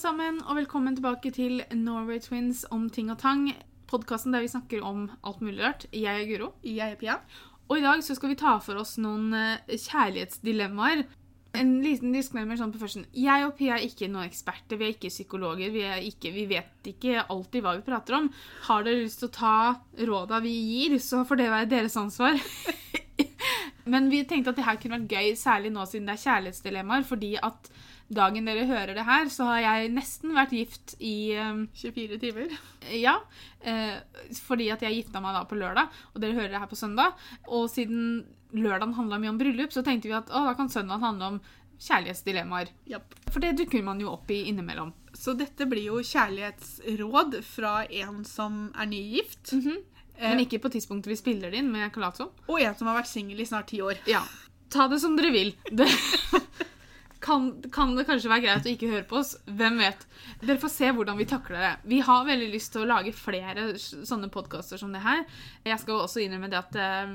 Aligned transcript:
sammen, 0.00 0.38
og 0.48 0.56
velkommen 0.56 0.94
tilbake 0.96 1.28
til 1.34 1.58
Norway 1.76 2.22
Twins 2.24 2.62
om 2.72 2.86
ting 2.88 3.10
og 3.12 3.18
tang. 3.20 3.50
Podkasten 3.90 4.32
der 4.32 4.40
vi 4.40 4.48
snakker 4.48 4.84
om 4.86 5.10
alt 5.26 5.42
mulig 5.44 5.60
rart. 5.60 5.82
Jeg 5.92 6.22
er 6.22 6.28
Guro. 6.30 6.46
Jeg 6.64 6.94
er 6.94 6.96
Pia. 6.96 7.18
Og 7.68 7.76
i 7.76 7.82
dag 7.84 8.00
så 8.00 8.16
skal 8.16 8.32
vi 8.32 8.38
ta 8.40 8.54
for 8.64 8.80
oss 8.80 8.94
noen 9.02 9.34
eh, 9.36 9.74
kjærlighetsdilemmaer. 9.74 11.02
En 11.60 11.74
liten 11.84 12.14
disclaimer 12.16 12.56
sånn 12.56 12.72
på 12.72 12.80
førsten. 12.80 13.04
Jeg 13.12 13.44
og 13.44 13.52
Pia 13.58 13.76
er 13.76 13.84
ikke 13.90 14.08
noen 14.08 14.30
eksperter, 14.30 14.80
vi 14.80 14.88
er 14.88 14.94
ikke 14.94 15.12
psykologer. 15.12 15.74
Vi, 15.74 15.84
er 15.84 16.00
ikke, 16.06 16.32
vi 16.32 16.46
vet 16.48 16.90
ikke 16.94 17.26
alltid 17.26 17.66
hva 17.66 17.76
vi 17.76 17.84
prater 17.90 18.22
om. 18.22 18.32
Har 18.70 18.88
dere 18.88 19.02
lyst 19.02 19.20
til 19.20 19.28
å 19.28 19.36
ta 19.36 19.54
råda 20.00 20.40
vi 20.40 20.54
gir, 20.54 20.96
så 21.04 21.26
får 21.28 21.42
det 21.42 21.52
være 21.52 21.72
deres 21.74 22.00
ansvar. 22.00 22.40
Men 23.92 24.08
vi 24.08 24.24
tenkte 24.24 24.54
at 24.54 24.62
det 24.62 24.64
her 24.64 24.80
kunne 24.80 25.02
vært 25.02 25.12
gøy, 25.12 25.36
særlig 25.36 25.76
nå 25.76 25.84
siden 25.84 26.08
det 26.08 26.16
er 26.16 26.24
kjærlighetsdilemmaer, 26.24 27.08
fordi 27.12 27.34
at 27.36 27.72
dagen 28.10 28.48
dere 28.48 28.66
hører 28.66 28.96
det 28.96 29.06
her, 29.06 29.28
så 29.30 29.46
har 29.48 29.60
jeg 29.62 29.92
nesten 29.94 30.34
vært 30.34 30.54
gift 30.56 30.96
i 30.98 31.32
um, 31.38 31.64
24 31.78 32.18
timer. 32.22 32.52
Ja. 32.96 33.20
Eh, 33.60 34.00
fordi 34.42 34.70
at 34.74 34.82
jeg 34.82 35.00
gifta 35.00 35.22
meg 35.22 35.36
da 35.36 35.44
på 35.48 35.58
lørdag, 35.60 35.92
og 36.14 36.22
dere 36.22 36.36
hører 36.38 36.54
det 36.54 36.62
her 36.62 36.70
på 36.70 36.78
søndag. 36.78 37.14
Og 37.48 37.68
siden 37.70 38.24
lørdagen 38.56 38.96
handla 38.98 39.20
mye 39.22 39.32
om 39.34 39.40
bryllup, 39.40 39.74
så 39.74 39.84
tenkte 39.86 40.10
vi 40.10 40.18
at 40.18 40.32
å, 40.32 40.44
da 40.48 40.56
kan 40.58 40.72
søndagen 40.72 41.06
handle 41.06 41.32
om 41.34 41.40
kjærlighetsdilemmaer. 41.80 42.72
Yep. 42.90 43.14
For 43.30 43.42
det 43.44 43.54
dukker 43.60 43.84
man 43.86 44.02
jo 44.02 44.10
opp 44.12 44.30
i 44.34 44.42
innimellom. 44.50 44.92
Så 45.16 45.34
dette 45.38 45.66
blir 45.70 45.86
jo 45.88 46.02
kjærlighetsråd 46.04 47.40
fra 47.46 47.74
en 48.02 48.24
som 48.28 48.66
er 48.74 48.90
nygift. 48.90 49.54
Men 50.20 50.42
ikke 50.42 50.60
på 50.60 50.70
tidspunktet 50.74 51.14
vi 51.14 51.16
spiller 51.16 51.52
det 51.52 51.62
inn 51.62 51.70
med 51.72 51.88
Kalato. 51.94 52.30
Og 52.50 52.60
en 52.60 52.76
som 52.76 52.90
har 52.90 53.00
vært 53.00 53.10
singel 53.10 53.40
i 53.40 53.48
snart 53.48 53.70
ti 53.72 53.80
år. 53.84 54.02
Ja. 54.10 54.20
Ta 54.70 54.86
det 54.90 55.00
som 55.02 55.16
dere 55.18 55.32
vil. 55.34 55.54
Det 55.72 55.88
kan, 57.20 57.48
kan 57.72 57.94
det 57.96 58.06
kanskje 58.08 58.30
være 58.32 58.44
greit 58.46 58.66
å 58.66 58.72
ikke 58.72 58.90
høre 58.90 59.06
på 59.08 59.18
oss? 59.20 59.34
Hvem 59.44 59.80
vet? 59.82 60.06
Dere 60.40 60.60
får 60.60 60.72
se 60.72 60.92
hvordan 60.96 61.18
vi 61.20 61.28
takler 61.28 61.64
det. 61.64 61.72
Vi 61.92 61.98
har 62.06 62.28
veldig 62.28 62.48
lyst 62.52 62.72
til 62.74 62.84
å 62.84 62.90
lage 62.90 63.12
flere 63.16 63.72
sånne 63.78 64.30
podkaster 64.32 64.80
som 64.80 64.94
det 64.94 65.02
her. 65.04 65.26
Jeg 65.68 65.82
skal 65.82 66.00
også 66.00 66.22
innrømme 66.24 66.48
det 66.52 66.60
at 66.60 66.78
eh, 66.80 67.12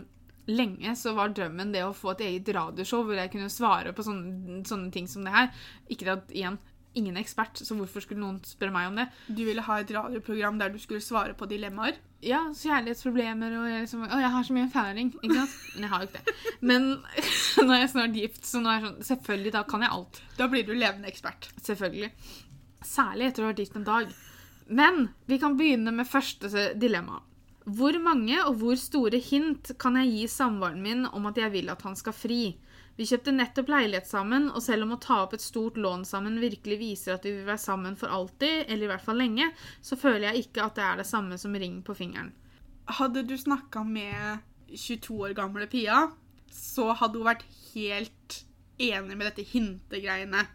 lenge 0.51 0.93
så 0.99 1.15
var 1.17 1.33
drømmen 1.33 1.73
det 1.73 1.83
å 1.85 1.95
få 1.95 2.13
et 2.13 2.25
eget 2.27 2.53
radioshow 2.53 3.05
hvor 3.05 3.17
jeg 3.17 3.33
kunne 3.33 3.49
svare 3.49 3.95
på 3.97 4.05
sånne, 4.05 4.61
sånne 4.69 4.93
ting 4.93 5.09
som 5.09 5.25
det 5.25 5.33
her. 5.33 5.49
Ikke 5.89 6.13
at, 6.13 6.29
igjen, 6.33 6.59
ingen 6.95 7.17
er 7.17 7.23
ekspert, 7.25 7.59
så 7.61 7.75
hvorfor 7.77 8.03
skulle 8.03 8.21
noen 8.21 8.39
spørre 8.47 8.73
meg 8.73 8.89
om 8.89 8.99
det? 8.99 9.05
Du 9.27 9.43
ville 9.47 9.63
ha 9.65 9.79
et 9.81 9.91
radioprogram 9.93 10.59
der 10.61 10.73
du 10.73 10.79
skulle 10.81 11.03
svare 11.03 11.35
på 11.37 11.47
dilemmaer. 11.51 11.99
Ja, 12.25 12.41
kjærlighetsproblemer 12.57 13.53
og 13.59 13.67
jeg 13.69 13.83
liksom, 13.83 14.05
Å, 14.07 14.19
jeg 14.23 14.31
har 14.33 14.47
så 14.47 14.55
mye 14.55 14.65
erfaring. 14.65 15.11
Ikke 15.19 15.37
sant? 15.43 15.57
Men 15.75 15.85
jeg 15.85 15.91
har 15.91 16.01
jo 16.01 16.09
ikke 16.09 16.23
det. 16.23 16.35
Men 16.71 16.87
nå 17.67 17.75
er 17.75 17.83
jeg 17.83 17.91
snart 17.93 18.17
gift, 18.17 18.41
så 18.49 18.63
nå 18.63 18.71
er 18.71 18.79
jeg 18.79 18.87
sånn 18.87 19.09
Selvfølgelig, 19.11 19.53
da 19.57 19.63
kan 19.69 19.85
jeg 19.85 19.93
alt. 19.99 20.21
Da 20.39 20.49
blir 20.51 20.65
du 20.65 20.73
levende 20.73 21.11
ekspert. 21.11 21.51
Selvfølgelig. 21.67 22.11
Særlig 22.85 23.29
etter 23.29 23.43
å 23.43 23.47
ha 23.47 23.53
vært 23.53 23.63
gift 23.65 23.77
en 23.77 23.87
dag. 23.87 24.17
Men 24.65 25.07
vi 25.29 25.39
kan 25.41 25.57
begynne 25.59 25.93
med 25.93 26.09
første 26.09 26.49
dilemma. 26.81 27.21
Hvor 27.65 27.97
mange 28.01 28.37
og 28.45 28.59
hvor 28.61 28.77
store 28.77 29.17
hint 29.21 29.71
kan 29.81 29.97
jeg 29.97 30.11
gi 30.13 30.25
samboeren 30.29 30.81
min 30.81 31.05
om 31.09 31.25
at 31.29 31.37
jeg 31.41 31.53
vil 31.53 31.71
at 31.73 31.81
han 31.85 31.97
skal 31.97 32.13
fri? 32.13 32.41
Vi 32.95 33.03
kjøpte 33.09 33.33
nettopp 33.35 33.69
leilighet 33.73 34.07
sammen, 34.07 34.47
og 34.55 34.63
selv 34.63 34.85
om 34.85 34.93
å 34.95 35.01
ta 35.03 35.17
opp 35.25 35.33
et 35.35 35.43
stort 35.43 35.75
lån 35.75 36.05
sammen 36.07 36.39
virkelig 36.39 36.77
viser 36.79 37.17
at 37.17 37.25
vi 37.27 37.33
vil 37.35 37.47
være 37.47 37.59
sammen 37.59 37.97
for 37.99 38.13
alltid, 38.13 38.69
eller 38.69 38.87
i 38.87 38.91
hvert 38.93 39.03
fall 39.03 39.19
lenge, 39.19 39.49
så 39.83 39.97
føler 39.99 40.29
jeg 40.29 40.45
ikke 40.45 40.63
at 40.63 40.77
det 40.79 40.85
er 40.87 41.01
det 41.01 41.07
samme 41.09 41.39
som 41.41 41.57
ring 41.59 41.81
på 41.83 41.95
fingeren. 41.97 42.31
Hadde 42.99 43.25
du 43.27 43.35
snakka 43.37 43.83
med 43.83 44.45
22 44.71 45.17
år 45.27 45.35
gamle 45.35 45.67
Pia, 45.67 46.05
så 46.51 46.93
hadde 46.95 47.19
hun 47.19 47.27
vært 47.27 47.43
helt 47.73 48.39
enig 48.79 49.17
med 49.17 49.27
dette 49.27 49.43
hintegreiene. 49.49 50.45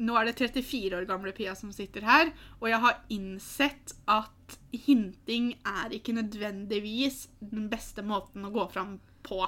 Nå 0.00 0.16
er 0.16 0.30
det 0.30 0.36
34 0.38 1.00
år 1.00 1.08
gamle 1.08 1.32
Pia 1.36 1.56
som 1.58 1.72
sitter 1.74 2.06
her, 2.06 2.30
og 2.60 2.70
jeg 2.70 2.80
har 2.84 3.00
innsett 3.10 3.96
at 4.06 4.54
hinting 4.70 5.56
er 5.66 5.96
ikke 5.98 6.14
nødvendigvis 6.14 7.24
den 7.42 7.66
beste 7.72 8.06
måten 8.06 8.46
å 8.46 8.54
gå 8.54 8.68
fram 8.70 9.00
på. 9.26 9.42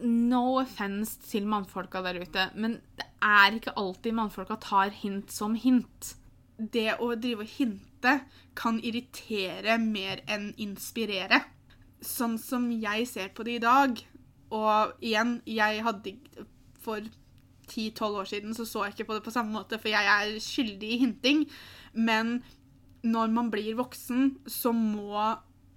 No 0.00 0.60
offence 0.60 1.18
til 1.28 1.46
mannfolka 1.48 2.02
der 2.04 2.20
ute, 2.22 2.48
men 2.54 2.78
det 2.96 3.06
er 3.20 3.56
ikke 3.56 3.76
alltid 3.76 4.16
mannfolka 4.16 4.56
tar 4.62 4.94
hint 4.96 5.32
som 5.34 5.56
hint. 5.58 6.14
Det 6.56 6.96
å 7.00 7.12
drive 7.20 7.44
og 7.44 7.52
hinte 7.52 8.14
kan 8.58 8.80
irritere 8.84 9.76
mer 9.80 10.22
enn 10.30 10.50
inspirere. 10.60 11.42
Sånn 12.00 12.38
som 12.40 12.70
jeg 12.72 13.08
ser 13.08 13.32
på 13.36 13.44
det 13.44 13.58
i 13.58 13.64
dag, 13.64 14.00
og 14.50 15.04
igjen, 15.04 15.38
jeg 15.46 15.82
hadde 15.84 16.14
for 16.82 17.04
10-12 17.70 18.16
år 18.22 18.30
siden 18.30 18.56
så 18.56 18.66
så 18.66 18.86
jeg 18.86 18.96
ikke 18.96 19.10
på 19.10 19.18
det 19.18 19.24
på 19.26 19.34
samme 19.34 19.54
måte, 19.54 19.78
for 19.78 19.92
jeg 19.92 20.08
er 20.10 20.40
skyldig 20.42 20.94
i 20.94 21.00
hinting, 21.04 21.44
men 21.92 22.40
når 23.06 23.32
man 23.32 23.50
blir 23.52 23.78
voksen, 23.78 24.40
så 24.48 24.72
må 24.76 25.22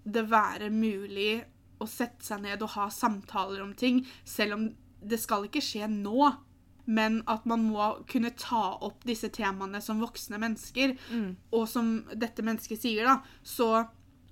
det 0.03 0.25
være 0.31 0.69
mulig 0.73 1.43
å 1.83 1.89
sette 1.89 2.25
seg 2.25 2.43
ned 2.45 2.63
og 2.63 2.73
ha 2.77 2.87
samtaler 2.93 3.61
om 3.63 3.75
ting, 3.77 4.01
selv 4.25 4.57
om 4.57 4.65
det 5.03 5.19
skal 5.21 5.47
ikke 5.47 5.63
skje 5.63 5.89
nå. 5.91 6.33
Men 6.83 7.21
at 7.31 7.45
man 7.47 7.61
må 7.71 7.85
kunne 8.11 8.33
ta 8.35 8.73
opp 8.83 9.05
disse 9.07 9.29
temaene 9.31 9.79
som 9.79 10.01
voksne 10.03 10.35
mennesker. 10.41 10.97
Og 11.55 11.67
som 11.71 11.93
dette 12.11 12.43
mennesket 12.43 12.81
sier, 12.81 13.07
da, 13.07 13.21
så 13.39 13.85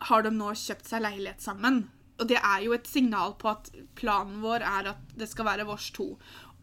har 0.10 0.26
de 0.26 0.34
nå 0.36 0.50
kjøpt 0.58 0.90
seg 0.90 1.06
leilighet 1.06 1.44
sammen. 1.44 1.86
Og 2.20 2.28
det 2.30 2.38
er 2.38 2.66
jo 2.66 2.76
et 2.76 2.90
signal 2.90 3.38
på 3.40 3.50
at 3.54 3.72
planen 3.98 4.42
vår 4.44 4.66
er 4.68 4.92
at 4.94 5.16
det 5.18 5.30
skal 5.32 5.48
være 5.48 5.66
vårs 5.70 5.90
to. 5.96 6.12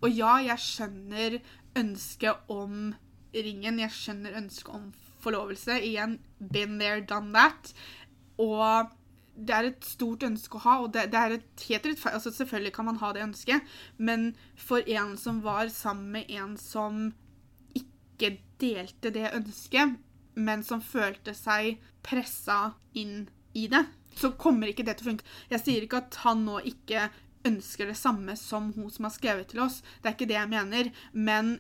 Og 0.05 0.12
ja, 0.12 0.37
jeg 0.44 0.62
skjønner 0.62 1.38
ønsket 1.78 2.53
om 2.53 2.93
ringen. 3.34 3.81
Jeg 3.82 3.94
skjønner 3.94 4.37
ønsket 4.38 4.75
om 4.76 4.93
forlovelse. 5.25 5.81
Igjen, 5.82 6.19
been 6.38 6.78
there, 6.78 7.00
done 7.00 7.32
that. 7.34 7.72
Og 8.38 8.93
det 9.38 9.54
er 9.54 9.69
et 9.69 9.87
stort 9.87 10.25
ønske 10.26 10.59
å 10.59 10.65
ha, 10.65 10.75
og 10.82 10.93
det, 10.97 11.06
det 11.12 11.21
er 11.21 11.37
et 11.37 11.65
helt 11.69 11.87
rettferdig 11.87 12.19
altså 12.19 12.32
Selvfølgelig 12.34 12.75
kan 12.75 12.88
man 12.88 12.99
ha 13.03 13.12
det 13.15 13.22
ønsket, 13.22 13.76
men 13.97 14.32
for 14.59 14.82
en 14.91 15.15
som 15.21 15.41
var 15.44 15.71
sammen 15.75 16.10
med 16.16 16.32
en 16.34 16.56
som 16.60 17.09
ikke 17.78 18.34
delte 18.59 19.12
det 19.15 19.31
ønsket, 19.37 19.94
men 20.38 20.62
som 20.66 20.82
følte 20.82 21.34
seg 21.34 21.78
pressa 22.06 22.75
inn 22.99 23.28
i 23.59 23.66
det, 23.71 23.84
så 24.19 24.32
kommer 24.38 24.71
ikke 24.71 24.87
det 24.87 24.99
til 24.99 25.06
å 25.06 25.10
funke. 25.12 25.32
Jeg 25.53 25.62
sier 25.62 25.87
ikke 25.87 26.03
at 26.03 26.20
han 26.25 26.44
nå 26.47 26.59
ikke 26.66 27.09
ønsker 27.49 27.91
det 27.91 27.99
samme 27.99 28.34
som 28.38 28.72
hun 28.75 28.91
som 28.91 29.06
har 29.06 29.15
skrevet 29.15 29.53
til 29.53 29.62
oss. 29.65 29.81
Det 30.03 30.10
er 30.10 30.16
ikke 30.16 30.31
det 30.31 30.38
jeg 30.38 30.50
mener. 30.50 30.91
Men 31.12 31.59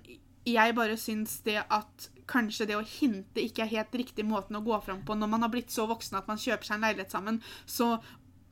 jeg 0.48 0.74
bare 0.76 0.98
syns 1.00 1.38
det 1.46 1.60
at 1.62 2.08
kanskje 2.28 2.68
det 2.68 2.76
å 2.78 2.84
hinte 2.86 3.42
ikke 3.42 3.64
er 3.64 3.74
helt 3.76 3.98
riktig 4.00 4.26
måten 4.28 4.58
å 4.58 4.64
gå 4.64 4.78
fram 4.84 5.02
på. 5.06 5.16
Når 5.16 5.32
man 5.32 5.44
har 5.44 5.52
blitt 5.52 5.74
så 5.74 5.88
voksen 5.90 6.20
at 6.20 6.28
man 6.30 6.40
kjøper 6.40 6.68
seg 6.68 6.78
en 6.78 6.86
leilighet 6.86 7.14
sammen, 7.14 7.42
så 7.66 7.96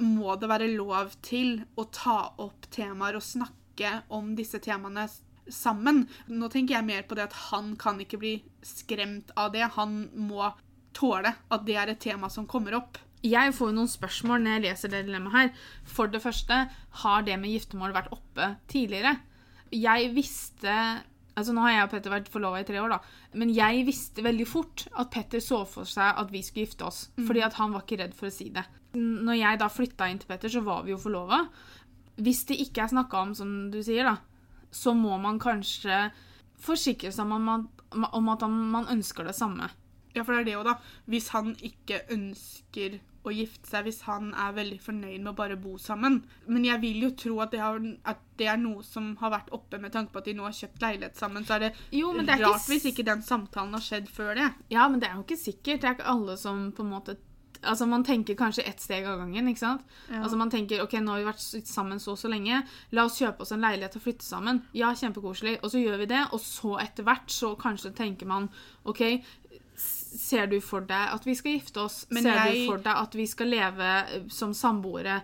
må 0.03 0.37
det 0.37 0.51
være 0.51 0.73
lov 0.75 1.15
til 1.25 1.63
å 1.77 1.87
ta 1.93 2.19
opp 2.43 2.69
temaer 2.73 3.17
og 3.17 3.25
snakke 3.25 4.01
om 4.13 4.35
disse 4.39 4.61
temaene 4.65 5.07
sammen. 5.53 6.05
Nå 6.29 6.51
tenker 6.53 6.79
jeg 6.79 6.89
mer 6.89 7.07
på 7.09 7.17
det 7.17 7.29
at 7.29 7.41
han 7.51 7.75
kan 7.81 8.01
ikke 8.03 8.21
bli 8.21 8.35
skremt 8.67 9.33
av 9.39 9.53
det. 9.55 9.65
Han 9.79 10.07
må 10.29 10.51
tåle 10.97 11.35
at 11.53 11.67
det 11.69 11.77
er 11.81 11.93
et 11.93 12.03
tema 12.03 12.31
som 12.33 12.49
kommer 12.49 12.77
opp. 12.79 12.99
Jeg 13.27 13.55
får 13.57 13.71
jo 13.71 13.77
noen 13.79 13.91
spørsmål 13.91 14.43
når 14.43 14.57
jeg 14.57 14.65
leser 14.67 14.93
det 14.93 15.05
dilemmaet 15.09 15.37
her. 15.37 15.69
For 15.89 16.11
det 16.13 16.23
første, 16.23 16.67
har 17.03 17.27
det 17.27 17.39
med 17.41 17.55
giftermål 17.55 17.95
vært 17.97 18.13
oppe 18.15 18.53
tidligere? 18.71 19.17
Jeg 19.75 20.13
visste 20.15 20.77
Altså 21.37 21.53
Nå 21.53 21.61
har 21.67 21.75
jeg 21.75 21.85
og 21.85 21.91
Petter 21.93 22.13
vært 22.15 22.31
forlova 22.33 22.61
i 22.63 22.65
tre 22.65 22.79
år, 22.81 22.95
da. 22.95 22.99
Men 23.37 23.51
jeg 23.53 23.85
visste 23.85 24.25
veldig 24.25 24.47
fort 24.49 24.87
at 24.97 25.11
Petter 25.13 25.43
så 25.45 25.63
for 25.69 25.89
seg 25.89 26.17
at 26.23 26.31
vi 26.33 26.41
skulle 26.43 26.65
gifte 26.65 26.87
oss. 26.89 27.11
Fordi 27.29 27.43
at 27.45 27.59
han 27.61 27.75
var 27.75 27.85
ikke 27.85 27.99
redd 28.01 28.15
for 28.17 28.31
å 28.31 28.33
si 28.33 28.49
det. 28.55 28.65
Når 28.97 29.37
jeg 29.37 29.61
da 29.61 29.69
flytta 29.69 30.09
inn 30.09 30.23
til 30.23 30.31
Petter, 30.31 30.49
så 30.49 30.63
var 30.65 30.87
vi 30.87 30.95
jo 30.95 31.01
forlova. 31.03 31.43
Hvis 32.17 32.47
det 32.49 32.57
ikke 32.65 32.87
er 32.87 32.95
snakka 32.95 33.21
om, 33.21 33.35
som 33.37 33.51
du 33.71 33.83
sier, 33.85 34.09
da, 34.09 34.17
så 34.73 34.95
må 34.97 35.19
man 35.21 35.37
kanskje 35.43 36.07
forsikre 36.57 37.13
seg 37.13 37.29
om 37.37 37.51
at, 37.53 37.83
om 38.17 38.33
at 38.33 38.47
man 38.49 38.89
ønsker 38.97 39.29
det 39.29 39.37
samme. 39.37 39.69
Ja, 40.17 40.25
for 40.25 40.33
det 40.33 40.41
er 40.41 40.49
det 40.49 40.55
jo 40.57 40.65
da. 40.65 40.79
Hvis 41.05 41.29
han 41.35 41.53
ikke 41.61 42.01
ønsker 42.17 42.97
å 43.31 43.35
gifte 43.37 43.69
seg, 43.71 43.85
hvis 43.87 44.01
han 44.07 44.33
er 44.35 44.57
veldig 44.57 44.79
fornøyd 44.85 45.21
med 45.23 45.33
å 45.33 45.37
bare 45.39 45.59
bo 45.61 45.77
sammen. 45.83 46.21
Men 46.47 46.65
jeg 46.69 46.83
vil 46.83 47.03
jo 47.07 47.13
tro 47.19 47.39
at 47.45 47.53
det, 47.55 47.61
har, 47.63 47.79
at 48.05 48.25
det 48.41 48.49
er 48.53 48.61
noe 48.63 48.83
som 48.87 49.13
har 49.21 49.35
vært 49.37 49.53
oppe 49.57 49.81
med 49.83 49.95
tanke 49.95 50.13
på 50.15 50.23
at 50.23 50.31
de 50.31 50.37
nå 50.39 50.47
har 50.47 50.57
kjøpt 50.57 50.83
leilighet 50.83 51.17
sammen. 51.21 51.47
Så 51.47 51.57
er 51.59 51.67
det, 51.69 51.73
Jo, 51.93 52.13
men 52.17 52.27
det 52.27 52.37
er 52.37 52.45
ikke 52.45 52.57
rart 52.57 52.71
hvis 52.73 52.91
ikke 52.93 53.07
den 53.07 53.23
samtalen 53.27 53.77
har 53.77 53.87
skjedd 53.87 54.11
før 54.13 54.35
det. 54.39 54.51
Ja, 54.75 54.89
men 54.89 55.01
det 55.03 55.11
er 55.11 55.19
jo 55.19 55.25
ikke 55.27 55.41
sikkert. 55.41 55.83
Det 55.83 55.91
er 55.91 55.99
ikke 55.99 56.13
alle 56.17 56.37
som 56.41 56.69
på 56.77 56.87
en 56.87 56.95
måte 56.97 57.19
Altså, 57.67 57.87
Man 57.87 58.05
tenker 58.05 58.37
kanskje 58.39 58.63
ett 58.69 58.81
steg 58.81 59.07
av 59.09 59.19
gangen. 59.19 59.49
ikke 59.49 59.59
sant? 59.59 59.85
Ja. 60.11 60.23
Altså, 60.23 60.37
man 60.37 60.51
tenker, 60.51 60.83
ok, 60.85 60.93
Nå 61.01 61.15
har 61.15 61.23
vi 61.23 61.29
vært 61.31 61.67
sammen 61.67 62.01
så 62.03 62.13
og 62.13 62.19
så 62.21 62.29
lenge. 62.29 62.63
La 62.93 63.07
oss 63.09 63.19
kjøpe 63.19 63.43
oss 63.43 63.53
en 63.53 63.65
leilighet 63.65 63.97
og 63.97 64.05
flytte 64.05 64.27
sammen. 64.27 64.63
Ja, 64.77 64.93
kjempekoselig. 64.95 65.59
Og 65.63 65.73
så 65.73 65.81
gjør 65.83 65.99
vi 66.03 66.11
det, 66.13 66.23
og 66.33 66.41
så 66.41 66.77
etter 66.83 67.07
hvert 67.09 67.33
så 67.33 67.55
kanskje 67.59 67.95
tenker 67.97 68.29
man 68.29 68.51
OK, 68.85 69.03
ser 69.77 70.47
du 70.51 70.59
for 70.65 70.81
deg 70.89 71.13
at 71.15 71.25
vi 71.27 71.35
skal 71.35 71.59
gifte 71.59 71.83
oss? 71.85 72.07
Men 72.11 72.23
ser 72.23 72.35
jeg- 72.35 72.67
du 72.67 72.73
for 72.73 72.79
deg 72.79 72.97
at 72.97 73.15
vi 73.15 73.27
skal 73.27 73.47
leve 73.53 73.91
eh, 74.15 74.23
som 74.29 74.53
samboere? 74.55 75.23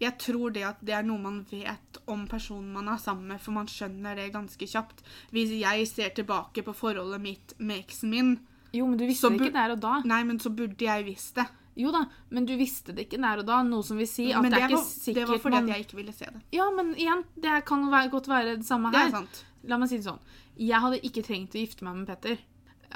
Jeg 0.00 0.16
tror 0.18 0.50
det 0.52 0.62
at 0.64 0.78
det 0.82 0.94
er 0.96 1.02
noe 1.02 1.18
man 1.20 1.42
vet 1.50 1.98
om 2.08 2.26
personen 2.26 2.72
man 2.72 2.88
er 2.88 2.96
sammen 2.96 3.26
med, 3.28 3.40
for 3.40 3.52
man 3.52 3.66
skjønner 3.66 4.16
det 4.16 4.32
ganske 4.32 4.66
kjapt. 4.66 5.02
Hvis 5.30 5.50
jeg 5.60 5.86
ser 5.88 6.08
tilbake 6.16 6.64
på 6.64 6.72
forholdet 6.74 7.20
mitt 7.20 7.52
med 7.58 7.84
eksen 7.84 8.08
min, 8.10 8.38
Jo, 8.72 8.86
men 8.86 8.96
du 8.96 9.04
visste 9.04 9.28
det 9.28 9.40
ikke 9.40 9.52
der 9.52 9.72
og 9.72 9.80
da. 9.80 10.00
Nei, 10.06 10.22
men 10.24 10.38
så 10.38 10.48
burde 10.54 10.78
jeg 10.78 11.04
visst 11.04 11.34
det. 11.34 11.46
Jo 11.76 11.90
da, 11.90 12.04
men 12.30 12.46
du 12.46 12.56
visste 12.56 12.94
det 12.94 13.08
ikke 13.10 13.20
der 13.20 13.38
og 13.42 13.46
da. 13.46 13.62
Noe 13.62 13.82
som 13.82 13.96
vil 13.98 14.06
si 14.06 14.30
at 14.32 14.40
men 14.42 14.50
det 14.52 14.58
det, 14.58 14.62
er 14.62 14.68
ikke 14.68 14.76
var, 14.78 14.84
sikkert 14.84 15.14
det 15.14 15.28
var 15.28 15.38
fordi 15.38 15.56
man 15.60 15.68
jeg 15.68 15.84
ikke 15.84 15.96
ville 15.96 16.12
se 16.12 16.24
det. 16.24 16.40
Ja, 16.52 16.70
men 16.70 16.94
igjen, 16.94 17.24
det 17.40 17.64
kan 17.66 17.90
være, 17.90 18.10
godt 18.10 18.28
være 18.28 18.56
det 18.56 18.64
samme 18.66 18.90
Det 18.92 19.00
her. 19.00 19.06
er 19.08 19.10
sant. 19.10 19.44
La 19.64 19.76
meg 19.76 19.88
si 19.90 19.96
det 19.98 20.04
sånn. 20.06 20.20
Jeg 20.56 20.80
hadde 20.80 21.00
ikke 21.02 21.22
trengt 21.26 21.52
å 21.52 21.60
gifte 21.66 21.82
meg 21.84 21.96
med 21.96 22.06
Petter. 22.06 22.38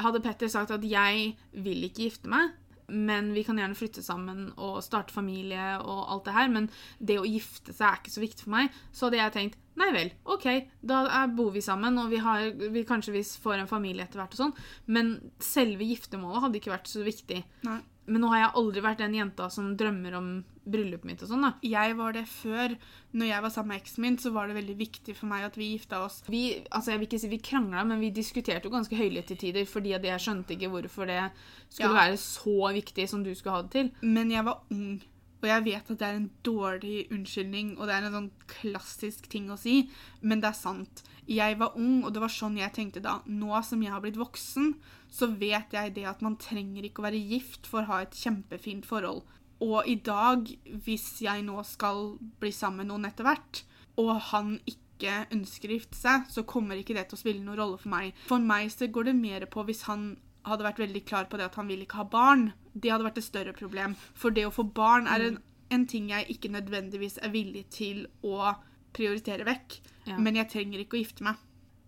Hadde 0.00 0.23
Petter 0.25 0.50
sagt 0.50 0.75
at 0.75 0.85
jeg 0.87 1.35
vil 1.64 1.88
ikke 1.88 2.08
gifte 2.08 2.31
meg, 2.31 2.55
men 2.88 3.31
vi 3.32 3.44
kan 3.46 3.58
gjerne 3.58 3.76
flytte 3.79 4.02
sammen 4.05 4.50
og 4.61 4.82
starte 4.85 5.14
familie 5.14 5.79
og 5.81 6.02
alt 6.12 6.26
det 6.26 6.35
her, 6.37 6.50
men 6.52 6.69
det 6.99 7.17
å 7.20 7.29
gifte 7.29 7.73
seg 7.73 7.87
er 7.88 8.00
ikke 8.00 8.14
så 8.14 8.25
viktig 8.25 8.46
for 8.46 8.55
meg, 8.56 8.75
så 8.93 9.06
hadde 9.06 9.20
jeg 9.23 9.37
tenkt 9.38 9.61
nei 9.81 9.88
vel, 9.94 10.12
OK, 10.31 10.46
da 10.87 11.25
bor 11.35 11.50
vi 11.55 11.62
sammen, 11.64 11.96
og 11.99 12.12
vi, 12.12 12.20
har, 12.23 12.44
vi 12.55 12.85
kanskje 12.87 13.17
vi 13.17 13.25
får 13.25 13.62
en 13.62 13.70
familie 13.70 14.05
etter 14.05 14.20
hvert 14.20 14.37
og 14.37 14.43
sånn, 14.43 14.55
men 14.87 15.17
selve 15.43 15.87
giftermålet 15.88 16.44
hadde 16.44 16.61
ikke 16.61 16.75
vært 16.75 16.93
så 16.93 17.02
viktig. 17.06 17.40
Nei. 17.67 17.81
Men 18.06 18.21
nå 18.21 18.29
har 18.29 18.39
jeg 18.43 18.55
aldri 18.61 18.81
vært 18.85 18.99
den 19.01 19.15
jenta 19.17 19.47
som 19.51 19.71
drømmer 19.81 20.15
om 20.19 20.27
bryllupet 20.65 21.05
mitt 21.09 21.23
og 21.25 21.29
sånn, 21.31 21.43
da. 21.45 21.53
Jeg 21.65 21.95
var 21.97 22.12
det 22.17 22.25
før. 22.29 22.75
Når 23.12 23.27
jeg 23.31 23.43
var 23.45 23.53
sammen 23.55 23.69
med 23.75 23.81
eksen 23.83 24.03
min, 24.05 24.19
så 24.21 24.33
var 24.33 24.49
det 24.49 24.56
veldig 24.59 24.77
viktig 24.79 25.15
for 25.17 25.27
meg 25.31 25.45
at 25.45 25.56
vi 25.56 25.71
gifta 25.75 26.03
oss. 26.05 26.23
Vi, 26.29 26.43
altså 26.71 26.93
jeg 26.93 27.01
vil 27.01 27.09
ikke 27.09 27.21
si 27.25 27.29
vi 27.33 27.39
krangla, 27.39 27.85
men 27.89 28.01
vi 28.01 28.11
diskuterte 28.17 28.69
jo 28.69 28.75
ganske 28.75 28.97
høylytt 28.97 29.29
til 29.33 29.41
tider, 29.41 29.65
fordi 29.69 29.93
jeg 29.97 30.21
skjønte 30.25 30.56
ikke 30.56 30.71
hvorfor 30.73 31.06
det 31.09 31.23
skulle 31.69 31.91
Ja. 31.93 32.09
være 32.09 32.17
så 32.21 32.73
viktig 32.77 33.09
som 33.09 33.25
du 33.25 33.35
skulle 33.35 33.56
ha 33.56 33.62
det 33.62 33.71
til. 33.73 33.91
Men 34.03 34.31
jeg 34.31 34.45
var 34.45 34.61
ung, 34.71 35.03
og 35.45 35.49
jeg 35.49 35.65
vet 35.65 35.91
at 35.91 35.99
det 35.99 36.09
er 36.09 36.17
en 36.17 36.31
dårlig 36.43 37.07
unnskyldning, 37.12 37.75
og 37.79 37.87
det 37.87 37.95
er 37.95 38.07
en 38.09 38.12
sånn 38.17 38.31
klassisk 38.49 39.29
ting 39.29 39.49
å 39.53 39.59
si, 39.59 39.91
men 40.23 40.41
det 40.41 40.49
er 40.49 40.57
sant. 40.57 41.03
Jeg 41.29 41.59
var 41.59 41.73
ung, 41.77 42.05
og 42.05 42.12
det 42.12 42.21
var 42.21 42.29
sånn 42.33 42.57
jeg 42.59 42.73
tenkte 42.73 43.00
da. 43.05 43.21
Nå 43.27 43.62
som 43.65 43.81
jeg 43.83 43.93
har 43.93 44.00
blitt 44.00 44.17
voksen, 44.21 44.75
så 45.14 45.28
vet 45.38 45.75
jeg 45.75 45.94
det 45.94 46.08
at 46.11 46.22
man 46.25 46.38
trenger 46.40 46.87
ikke 46.87 47.02
å 47.02 47.06
være 47.06 47.22
gift 47.31 47.69
for 47.70 47.84
å 47.84 47.90
ha 47.93 48.00
et 48.02 48.16
kjempefint 48.19 48.87
forhold. 48.88 49.22
Og 49.62 49.87
i 49.87 49.94
dag, 50.02 50.49
hvis 50.84 51.06
jeg 51.22 51.44
nå 51.46 51.62
skal 51.69 52.16
bli 52.43 52.50
sammen 52.52 52.82
med 52.82 52.90
noen 52.90 53.06
etter 53.08 53.26
hvert, 53.28 53.62
og 54.02 54.11
han 54.32 54.56
ikke 54.66 55.25
ønsker 55.34 55.70
å 55.70 55.78
gifte 55.78 55.99
seg, 55.99 56.26
så 56.34 56.44
kommer 56.49 56.81
ikke 56.81 56.96
det 56.96 57.06
til 57.08 57.19
å 57.19 57.22
spille 57.22 57.44
noen 57.44 57.61
rolle 57.61 57.78
for 57.78 57.93
meg. 57.94 58.19
For 58.26 58.43
meg 58.43 58.72
så 58.75 58.90
går 58.90 59.11
det 59.11 59.16
mer 59.20 59.46
på 59.50 59.64
hvis 59.69 59.84
han 59.87 60.16
hadde 60.44 60.66
vært 60.66 60.82
veldig 60.82 61.05
klar 61.08 61.31
på 61.31 61.38
det 61.40 61.46
at 61.46 61.56
han 61.61 61.70
vil 61.70 61.84
ikke 61.84 62.02
ha 62.02 62.08
barn. 62.11 62.49
Det 62.75 62.90
hadde 62.93 63.06
vært 63.06 63.22
et 63.22 63.28
større 63.28 63.55
problem. 63.56 63.94
For 64.19 64.34
det 64.34 64.49
å 64.49 64.52
få 64.52 64.66
barn 64.76 65.08
er 65.08 65.31
en, 65.31 65.40
en 65.72 65.87
ting 65.88 66.11
jeg 66.12 66.28
ikke 66.34 66.52
nødvendigvis 66.52 67.20
er 67.22 67.32
villig 67.32 67.64
til 67.72 68.05
å 68.26 68.52
prioritere 68.94 69.46
vekk. 69.46 69.78
Ja. 70.11 70.19
Men 70.19 70.43
jeg 70.43 70.50
trenger 70.52 70.82
ikke 70.82 70.99
å 70.99 71.05
gifte 71.05 71.26
meg. 71.26 71.40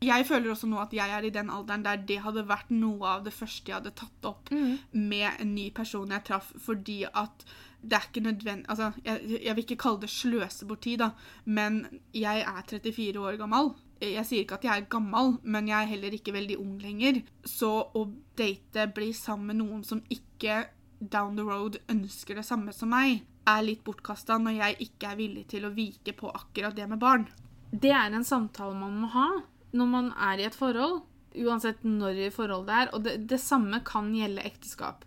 Jeg 0.05 0.27
føler 0.29 0.51
også 0.53 0.69
nå 0.69 0.77
at 0.83 0.93
jeg 0.93 1.09
er 1.09 1.25
i 1.25 1.33
den 1.33 1.49
alderen 1.51 1.85
der 1.85 2.03
det 2.09 2.19
hadde 2.21 2.45
vært 2.49 2.69
noe 2.75 3.15
av 3.17 3.23
det 3.25 3.33
første 3.33 3.71
jeg 3.71 3.79
hadde 3.79 3.95
tatt 3.97 4.29
opp 4.29 4.51
med 4.93 5.29
en 5.41 5.55
ny 5.55 5.71
person 5.75 6.11
jeg 6.13 6.25
traff, 6.27 6.51
fordi 6.61 7.05
at 7.09 7.47
det 7.81 7.97
er 7.97 8.09
ikke 8.09 8.25
nødvendig 8.27 8.69
Altså, 8.69 8.91
jeg, 9.05 9.41
jeg 9.45 9.57
vil 9.57 9.65
ikke 9.65 9.81
kalle 9.81 10.03
det 10.03 10.11
sløse 10.11 10.67
bort 10.67 10.83
tid, 10.85 10.99
da, 11.01 11.11
men 11.45 11.85
jeg 12.13 12.43
er 12.43 12.63
34 12.69 13.21
år 13.21 13.39
gammel. 13.41 13.73
Jeg 14.03 14.27
sier 14.29 14.45
ikke 14.45 14.59
at 14.59 14.67
jeg 14.67 14.83
er 14.83 14.89
gammel, 14.93 15.37
men 15.43 15.69
jeg 15.69 15.79
er 15.79 15.91
heller 15.95 16.13
ikke 16.13 16.35
veldig 16.35 16.59
ung 16.61 16.77
lenger. 16.83 17.23
Så 17.45 17.71
å 17.95 18.05
date, 18.37 18.91
bli 18.93 19.13
sammen 19.17 19.53
med 19.53 19.61
noen 19.63 19.85
som 19.87 20.03
ikke 20.13 20.67
down 21.01 21.37
the 21.37 21.45
road 21.47 21.79
ønsker 21.93 22.37
det 22.37 22.45
samme 22.49 22.75
som 22.77 22.93
meg, 22.93 23.23
er 23.47 23.63
litt 23.63 23.85
bortkasta 23.87 24.41
når 24.43 24.57
jeg 24.59 24.79
ikke 24.89 25.13
er 25.13 25.21
villig 25.21 25.45
til 25.53 25.69
å 25.69 25.75
vike 25.75 26.17
på 26.19 26.33
akkurat 26.35 26.77
det 26.77 26.89
med 26.91 27.01
barn. 27.01 27.29
Det 27.71 27.93
er 27.95 28.13
en 28.13 28.27
samtale 28.27 28.75
man 28.79 28.97
må 29.03 29.13
ha 29.15 29.29
når 29.77 29.93
man 29.93 30.11
er 30.17 30.41
i 30.41 30.49
et 30.49 30.57
forhold, 30.57 31.03
uansett 31.37 31.83
når 31.85 32.21
i 32.27 32.31
forhold 32.33 32.65
det 32.69 32.77
er. 32.77 32.91
Og 32.97 33.03
det, 33.05 33.17
det 33.31 33.39
samme 33.43 33.83
kan 33.87 34.09
gjelde 34.15 34.45
ekteskap. 34.49 35.05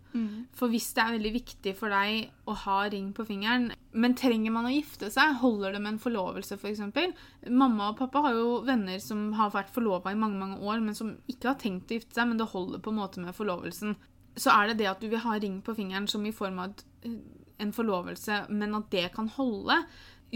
For 0.57 0.71
hvis 0.71 0.87
det 0.97 1.03
er 1.03 1.15
veldig 1.15 1.31
viktig 1.35 1.73
for 1.77 1.93
deg 1.93 2.49
å 2.49 2.55
ha 2.65 2.77
ring 2.89 3.11
på 3.15 3.25
fingeren, 3.27 3.69
men 3.91 4.15
trenger 4.17 4.53
man 4.53 4.69
å 4.69 4.73
gifte 4.73 5.09
seg, 5.13 5.37
holder 5.41 5.75
det 5.75 5.81
med 5.83 5.95
en 5.95 6.01
forlovelse 6.01 6.57
f.eks.? 6.57 6.81
Mamma 7.49 7.91
og 7.91 7.99
pappa 8.01 8.23
har 8.25 8.37
jo 8.37 8.59
venner 8.67 9.01
som 9.03 9.31
har 9.37 9.53
vært 9.53 9.73
forlova 9.73 10.13
i 10.13 10.19
mange 10.19 10.39
mange 10.41 10.59
år, 10.61 10.81
men 10.85 10.97
som 10.97 11.15
ikke 11.29 11.51
har 11.51 11.59
tenkt 11.61 11.91
å 11.91 11.99
gifte 11.99 12.17
seg, 12.17 12.29
men 12.29 12.41
det 12.41 12.51
holder 12.53 12.81
på 12.83 12.93
en 12.93 13.01
måte 13.01 13.23
med 13.23 13.37
forlovelsen. 13.37 13.97
Så 14.39 14.53
er 14.53 14.69
det 14.71 14.79
det 14.83 14.91
at 14.91 15.01
du 15.01 15.09
vil 15.11 15.23
ha 15.25 15.37
ring 15.37 15.59
på 15.65 15.75
fingeren 15.77 16.07
som 16.09 16.25
i 16.25 16.35
form 16.35 16.61
av 16.63 16.77
en 17.59 17.75
forlovelse, 17.75 18.45
men 18.49 18.77
at 18.77 18.89
det 18.93 19.09
kan 19.13 19.29
holde. 19.35 19.81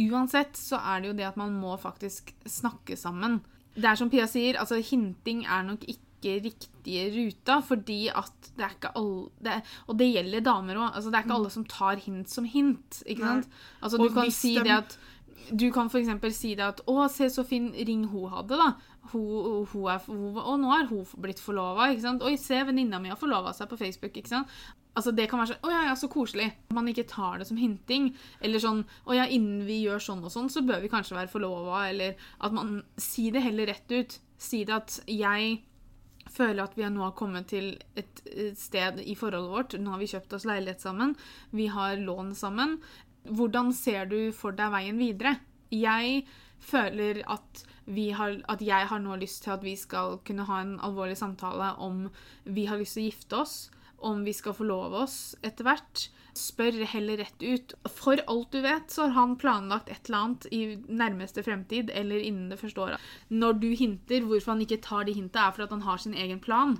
Uansett 0.09 0.57
så 0.57 0.79
er 0.81 1.01
det 1.01 1.11
jo 1.11 1.17
det 1.17 1.27
at 1.29 1.39
man 1.39 1.53
må 1.55 1.75
faktisk 1.81 2.33
snakke 2.49 2.97
sammen. 2.99 3.41
Det 3.75 3.89
er 3.89 3.99
som 3.99 4.09
Pia 4.13 4.27
sier, 4.29 4.59
altså 4.61 4.77
hinting 4.83 5.45
er 5.45 5.63
nok 5.65 5.85
ikke 5.89 6.35
riktige 6.43 7.07
ruta, 7.11 7.57
fordi 7.65 8.07
at 8.07 8.51
det 8.55 8.63
er 8.63 8.75
ikke 8.75 8.91
alle 8.95 9.25
det 9.43 9.55
er, 9.57 9.73
Og 9.87 9.97
det 9.99 10.11
gjelder 10.13 10.45
damer 10.45 10.79
òg. 10.79 10.91
Altså, 10.95 11.09
det 11.09 11.17
er 11.19 11.25
ikke 11.25 11.39
alle 11.39 11.49
som 11.51 11.65
tar 11.65 12.03
hint 12.05 12.29
som 12.31 12.45
hint. 12.45 13.01
ikke 13.05 13.25
sant? 13.25 13.49
Altså, 13.81 13.97
du 13.97 14.07
kan 14.13 14.31
si 14.31 14.55
det 14.55 14.71
at 14.77 14.97
du 15.51 15.71
kan 15.71 15.89
eksempel 15.89 16.33
si 16.33 16.55
det 16.55 16.65
at 16.65 16.81
'Å, 16.87 17.09
se 17.09 17.29
så 17.29 17.43
fin 17.45 17.71
ring 17.73 18.05
hun 18.07 18.29
hadde', 18.29 18.57
da. 18.57 18.73
Hun, 19.11 19.65
hun 19.65 19.89
er, 19.91 19.99
hun, 20.07 20.37
og 20.37 20.59
nå 20.59 20.71
er 20.71 20.87
hun 20.87 21.05
blitt 21.21 21.39
forlova. 21.39 21.89
'Oi, 21.89 22.37
se, 22.37 22.63
venninna 22.63 22.99
mi 22.99 23.09
har 23.09 23.17
forlova 23.17 23.53
seg 23.53 23.69
på 23.69 23.77
Facebook'. 23.77 24.17
ikke 24.17 24.29
sant? 24.29 24.47
Altså, 24.95 25.11
Det 25.15 25.27
kan 25.29 25.39
være 25.39 25.53
sånn 25.53 25.63
'Å 25.63 25.71
ja, 25.71 25.83
ja, 25.89 25.95
så 25.95 26.07
koselig'. 26.07 26.53
Man 26.71 26.87
ikke 26.87 27.07
tar 27.07 27.39
det 27.39 27.47
som 27.47 27.57
hinting. 27.57 28.15
Eller 28.41 28.59
sånn 28.59 28.85
'Å 29.07 29.15
ja, 29.15 29.25
innen 29.25 29.65
vi 29.65 29.83
gjør 29.85 29.99
sånn 29.99 30.23
og 30.23 30.31
sånn, 30.31 30.49
så 30.49 30.65
bør 30.65 30.81
vi 30.81 30.89
kanskje 30.89 31.17
være 31.17 31.31
forlova'. 31.31 31.89
Eller 31.89 32.15
at 32.39 32.53
man 32.53 32.83
Si 32.97 33.31
det 33.31 33.41
heller 33.41 33.67
rett 33.67 33.91
ut. 33.91 34.19
Si 34.37 34.63
det 34.63 34.73
at 34.73 34.99
'jeg 35.07 35.63
føler 36.33 36.63
at 36.63 36.77
vi 36.77 36.87
nå 36.89 37.03
har 37.03 37.13
kommet 37.17 37.47
til 37.47 37.77
et 37.99 38.21
sted 38.57 38.99
i 38.99 39.15
forholdet 39.15 39.51
vårt. 39.51 39.75
Nå 39.79 39.93
har 39.93 40.01
vi 40.01 40.09
kjøpt 40.09 40.33
oss 40.33 40.47
leilighet 40.49 40.83
sammen. 40.83 41.15
Vi 41.51 41.67
har 41.67 41.97
lån 41.97 42.33
sammen. 42.35 42.79
Hvordan 43.23 43.71
ser 43.75 44.09
du 44.11 44.17
for 44.35 44.55
deg 44.55 44.71
veien 44.73 44.99
videre? 44.99 45.37
Jeg 45.73 46.23
føler 46.63 47.21
at, 47.31 47.63
har, 48.17 48.35
at 48.51 48.63
jeg 48.63 48.89
har 48.89 49.03
nå 49.03 49.15
lyst 49.19 49.43
til 49.45 49.55
at 49.55 49.63
vi 49.63 49.75
skal 49.79 50.19
kunne 50.27 50.47
ha 50.47 50.61
en 50.63 50.75
alvorlig 50.83 51.17
samtale 51.19 51.73
om 51.83 52.07
vi 52.43 52.67
har 52.69 52.79
lyst 52.79 52.97
til 52.97 53.05
å 53.05 53.09
gifte 53.09 53.39
oss, 53.43 53.55
om 54.03 54.23
vi 54.27 54.33
skal 54.35 54.55
forlove 54.55 55.05
oss 55.05 55.17
etter 55.43 55.67
hvert. 55.67 56.07
Spør 56.35 56.79
heller 56.89 57.21
rett 57.21 57.43
ut. 57.45 57.75
For 57.93 58.19
alt 58.27 58.51
du 58.51 58.59
vet, 58.63 58.89
så 58.91 59.05
har 59.05 59.15
han 59.15 59.35
planlagt 59.39 59.91
et 59.91 60.09
eller 60.09 60.19
annet 60.19 60.47
i 60.51 60.63
nærmeste 60.89 61.43
fremtid 61.45 61.91
eller 61.93 62.19
innen 62.19 62.49
det 62.51 62.59
første 62.59 62.83
året. 62.87 63.11
Når 63.29 63.59
du 63.61 63.69
hinter 63.71 64.25
hvorfor 64.27 64.55
han 64.55 64.65
ikke 64.65 64.81
tar 64.83 65.07
de 65.07 65.15
hinta, 65.15 65.45
er 65.45 65.55
for 65.55 65.67
at 65.67 65.75
han 65.75 65.85
har 65.87 66.01
sin 66.01 66.17
egen 66.17 66.41
plan 66.43 66.75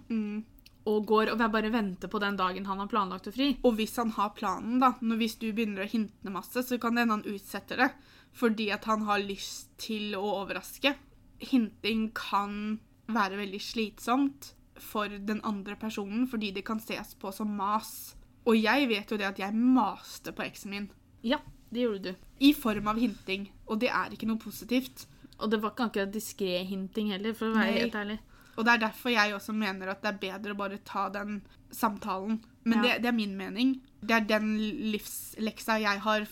og 0.90 1.06
går 1.08 1.32
og 1.32 1.40
bare 1.40 1.70
venter 1.72 2.10
på 2.12 2.20
den 2.20 2.36
dagen 2.40 2.66
han 2.68 2.82
har 2.82 2.90
planlagt 2.92 3.30
å 3.30 3.34
fri. 3.36 3.54
Og 3.64 3.78
hvis 3.78 3.96
han 4.02 4.12
har 4.18 4.34
planen, 4.36 4.80
da, 4.84 4.94
når 5.02 5.22
hvis 5.22 5.38
du 5.40 5.48
begynner 5.54 5.86
å 5.86 5.90
hinte 5.90 6.30
masse, 6.34 6.64
så 6.64 6.80
kan 6.82 6.96
det 6.96 7.06
hende 7.06 7.20
han 7.22 7.30
utsetter 7.36 7.86
det 7.86 7.92
fordi 8.34 8.72
at 8.74 8.88
han 8.90 9.04
har 9.06 9.22
lyst 9.22 9.68
til 9.78 10.16
å 10.18 10.24
overraske. 10.42 10.96
Hinting 11.40 12.08
kan 12.18 12.80
være 13.14 13.38
veldig 13.38 13.60
slitsomt 13.62 14.54
for 14.82 15.08
den 15.08 15.40
andre 15.46 15.76
personen 15.78 16.26
fordi 16.28 16.50
det 16.56 16.64
kan 16.66 16.82
ses 16.82 17.14
på 17.22 17.30
som 17.36 17.52
mas. 17.56 18.16
Og 18.50 18.58
jeg 18.58 18.90
vet 18.90 19.12
jo 19.14 19.20
det 19.22 19.28
at 19.30 19.40
jeg 19.40 19.54
maste 19.56 20.34
på 20.36 20.44
eksen 20.48 20.74
min 20.74 20.90
Ja, 21.24 21.38
det 21.72 21.86
gjorde 21.86 22.12
du. 22.12 22.26
i 22.44 22.52
form 22.58 22.90
av 22.92 22.98
hinting, 23.00 23.48
og 23.68 23.80
det 23.80 23.90
er 23.94 24.12
ikke 24.12 24.28
noe 24.28 24.42
positivt. 24.42 25.06
Og 25.40 25.50
det 25.52 25.62
var 25.62 25.72
ikke 25.74 25.88
akkurat 25.92 26.12
diskré 26.14 26.64
hinting 26.68 27.12
heller, 27.14 27.34
for 27.38 27.50
å 27.52 27.56
være 27.56 27.72
Nei. 27.72 27.80
helt 27.86 27.96
ærlig. 27.96 28.20
Og 28.58 28.66
det 28.66 28.74
er 28.76 28.82
derfor 28.88 29.10
jeg 29.10 29.34
også 29.34 29.54
mener 29.58 29.90
at 29.94 30.02
det 30.04 30.12
er 30.14 30.20
bedre 30.22 30.54
å 30.54 30.58
bare 30.60 30.78
ta 30.86 31.08
den 31.10 31.42
samtalen. 31.74 32.42
Men 32.64 32.78
Ja. 32.78 32.82
det, 32.84 33.02
det 33.04 33.08
er 33.10 33.18
min 33.18 33.36
mening. 33.38 33.82
Det 34.02 34.12
er 34.12 34.28
den 34.28 34.58
livsleksa 34.94 35.80
jeg 35.82 36.00
har 36.06 36.28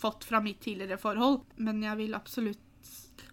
fått 0.00 0.24
fra 0.24 0.40
mitt 0.40 0.60
tidligere 0.60 0.98
forhold. 0.98 1.42
Men 1.56 1.82
jeg 1.82 1.96
vil 1.96 2.14
absolutt 2.14 2.58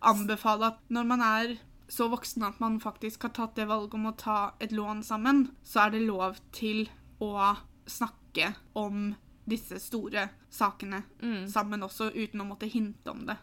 anbefale 0.01 0.67
at 0.73 0.79
når 0.93 1.07
man 1.07 1.21
er 1.21 1.57
så 1.89 2.09
voksen 2.11 2.43
at 2.43 2.59
man 2.59 2.79
faktisk 2.83 3.23
har 3.23 3.29
tatt 3.33 3.55
det 3.55 3.67
valget 3.69 3.93
om 3.95 4.05
å 4.09 4.15
ta 4.17 4.53
et 4.59 4.71
lån 4.75 5.03
sammen, 5.03 5.47
så 5.63 5.85
er 5.87 5.91
det 5.95 6.01
lov 6.07 6.35
til 6.51 6.89
å 7.23 7.55
snakke 7.87 8.53
om 8.75 9.15
disse 9.47 9.79
store 9.79 10.27
sakene 10.51 11.03
sammen 11.47 11.81
også, 11.87 12.11
uten 12.13 12.41
å 12.43 12.45
måtte 12.49 12.67
hinte 12.69 13.07
om 13.09 13.25
det. 13.25 13.37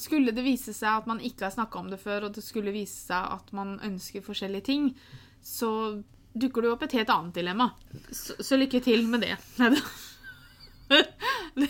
Skulle 0.00 0.32
det 0.36 0.44
vise 0.46 0.72
seg 0.76 1.02
at 1.02 1.08
man 1.10 1.20
ikke 1.20 1.46
har 1.46 1.54
snakka 1.54 1.80
om 1.80 1.90
det 1.92 2.00
før, 2.00 2.28
og 2.28 2.36
det 2.36 2.44
skulle 2.44 2.74
vise 2.74 2.96
seg 3.10 3.34
at 3.36 3.52
man 3.56 3.76
ønsker 3.86 4.24
forskjellige 4.24 4.66
ting, 4.70 4.90
så 5.44 5.70
dukker 6.32 6.62
det 6.62 6.70
jo 6.70 6.76
opp 6.76 6.86
et 6.86 6.96
helt 7.00 7.12
annet 7.12 7.36
dilemma. 7.36 7.70
Så, 8.08 8.38
så 8.40 8.58
lykke 8.58 8.80
til 8.84 9.04
med 9.10 9.26
det. 9.26 9.36
Det 10.90 11.66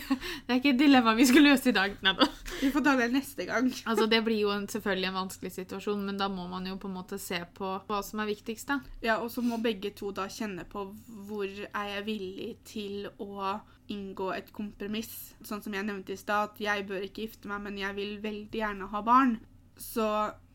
er 0.47 0.59
ikke 0.59 0.73
et 0.75 0.79
dilemma 0.79 1.13
vi 1.17 1.25
skal 1.25 1.45
løse 1.45 1.71
i 1.71 1.75
dag. 1.75 1.93
Neida. 2.05 2.27
Vi 2.61 2.69
får 2.73 2.83
ta 2.85 2.93
det 2.99 3.07
neste 3.13 3.45
gang. 3.49 3.69
Altså, 3.89 4.05
det 4.09 4.21
blir 4.25 4.39
jo 4.43 4.51
en, 4.53 4.67
selvfølgelig 4.69 5.09
en 5.09 5.17
vanskelig 5.17 5.51
situasjon, 5.55 6.03
men 6.05 6.19
da 6.19 6.27
må 6.31 6.45
man 6.51 6.67
jo 6.69 6.77
på 6.81 6.89
en 6.89 6.97
måte 6.99 7.17
se 7.21 7.39
på 7.57 7.73
hva 7.87 8.01
som 8.05 8.21
er 8.21 8.29
viktigst. 8.29 8.69
da. 8.69 8.79
Ja, 9.05 9.17
og 9.23 9.31
så 9.33 9.43
må 9.45 9.57
begge 9.63 9.93
to 9.97 10.11
da 10.15 10.27
kjenne 10.31 10.65
på 10.69 10.85
hvor 11.27 11.49
er 11.49 11.91
jeg 11.95 12.05
villig 12.07 12.51
til 12.67 13.09
å 13.21 13.57
inngå 13.91 14.31
et 14.35 14.51
kompromiss. 14.55 15.33
Sånn 15.43 15.63
som 15.65 15.73
jeg 15.75 15.87
nevnte 15.87 16.15
i 16.15 16.19
stad, 16.19 16.53
at 16.53 16.61
jeg 16.61 16.87
bør 16.89 17.07
ikke 17.07 17.25
gifte 17.25 17.51
meg, 17.51 17.65
men 17.65 17.81
jeg 17.81 17.97
vil 17.97 18.17
veldig 18.23 18.63
gjerne 18.63 18.89
ha 18.93 19.03
barn. 19.05 19.37
Så 19.81 20.07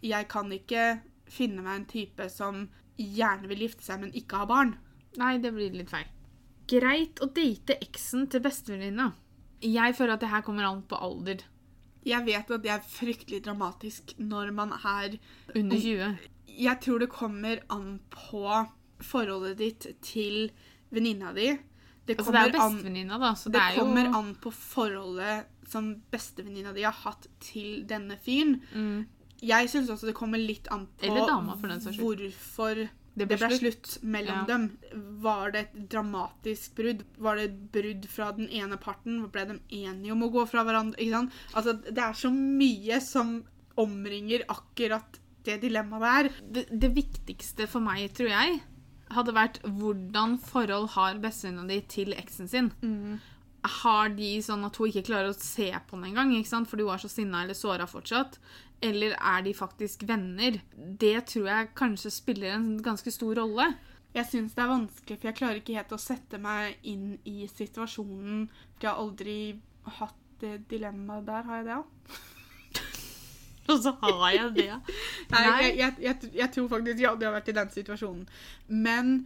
jeg 0.04 0.28
kan 0.32 0.52
ikke 0.54 1.00
finne 1.26 1.64
meg 1.64 1.80
en 1.80 1.88
type 1.90 2.28
som 2.32 2.66
gjerne 2.96 3.50
vil 3.50 3.66
gifte 3.66 3.84
seg, 3.84 4.00
men 4.04 4.14
ikke 4.16 4.44
ha 4.44 4.48
barn. 4.48 4.76
Nei, 5.20 5.36
det 5.42 5.52
blir 5.56 5.74
litt 5.74 5.92
feil. 5.92 6.08
Greit 6.70 7.20
å 7.22 7.28
date 7.30 7.76
eksen 7.84 8.26
til 8.30 8.42
bestevenninna. 8.44 9.12
Jeg 9.62 9.94
føler 9.96 10.16
at 10.16 10.24
det 10.24 10.30
her 10.32 10.44
kommer 10.46 10.66
an 10.68 10.82
på 10.88 10.98
alder. 10.98 11.44
Jeg 12.06 12.22
vet 12.26 12.50
at 12.54 12.62
det 12.62 12.70
er 12.70 12.82
fryktelig 12.86 13.42
dramatisk 13.46 14.14
når 14.18 14.52
man 14.54 14.74
er 14.76 15.16
Under 15.54 15.78
20. 15.80 16.18
Jeg 16.56 16.80
tror 16.84 17.02
det 17.02 17.08
kommer 17.12 17.62
an 17.72 17.96
på 18.12 18.44
forholdet 19.04 19.58
ditt 19.58 19.86
til 20.06 20.50
venninna 20.94 21.32
di. 21.36 21.50
Det 22.06 22.14
Altså, 22.20 22.30
det 22.32 22.40
er 22.40 22.52
bestevenninna, 22.54 23.18
da, 23.18 23.32
så 23.34 23.50
Det 23.50 23.58
det 23.58 23.62
er 23.62 23.74
jo 23.74 23.82
kommer 23.82 24.12
an 24.14 24.28
på 24.38 24.52
forholdet 24.54 25.48
som 25.66 25.88
bestevenninna 26.12 26.72
di 26.72 26.84
har 26.86 26.94
hatt 26.94 27.26
til 27.42 27.82
denne 27.88 28.14
fyren. 28.22 28.60
Mm. 28.72 29.06
Jeg 29.42 29.68
syns 29.68 29.90
også 29.90 30.06
det 30.06 30.14
kommer 30.16 30.38
litt 30.38 30.70
an 30.72 30.86
på 31.00 31.10
hvorfor 31.98 32.86
Det 33.16 33.24
det 33.30 33.38
ble 33.38 33.48
ble 33.48 33.56
slutt. 33.58 33.86
slutt 33.86 34.02
mellom 34.04 34.42
Ja. 34.42 34.44
dem. 34.44 34.78
Var 35.22 35.50
det 35.54 35.60
et 35.64 35.88
dramatisk 35.88 36.74
brudd? 36.76 37.04
Var 37.18 37.36
det 37.36 37.44
et 37.44 37.72
brudd 37.72 38.08
fra 38.12 38.32
den 38.32 38.48
ene 38.50 38.76
parten? 38.76 39.22
Ble 39.32 39.44
de 39.46 39.58
enige 39.72 40.12
om 40.12 40.22
å 40.22 40.30
gå 40.32 40.46
fra 40.48 40.64
hverandre? 40.64 40.98
Altså, 41.54 41.72
det 41.82 41.96
er 41.98 42.12
så 42.12 42.30
mye 42.30 43.00
som 43.00 43.44
omringer 43.78 44.44
akkurat 44.48 45.18
det 45.44 45.60
dilemmaet 45.62 46.02
der. 46.02 46.30
det, 46.52 46.66
det 46.80 46.94
viktigste 46.94 47.66
for 47.68 47.80
meg, 47.80 48.12
tror 48.12 48.28
jeg, 48.28 48.60
hadde 49.14 49.32
vært 49.32 49.60
hvordan 49.62 50.38
forhold 50.42 50.88
har 50.96 51.14
bestevenninna 51.22 51.68
di 51.68 51.80
til 51.86 52.12
eksen 52.12 52.48
sin. 52.50 52.72
Har 53.66 54.08
de 54.14 54.38
sånn 54.42 54.64
at 54.66 54.76
hun 54.76 54.88
ikke 54.90 55.06
klarer 55.08 55.30
å 55.32 55.38
se 55.38 55.70
på 55.88 55.96
den 55.96 56.10
engang, 56.12 56.44
fordi 56.66 56.82
hun 56.86 56.92
er 56.94 56.98
så 57.02 57.08
sinna 57.10 57.42
eller 57.42 57.54
såra 57.54 57.86
fortsatt? 57.86 58.38
Eller 58.84 59.16
er 59.16 59.42
de 59.42 59.54
faktisk 59.56 60.04
venner? 60.08 60.60
Det 60.74 61.26
tror 61.32 61.48
jeg 61.48 61.74
kanskje 61.78 62.12
spiller 62.12 62.54
en 62.54 62.82
ganske 62.82 63.10
stor 63.10 63.38
rolle. 63.40 63.70
Jeg 64.16 64.28
syns 64.30 64.54
det 64.56 64.62
er 64.64 64.70
vanskelig, 64.72 65.18
for 65.18 65.28
jeg 65.28 65.36
klarer 65.36 65.60
ikke 65.60 65.76
helt 65.76 65.92
å 65.92 66.00
sette 66.00 66.38
meg 66.40 66.76
inn 66.88 67.16
i 67.28 67.48
situasjonen. 67.50 68.46
For 68.76 68.86
jeg 68.86 68.90
har 68.90 69.02
aldri 69.02 69.38
hatt 69.98 70.22
det 70.40 70.54
dilemmaet 70.70 71.26
der. 71.28 71.48
Har 71.48 71.60
jeg 71.60 71.66
det, 71.66 71.76
da? 71.76 72.22
Og 73.72 73.80
så 73.82 73.92
har 74.00 74.28
jeg 74.32 74.52
det. 74.56 74.68
Nei. 75.32 75.42
Jeg, 75.42 75.72
jeg, 75.78 75.96
jeg, 76.04 76.30
jeg 76.36 76.52
tror 76.54 76.68
faktisk 76.76 77.02
jeg 77.02 77.10
aldri 77.10 77.28
har 77.28 77.34
vært 77.36 77.50
i 77.50 77.56
den 77.56 77.72
situasjonen. 77.74 78.28
Men 78.68 79.16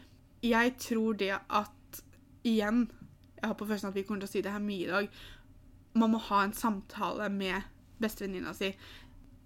jeg 0.47 0.75
tror 0.80 1.19
det 1.21 1.35
at 1.37 1.76
Igjen, 2.40 2.87
jeg 3.37 3.45
har 3.45 3.52
på 3.52 3.66
følelsen 3.69 3.90
at 3.90 3.97
vi 3.99 4.02
kommer 4.09 4.23
til 4.23 4.30
å 4.30 4.33
si 4.33 4.40
det 4.40 4.52
her 4.54 4.62
mye 4.64 4.87
i 4.87 4.88
dag. 4.88 5.09
Man 6.00 6.14
må 6.14 6.21
ha 6.30 6.38
en 6.47 6.54
samtale 6.57 7.26
med 7.28 7.66
bestevenninna 8.00 8.54
si. 8.57 8.71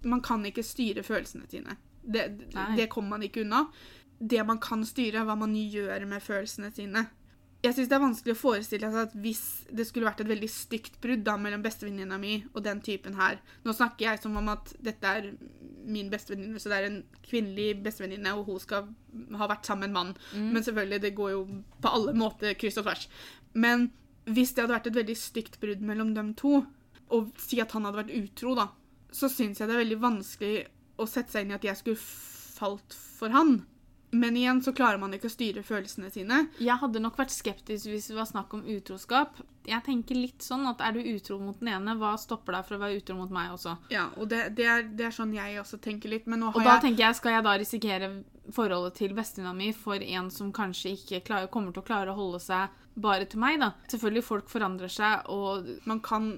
Man 0.05 0.23
kan 0.25 0.45
ikke 0.45 0.63
styre 0.65 1.03
følelsene 1.03 1.49
sine. 1.51 1.77
Det, 2.05 2.29
det 2.77 2.89
kommer 2.93 3.15
man 3.15 3.25
ikke 3.25 3.41
unna. 3.41 3.65
Det 4.19 4.43
man 4.47 4.61
kan 4.63 4.85
styre, 4.87 5.23
er 5.23 5.27
hva 5.27 5.35
man 5.39 5.55
gjør 5.57 6.05
med 6.09 6.23
følelsene 6.23 6.71
sine. 6.75 7.07
Jeg 7.65 7.73
synes 7.73 7.89
Det 7.89 7.95
er 7.97 8.03
vanskelig 8.03 8.35
å 8.35 8.39
forestille 8.39 8.89
seg 8.91 9.07
at 9.07 9.13
hvis 9.23 9.43
det 9.73 9.87
skulle 9.87 10.05
vært 10.05 10.21
et 10.21 10.29
veldig 10.29 10.49
stygt 10.51 10.99
brudd 11.01 11.23
da, 11.25 11.33
mellom 11.41 11.63
bestevenninna 11.65 12.19
mi 12.21 12.35
og 12.51 12.61
den 12.65 12.81
typen 12.85 13.15
her 13.17 13.39
Nå 13.65 13.73
snakker 13.73 14.05
jeg 14.05 14.21
som 14.21 14.35
om 14.37 14.51
at 14.53 14.73
dette 14.85 15.13
er 15.17 15.31
min 15.85 16.09
bestevenninne, 16.09 16.61
så 16.61 16.69
det 16.69 16.77
er 16.77 16.87
en 16.89 17.01
kvinnelig 17.25 17.81
bestevenninne, 17.85 18.31
og 18.33 18.47
hun 18.49 18.61
skal 18.61 18.87
ha 19.37 19.47
vært 19.49 19.67
sammen 19.69 19.85
med 19.85 19.91
en 19.91 19.97
mann. 19.97 20.15
Men 20.53 20.63
selvfølgelig, 20.65 21.01
det 21.03 21.11
går 21.17 21.29
jo 21.35 21.41
på 21.81 21.91
alle 21.93 22.15
måter 22.17 22.55
kryss 22.57 22.79
og 22.81 22.87
tvers. 22.87 23.03
Men 23.53 23.91
hvis 24.25 24.55
det 24.55 24.63
hadde 24.63 24.73
vært 24.73 24.89
et 24.89 24.97
veldig 24.97 25.17
stygt 25.21 25.59
brudd 25.61 25.83
mellom 25.85 26.15
dem 26.15 26.31
to, 26.33 26.63
og 27.13 27.29
si 27.37 27.61
at 27.61 27.75
han 27.77 27.85
hadde 27.85 28.01
vært 28.01 28.15
utro, 28.17 28.55
da, 28.57 28.65
så 29.15 29.29
syns 29.31 29.61
jeg 29.61 29.69
det 29.69 29.77
er 29.77 29.83
veldig 29.85 30.01
vanskelig 30.03 30.65
å 30.99 31.07
sette 31.09 31.35
seg 31.35 31.45
inn 31.45 31.55
i 31.55 31.57
at 31.59 31.67
jeg 31.67 31.79
skulle 31.79 32.03
falt 32.55 32.95
for 32.95 33.31
han. 33.35 33.61
Men 34.15 34.37
igjen 34.37 34.61
så 34.63 34.71
klarer 34.71 34.99
man 35.01 35.13
ikke 35.15 35.27
å 35.27 35.33
styre 35.33 35.63
følelsene 35.65 36.07
sine. 36.13 36.45
Jeg 36.63 36.79
hadde 36.79 37.01
nok 37.03 37.17
vært 37.19 37.33
skeptisk 37.35 37.89
hvis 37.89 38.07
det 38.11 38.15
var 38.15 38.27
snakk 38.29 38.53
om 38.55 38.63
utroskap. 38.71 39.41
Jeg 39.65 39.81
tenker 39.83 40.15
litt 40.15 40.45
sånn 40.45 40.63
at 40.69 40.83
Er 40.85 40.93
du 40.95 41.01
utro 41.01 41.39
mot 41.41 41.57
den 41.59 41.73
ene, 41.73 41.95
hva 41.99 42.13
stopper 42.21 42.55
deg 42.55 42.67
fra 42.67 42.77
å 42.77 42.83
være 42.83 43.01
utro 43.01 43.17
mot 43.17 43.33
meg 43.33 43.55
også? 43.55 43.75
Ja, 43.91 44.05
og 44.15 44.29
det, 44.31 44.53
det, 44.55 44.69
er, 44.71 44.85
det 44.87 45.09
er 45.09 45.15
sånn 45.15 45.33
jeg 45.35 45.59
også 45.59 45.81
tenker 45.83 46.13
litt. 46.13 46.29
Og 46.29 46.61
da 46.61 46.77
jeg 46.77 46.85
tenker 46.85 47.07
jeg, 47.07 47.19
skal 47.19 47.35
jeg 47.35 47.47
da 47.47 47.57
risikere 47.59 48.11
forholdet 48.55 48.99
til 49.01 49.15
bestevenninna 49.17 49.57
mi 49.57 49.71
for 49.75 49.99
en 49.99 50.31
som 50.31 50.53
kanskje 50.53 50.95
ikke 50.95 51.23
klarer, 51.25 51.51
kommer 51.51 51.73
til 51.73 51.83
å 51.83 51.87
klare 51.89 52.13
å 52.13 52.19
holde 52.19 52.39
seg 52.45 52.83
bare 52.95 53.27
til 53.29 53.41
meg, 53.41 53.59
da? 53.59 53.71
Selvfølgelig, 53.91 54.23
folk 54.23 54.51
forandrer 54.51 54.91
seg, 54.91 55.27
og 55.33 55.67
Man 55.85 55.99
kan 56.05 56.29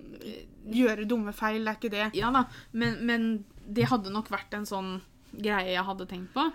gjøre 0.74 1.08
dumme 1.10 1.34
feil, 1.36 1.64
det 1.64 1.74
er 1.74 1.80
ikke 1.80 1.94
det. 1.94 2.08
Ja 2.18 2.32
da, 2.34 2.46
men, 2.72 2.98
men 3.06 3.28
det 3.68 3.90
hadde 3.92 4.14
nok 4.14 4.32
vært 4.34 4.56
en 4.58 4.68
sånn 4.68 4.98
greie 5.32 5.74
jeg 5.76 5.86
hadde 5.86 6.08
tenkt 6.10 6.34
på. 6.36 6.48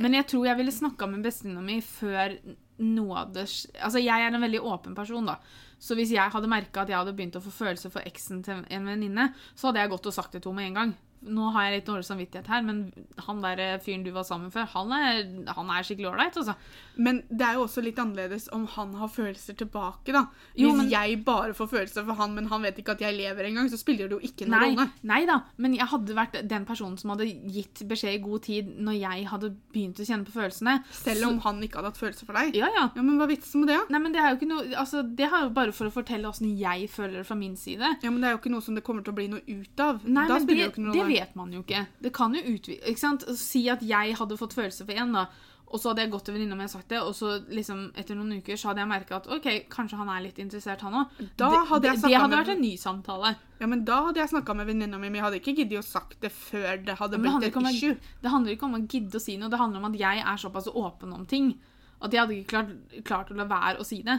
Men 0.00 0.16
jeg 0.16 0.28
tror 0.30 0.46
jeg 0.48 0.58
ville 0.58 0.72
snakka 0.72 1.08
med 1.10 1.24
bestevenninna 1.24 1.64
mi 1.64 1.80
før 1.84 2.38
noe 2.82 3.18
av 3.20 3.32
det 3.34 3.44
Altså, 3.44 4.00
jeg 4.00 4.24
er 4.24 4.32
en 4.32 4.42
veldig 4.42 4.62
åpen 4.64 4.96
person, 4.96 5.28
da. 5.28 5.38
Så 5.82 5.96
hvis 5.98 6.12
jeg 6.14 6.32
hadde 6.32 6.50
merka 6.50 6.84
at 6.84 6.92
jeg 6.92 6.98
hadde 6.98 7.14
begynt 7.16 7.36
å 7.38 7.42
få 7.42 7.52
følelser 7.52 7.92
for 7.92 8.06
eksen 8.06 8.42
til 8.46 8.62
en 8.62 8.86
venninne, 8.88 9.32
så 9.54 9.68
hadde 9.68 9.82
jeg 9.82 9.92
gått 9.92 10.08
og 10.08 10.14
sagt 10.16 10.36
det 10.36 10.44
til 10.44 10.52
henne 10.52 10.62
med 10.62 10.70
en 10.70 10.78
gang. 10.78 10.94
Nå 11.22 11.50
har 11.54 11.68
jeg 11.68 11.80
litt 11.80 11.86
dårlig 11.86 12.06
samvittighet 12.08 12.48
her, 12.50 12.62
men 12.66 12.92
han 13.26 13.42
der 13.44 13.60
eh, 13.62 13.78
fyren 13.82 14.02
du 14.04 14.10
var 14.14 14.24
sammen 14.26 14.48
med 14.48 14.54
før, 14.56 14.66
han 14.72 14.92
er, 14.96 15.20
han 15.54 15.70
er 15.70 15.82
skikkelig 15.86 16.10
ålreit, 16.10 16.36
altså. 16.40 16.54
Men 16.96 17.22
det 17.30 17.46
er 17.46 17.54
jo 17.58 17.64
også 17.66 17.82
litt 17.84 17.98
annerledes 18.02 18.48
om 18.52 18.66
han 18.74 18.94
har 18.98 19.08
følelser 19.08 19.56
tilbake, 19.56 20.12
da. 20.12 20.26
Jo, 20.58 20.70
Hvis 20.72 20.78
men- 20.82 20.90
jeg 20.90 21.24
bare 21.24 21.54
får 21.54 21.68
følelser 21.70 22.04
for 22.04 22.14
han, 22.18 22.34
men 22.34 22.46
han 22.50 22.62
vet 22.62 22.78
ikke 22.82 22.92
at 22.96 23.00
jeg 23.00 23.16
lever 23.16 23.44
engang, 23.48 23.70
så 23.70 23.78
spiller 23.78 24.08
det 24.10 24.18
jo 24.18 24.28
ikke 24.28 24.48
noen 24.48 24.76
rolle. 24.76 24.90
nei 25.02 25.24
da, 25.26 25.40
men 25.56 25.74
jeg 25.74 25.86
hadde 25.86 26.14
vært 26.18 26.48
den 26.48 26.66
personen 26.66 26.98
som 26.98 27.10
hadde 27.14 27.26
gitt 27.52 27.82
beskjed 27.88 28.14
i 28.18 28.22
god 28.22 28.42
tid 28.42 28.72
når 28.78 28.98
jeg 29.00 29.26
hadde 29.30 29.52
begynt 29.72 30.00
å 30.02 30.06
kjenne 30.08 30.26
på 30.26 30.34
følelsene. 30.36 30.84
Selv 30.90 31.28
om 31.28 31.38
han 31.46 31.62
ikke 31.62 31.76
hadde 31.80 31.92
hatt 31.92 32.02
følelser 32.02 32.26
for 32.26 32.34
deg. 32.34 32.54
Ja, 32.56 32.68
ja. 32.74 32.88
Ja, 32.96 33.02
men 33.02 33.16
hva 33.16 33.24
er 33.28 33.36
vitsen 33.36 33.60
med 33.62 33.68
det? 33.68 33.78
da? 33.78 33.86
Nei, 33.94 33.98
men 34.02 34.12
Det 34.12 34.20
er 34.20 34.30
jo 34.34 34.36
ikke 34.40 34.48
noe, 34.50 34.64
altså, 34.76 35.02
det 35.16 35.26
er 35.30 35.42
jo 35.46 35.50
bare 35.50 35.72
for 35.72 35.86
å 35.86 35.92
fortelle 35.92 36.28
åssen 36.28 36.50
jeg 36.58 36.88
føler 36.90 37.22
det 37.22 37.26
fra 37.26 37.36
min 37.36 37.56
side. 37.56 37.96
Ja, 38.02 38.10
men 38.10 38.20
Det 38.20 38.28
er 38.28 38.32
jo 38.36 38.38
ikke 38.42 38.50
noe 38.52 38.62
som 38.62 38.74
det 38.74 38.84
kommer 38.84 39.02
til 39.04 39.12
å 39.12 39.16
bli 39.16 39.28
noe 39.28 39.40
ut 39.46 39.80
av. 39.80 40.02
Nei, 40.04 40.26
da 40.28 40.38
spiller 40.38 40.46
det, 40.46 40.56
det 40.56 40.66
jo 40.66 40.70
ikke 40.70 40.84
noe 40.86 40.94
rolle. 41.02 41.11
Vet 41.12 41.38
man 41.38 41.54
jo 41.54 41.62
ikke. 41.62 41.86
Det 42.02 42.12
kan 42.16 42.34
jo 42.36 42.42
utvide 42.54 42.82
ikke 42.90 43.04
sant? 43.04 43.24
Si 43.38 43.66
at 43.72 43.84
jeg 43.86 44.18
hadde 44.18 44.38
fått 44.40 44.56
følelser 44.56 44.88
for 44.88 45.04
en, 45.04 45.16
da. 45.20 45.26
Og 45.72 45.80
så 45.80 45.88
hadde 45.88 46.04
jeg 46.04 46.10
gått 46.12 46.26
til 46.28 46.34
venninna 46.36 46.56
mi 46.56 46.66
og 46.66 46.72
sagt 46.74 46.90
det, 46.92 46.98
og 47.00 47.14
så 47.16 47.38
liksom 47.48 47.86
etter 47.96 48.16
noen 48.18 48.42
uker 48.42 48.58
så 48.60 48.68
hadde 48.68 48.82
jeg 48.82 48.90
merka 48.90 49.16
at 49.22 49.28
ok, 49.32 49.46
kanskje 49.72 49.96
han 50.02 50.10
er 50.12 50.20
litt 50.26 50.40
interessert, 50.42 50.84
han 50.84 50.98
òg. 51.00 51.14
Det, 51.16 51.30
det, 51.40 51.94
det 52.04 52.18
hadde 52.20 52.36
vært 52.36 52.52
en 52.52 52.60
ny 52.60 52.74
samtale. 52.80 53.30
Ja, 53.62 53.68
men 53.70 53.86
Da 53.88 54.02
hadde 54.08 54.20
jeg 54.20 54.34
snakka 54.34 54.56
med 54.58 54.68
venninna 54.68 55.00
mi, 55.00 55.08
men 55.08 55.22
jeg 55.22 55.26
hadde 55.30 55.40
ikke 55.40 55.56
giddet 55.62 55.80
å 55.80 55.86
sagt 55.86 56.18
det 56.20 56.32
før 56.36 56.82
det 56.84 56.98
hadde 57.00 57.16
ja, 57.16 57.24
blitt 57.24 57.48
et 57.48 57.56
å, 57.56 57.64
issue. 57.70 57.96
det 58.20 58.34
handler 58.34 58.56
ikke 58.56 58.68
om 58.68 58.76
å 58.76 58.82
gidde 58.84 59.16
å 59.16 59.24
si 59.24 59.38
noe, 59.40 59.48
det 59.52 59.62
handler 59.62 59.80
om 59.80 59.88
at 59.88 60.00
jeg 60.02 60.26
er 60.34 60.42
såpass 60.44 60.68
åpen 60.68 61.16
om 61.16 61.24
ting 61.30 61.54
at 62.02 62.12
jeg 62.12 62.20
hadde 62.20 62.36
ikke 62.36 62.50
klart, 62.52 62.72
klart 63.06 63.32
å 63.32 63.38
la 63.38 63.46
være 63.48 63.80
å 63.80 63.86
si 63.86 64.00
det. 64.04 64.18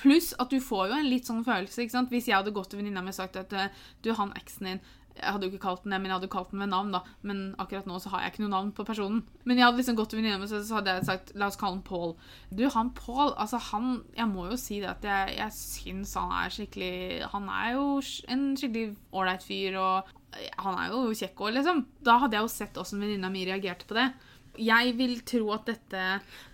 Pluss 0.00 0.32
at 0.40 0.52
du 0.52 0.60
får 0.64 0.88
jo 0.90 1.00
en 1.00 1.10
litt 1.10 1.28
sånn 1.28 1.44
følelse. 1.46 1.82
ikke 1.82 1.96
sant? 1.98 2.12
Hvis 2.12 2.30
jeg 2.30 2.38
hadde 2.38 2.54
gått 2.56 2.72
til 2.72 2.80
venninna 2.80 3.02
mi 3.04 3.12
og 3.12 3.18
sagt 3.18 3.36
at 3.40 3.52
eh, 3.52 3.84
du, 4.04 4.14
han 4.16 4.32
eksen 4.38 4.68
din 4.70 4.80
Jeg 5.20 5.34
hadde 5.34 5.44
jo 5.44 5.50
ikke 5.50 5.64
kalt 5.64 5.82
den 5.84 5.92
det, 5.92 5.98
men 6.00 6.08
jeg 6.08 6.16
hadde 6.16 6.28
kalt 6.32 6.52
den 6.52 6.60
med 6.62 6.70
navn, 6.72 6.92
da. 6.94 7.00
Men 7.26 7.40
akkurat 7.60 7.88
nå 7.90 7.98
så 8.00 8.12
har 8.12 8.22
jeg 8.22 8.32
ikke 8.32 8.44
noe 8.44 8.52
navn 8.54 8.70
på 8.72 8.86
personen. 8.88 9.24
Men 9.44 9.58
jeg 9.58 9.66
hadde 9.66 9.80
liksom 9.82 9.98
gått 9.98 10.12
til 10.14 10.20
venninna 10.20 10.38
mi 10.40 10.46
og 10.46 10.52
så 10.54 10.78
hadde 10.78 10.94
jeg 10.94 11.08
sagt 11.10 11.34
la 11.34 11.50
oss 11.50 11.58
kalle 11.60 11.76
han 11.76 11.82
Paul. 11.84 12.14
Du, 12.48 12.62
han 12.72 12.94
Paul, 12.96 13.34
altså 13.34 13.60
han 13.70 13.90
Jeg 14.16 14.30
må 14.30 14.46
jo 14.48 14.56
si 14.60 14.80
det 14.80 14.88
at 14.94 15.04
jeg, 15.04 15.36
jeg 15.42 15.56
syns 15.58 16.14
han 16.16 16.32
er 16.38 16.54
skikkelig 16.54 17.28
Han 17.34 17.50
er 17.52 17.74
jo 17.74 17.84
en 18.32 18.48
skikkelig 18.56 18.96
ålreit 19.12 19.44
fyr, 19.44 19.76
og 19.82 20.16
han 20.62 20.78
er 20.78 20.94
jo 20.94 21.10
kjekk 21.10 21.42
òg, 21.42 21.54
liksom. 21.58 21.84
Da 22.06 22.20
hadde 22.22 22.38
jeg 22.38 22.46
jo 22.46 22.52
sett 22.54 22.80
åssen 22.80 23.02
venninna 23.02 23.28
mi 23.32 23.44
reagerte 23.48 23.88
på 23.90 23.98
det. 23.98 24.08
Jeg 24.58 24.94
vil 24.98 25.20
tro 25.26 25.52
at 25.54 25.68
dette 25.68 26.04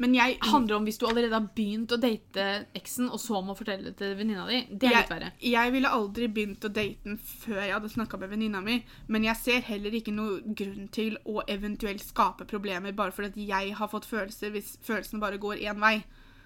Men 0.02 0.14
jeg, 0.14 0.36
handler 0.44 0.76
om 0.76 0.84
hvis 0.86 0.98
du 1.00 1.06
allerede 1.08 1.36
har 1.36 1.48
begynt 1.56 1.94
å 1.94 1.98
date 2.00 2.46
eksen, 2.76 3.08
og 3.10 3.20
så 3.22 3.40
må 3.44 3.56
fortelle 3.58 3.90
det 3.90 3.96
til 4.00 4.14
venninna 4.18 4.46
di. 4.50 4.62
Det 4.70 4.90
er 4.90 4.98
litt 4.98 5.12
verre. 5.12 5.30
jeg, 5.40 5.54
jeg 5.54 5.74
ville 5.74 5.92
aldri 5.98 6.28
begynt 6.32 6.66
å 6.66 6.72
date 6.72 7.06
den 7.06 7.18
før 7.18 7.62
jeg 7.62 7.74
hadde 7.74 7.92
snakka 7.92 8.20
med 8.20 8.32
venninna 8.34 8.60
mi, 8.64 8.78
men 9.12 9.26
jeg 9.26 9.42
ser 9.42 9.66
heller 9.70 9.96
ikke 9.96 10.14
noe 10.14 10.40
grunn 10.58 10.90
til 10.94 11.18
å 11.24 11.40
eventuelt 11.50 12.04
skape 12.04 12.46
problemer 12.48 12.94
bare 12.96 13.14
fordi 13.16 13.48
jeg 13.48 13.74
har 13.78 13.90
fått 13.92 14.08
følelser, 14.08 14.52
hvis 14.54 14.76
følelsene 14.86 15.22
bare 15.22 15.40
går 15.42 15.64
én 15.66 15.82
vei. 15.82 15.98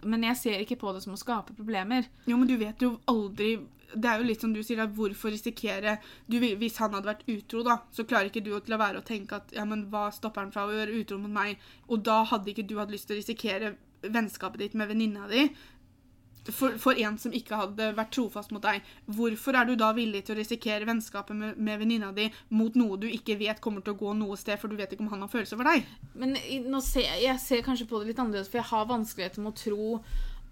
Men 0.04 0.24
jeg 0.28 0.38
ser 0.40 0.62
ikke 0.62 0.78
på 0.80 0.94
det 0.94 1.02
som 1.04 1.14
å 1.16 1.20
skape 1.20 1.56
problemer. 1.56 2.08
Jo, 2.28 2.38
men 2.40 2.48
du 2.48 2.56
vet 2.60 2.82
jo 2.82 2.96
aldri 3.10 3.58
Det 3.90 4.06
er 4.06 4.20
jo 4.20 4.26
litt 4.28 4.42
som 4.44 4.52
du 4.54 4.60
sier, 4.62 4.78
da, 4.78 4.86
hvorfor 4.86 5.32
risikere 5.34 5.96
du, 6.30 6.36
Hvis 6.38 6.78
han 6.78 6.94
hadde 6.94 7.10
vært 7.10 7.24
utro, 7.26 7.64
da, 7.66 7.80
så 7.90 8.06
klarer 8.06 8.30
ikke 8.30 8.44
du 8.46 8.52
å 8.54 8.60
la 8.70 8.78
være 8.78 9.02
å 9.02 9.06
tenke 9.06 9.40
at 9.40 9.50
ja, 9.56 9.64
men 9.66 9.88
hva 9.90 10.08
stopper 10.14 10.44
han 10.44 10.52
fra 10.54 10.68
å 10.68 10.74
gjøre 10.76 10.94
utro 11.00 11.18
mot 11.18 11.32
meg? 11.34 11.58
Og 11.90 12.04
da 12.06 12.20
hadde 12.30 12.52
ikke 12.52 12.68
du 12.70 12.76
hatt 12.78 12.92
lyst 12.94 13.10
til 13.10 13.18
å 13.18 13.20
risikere 13.20 13.74
vennskapet 14.00 14.62
ditt 14.62 14.78
med 14.78 14.88
venninna 14.92 15.26
di. 15.28 15.48
For, 16.48 16.78
for 16.78 16.92
en 16.96 17.18
som 17.20 17.32
ikke 17.36 17.54
hadde 17.54 17.90
vært 17.94 18.10
trofast 18.16 18.50
mot 18.50 18.62
deg. 18.62 18.80
Hvorfor 19.06 19.54
er 19.60 19.64
du 19.68 19.74
da 19.76 19.92
villig 19.92 20.24
til 20.24 20.34
å 20.34 20.38
risikere 20.38 20.86
vennskapet 20.88 21.36
med, 21.36 21.58
med 21.58 21.78
venninna 21.82 22.12
di 22.16 22.30
mot 22.50 22.74
noe 22.74 22.96
du 22.96 23.06
ikke 23.06 23.36
vet 23.38 23.60
kommer 23.60 23.82
til 23.84 23.92
å 23.94 23.98
gå 24.00 24.14
noe 24.16 24.36
sted, 24.40 24.58
for 24.58 24.68
du 24.68 24.76
vet 24.76 24.92
ikke 24.92 25.04
om 25.04 25.08
han 25.12 25.20
har 25.20 25.28
følelser 25.28 25.56
for 25.60 25.64
deg? 25.68 25.84
Men 26.14 26.32
nå 26.70 26.80
ser, 26.82 27.02
jeg- 27.02 27.22
jeg 27.26 27.38
ser 27.40 27.62
kanskje 27.62 27.86
på 27.88 28.00
det 28.00 28.08
litt 28.08 28.18
annerledes, 28.18 28.48
for 28.48 28.58
jeg 28.58 28.70
har 28.70 28.86
vanskeligheter 28.86 29.38
med 29.44 29.52
å 29.52 29.60
tro 29.64 30.04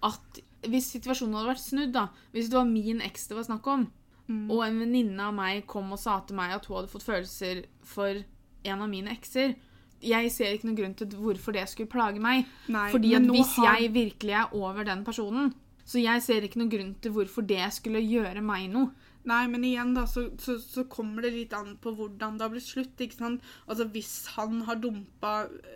at 0.03 0.39
hvis 0.69 0.91
situasjonen 0.93 1.33
hadde 1.39 1.49
vært 1.55 1.63
snudd, 1.65 1.91
da 1.91 2.07
Hvis 2.33 2.49
det 2.49 2.57
var 2.59 2.65
min 2.69 3.01
eks 3.01 3.27
det 3.27 3.35
var 3.35 3.43
snakk 3.49 3.67
om, 3.67 3.87
og 4.51 4.61
en 4.63 4.79
venninne 4.79 5.19
av 5.25 5.33
meg 5.33 5.65
kom 5.65 5.91
og 5.91 5.97
sa 5.99 6.19
til 6.21 6.35
meg 6.37 6.51
at 6.53 6.65
hun 6.67 6.77
hadde 6.77 6.91
fått 6.91 7.01
følelser 7.07 7.63
for 7.81 8.13
en 8.63 8.81
av 8.81 8.87
mine 8.89 9.09
ekser, 9.09 9.55
jeg 10.01 10.29
ser 10.31 10.53
ikke 10.53 10.65
noen 10.69 10.77
grunn 10.77 10.93
til 10.95 11.07
hvorfor 11.07 11.51
det 11.51 11.67
skulle 11.67 11.89
plage 11.89 12.19
meg. 12.21 12.45
Nei, 12.69 12.91
Fordi 12.91 13.09
hvis 13.31 13.55
har- 13.57 13.79
jeg 13.79 13.91
virkelig 13.91 14.31
er 14.37 14.53
over 14.53 14.83
den 14.85 15.03
personen, 15.03 15.53
så 15.89 16.01
jeg 16.01 16.21
ser 16.21 16.45
ikke 16.45 16.61
noen 16.61 16.73
grunn 16.73 16.95
til 17.01 17.15
hvorfor 17.15 17.45
det 17.49 17.63
skulle 17.73 18.01
gjøre 18.05 18.43
meg 18.45 18.67
noe. 18.73 18.91
Nei, 19.27 19.43
men 19.51 19.65
igjen 19.67 19.91
da, 19.97 20.05
så, 20.07 20.23
så, 20.39 20.55
så 20.61 20.85
kommer 20.89 21.25
det 21.25 21.33
litt 21.33 21.53
an 21.53 21.73
på 21.83 21.91
hvordan 21.97 22.37
det 22.39 22.45
har 22.45 22.51
blitt 22.53 22.65
slutt, 22.65 23.01
ikke 23.03 23.17
sant? 23.17 23.47
Altså, 23.67 23.85
hvis 23.91 24.13
han 24.37 24.61
har 24.65 24.79
dumpa 24.79 25.33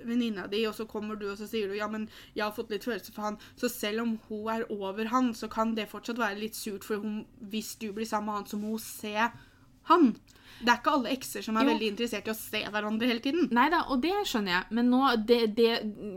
venninna 0.08 0.46
di, 0.50 0.62
og 0.70 0.78
så 0.78 0.88
kommer 0.90 1.20
du 1.20 1.28
og 1.28 1.36
så 1.42 1.50
sier 1.50 1.70
du, 1.70 1.76
ja, 1.78 1.90
men 1.92 2.08
jeg 2.38 2.46
har 2.46 2.56
fått 2.56 2.72
litt 2.72 2.88
følelser 2.88 3.14
for 3.16 3.28
han, 3.28 3.40
så 3.60 3.70
selv 3.70 4.06
om 4.06 4.14
hun 4.30 4.48
er 4.54 4.68
over 4.72 5.12
han, 5.12 5.34
så 5.36 5.52
kan 5.52 5.76
det 5.78 5.90
fortsatt 5.92 6.22
være 6.22 6.40
litt 6.40 6.58
surt, 6.58 6.88
for 6.88 7.04
hun, 7.04 7.26
hvis 7.52 7.76
du 7.82 7.90
blir 7.92 8.08
sammen 8.10 8.32
med 8.32 8.42
han, 8.42 8.50
så 8.54 8.62
må 8.62 8.78
hun 8.78 8.86
se 8.86 9.28
han. 9.90 10.14
Det 10.64 10.72
er 10.72 10.80
ikke 10.80 10.94
alle 10.96 11.12
ekser 11.12 11.44
som 11.44 11.58
er 11.58 11.66
Jo. 11.66 11.72
veldig 11.74 11.88
interessert 11.92 12.28
i 12.30 12.32
å 12.32 12.38
se 12.38 12.62
hverandre 12.72 13.10
hele 13.10 13.24
tiden. 13.24 13.50
Nei 13.52 13.66
da, 13.74 13.82
og 13.92 14.02
det 14.04 14.14
skjønner 14.30 14.54
jeg, 14.54 14.68
men 14.78 14.90
nå, 14.94 15.02
det, 15.28 15.42
det, 15.58 15.72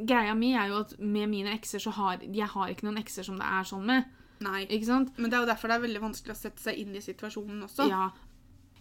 greia 0.06 0.37
mi 0.38 0.52
er 0.54 0.70
jo 0.70 0.82
at 0.85 0.94
med 1.00 1.32
mine 1.32 1.54
ekser 1.56 1.82
så 1.82 1.90
har 1.96 2.23
jeg 2.23 2.46
har 2.52 2.70
ikke 2.70 2.87
noen 2.87 3.00
ekser 3.02 3.26
som 3.26 3.40
det 3.40 3.49
er 3.49 3.66
sånn 3.66 3.87
med. 3.88 4.06
Nei. 4.44 4.66
Ikke 4.68 4.87
sant? 4.87 5.16
Men 5.16 5.32
det 5.32 5.38
er 5.38 5.46
jo 5.46 5.50
derfor 5.50 5.73
det 5.73 5.78
er 5.78 5.87
veldig 5.87 6.04
vanskelig 6.04 6.37
å 6.37 6.38
sette 6.38 6.62
seg 6.62 6.78
inn 6.78 6.94
i 6.94 7.02
situasjonen 7.02 7.64
også. 7.66 7.88
Ja. 7.90 8.11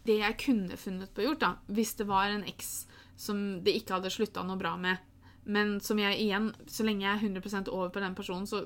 Det 0.05 0.19
jeg 0.19 0.37
kunne 0.43 0.77
funnet 0.77 1.13
på 1.15 1.23
å 1.23 1.29
gjort, 1.29 1.41
da, 1.41 1.51
hvis 1.73 1.95
det 1.97 2.05
var 2.11 2.29
en 2.29 2.45
eks 2.45 2.73
som 3.17 3.39
det 3.63 3.73
ikke 3.79 3.95
hadde 3.97 4.11
slutta 4.13 4.43
noe 4.43 4.59
bra 4.59 4.75
med, 4.77 4.99
men 5.45 5.79
som 5.81 5.97
jeg 6.01 6.19
igjen, 6.19 6.51
så 6.67 6.85
lenge 6.85 7.05
jeg 7.05 7.15
er 7.15 7.39
100% 7.39 7.71
over 7.71 7.93
på 7.93 8.03
den 8.03 8.17
personen, 8.17 8.45
så 8.49 8.65